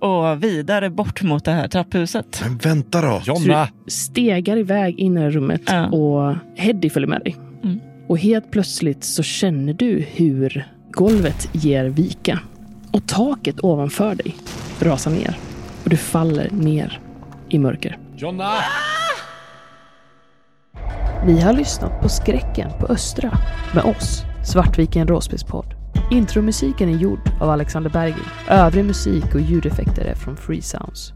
Och 0.00 0.44
vidare 0.44 0.90
bort 0.90 1.22
mot 1.22 1.44
det 1.44 1.50
här 1.52 1.68
trapphuset. 1.68 2.40
Men 2.44 2.58
vänta 2.58 3.00
då! 3.00 3.22
Jonna! 3.26 3.68
stegar 3.86 4.56
iväg 4.56 4.98
in 4.98 5.18
i 5.18 5.30
rummet 5.30 5.62
Ja. 5.66 5.86
och 5.86 6.36
Heddy 6.56 6.90
följer 6.90 7.08
med 7.08 7.20
dig. 7.24 7.36
Mm. 7.64 7.80
Och 8.08 8.18
helt 8.18 8.50
plötsligt 8.50 9.04
så 9.04 9.22
känner 9.22 9.72
du 9.72 10.04
hur 10.12 10.68
golvet 10.92 11.48
ger 11.52 11.84
vika 11.84 12.38
och 12.90 13.06
taket 13.06 13.64
ovanför 13.64 14.14
dig 14.14 14.34
rasar 14.80 15.10
ner 15.10 15.36
och 15.84 15.90
du 15.90 15.96
faller 15.96 16.50
ner 16.50 17.00
i 17.48 17.58
mörker. 17.58 17.98
Jonna! 18.16 18.50
Ni 21.26 21.40
har 21.40 21.52
lyssnat 21.52 22.02
på 22.02 22.08
Skräcken 22.08 22.70
på 22.80 22.86
Östra 22.86 23.38
med 23.74 23.84
oss, 23.84 24.22
Svartviken 24.46 25.08
Råspelspodd. 25.08 25.74
Intromusiken 26.10 26.88
är 26.88 26.98
gjord 26.98 27.20
av 27.40 27.50
Alexander 27.50 27.90
Bergil. 27.90 28.24
Övrig 28.48 28.84
musik 28.84 29.34
och 29.34 29.40
ljudeffekter 29.40 30.04
är 30.04 30.14
från 30.14 30.36
Free 30.36 30.62
Sounds. 30.62 31.12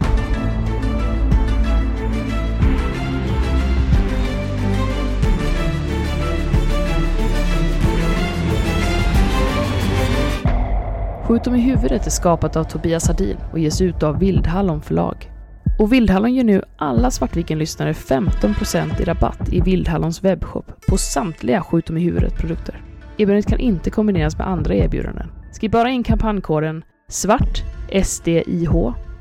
Skjut 11.28 11.44
dem 11.44 11.54
i 11.54 11.60
huvudet 11.60 12.06
är 12.06 12.10
skapat 12.10 12.56
av 12.56 12.64
Tobias 12.64 13.08
Hardin 13.08 13.36
och 13.52 13.58
ges 13.58 13.80
ut 13.80 14.02
av 14.02 14.18
Vildhallon 14.18 14.82
förlag. 14.82 15.30
Och 15.78 15.92
Vildhallon 15.92 16.34
ger 16.34 16.44
nu 16.44 16.62
alla 16.76 17.10
Svartviken-lyssnare 17.10 17.92
15% 17.92 19.02
i 19.02 19.04
rabatt 19.04 19.52
i 19.52 19.60
Vildhallons 19.60 20.24
webbshop 20.24 20.86
på 20.88 20.96
samtliga 20.96 21.62
Skjut 21.62 21.86
dem 21.86 21.96
i 21.96 22.00
huvudet-produkter. 22.00 22.82
Erbjudandet 23.12 23.46
kan 23.46 23.58
inte 23.58 23.90
kombineras 23.90 24.38
med 24.38 24.48
andra 24.48 24.74
erbjudanden. 24.74 25.30
Skriv 25.52 25.70
bara 25.70 25.90
in 25.90 26.02
kampankoden 26.02 26.84
SVART, 27.08 27.64
SDIH, 28.04 28.72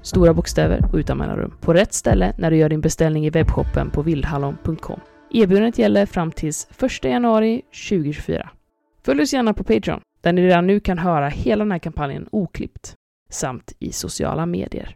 stora 0.01 0.33
bokstäver 0.33 0.85
och 0.91 0.95
utan 0.95 1.17
mellanrum, 1.17 1.53
på 1.61 1.73
rätt 1.73 1.93
ställe 1.93 2.33
när 2.37 2.51
du 2.51 2.57
gör 2.57 2.69
din 2.69 2.81
beställning 2.81 3.25
i 3.25 3.29
webbshoppen 3.29 3.89
på 3.89 4.01
vildhallon.com. 4.01 4.99
Erbjudandet 5.31 5.77
gäller 5.77 6.05
fram 6.05 6.31
till 6.31 6.53
1 6.79 7.03
januari 7.03 7.61
2024. 7.89 8.49
Följ 9.05 9.21
oss 9.21 9.33
gärna 9.33 9.53
på 9.53 9.63
Patreon, 9.63 10.01
där 10.27 10.33
ni 10.33 10.41
redan 10.47 10.67
nu 10.67 10.79
kan 10.79 10.97
höra 10.97 11.29
hela 11.29 11.63
den 11.63 11.71
här 11.71 11.79
kampanjen 11.79 12.27
oklippt, 12.31 12.95
samt 13.29 13.73
i 13.79 13.91
sociala 13.91 14.45
medier. 14.45 14.95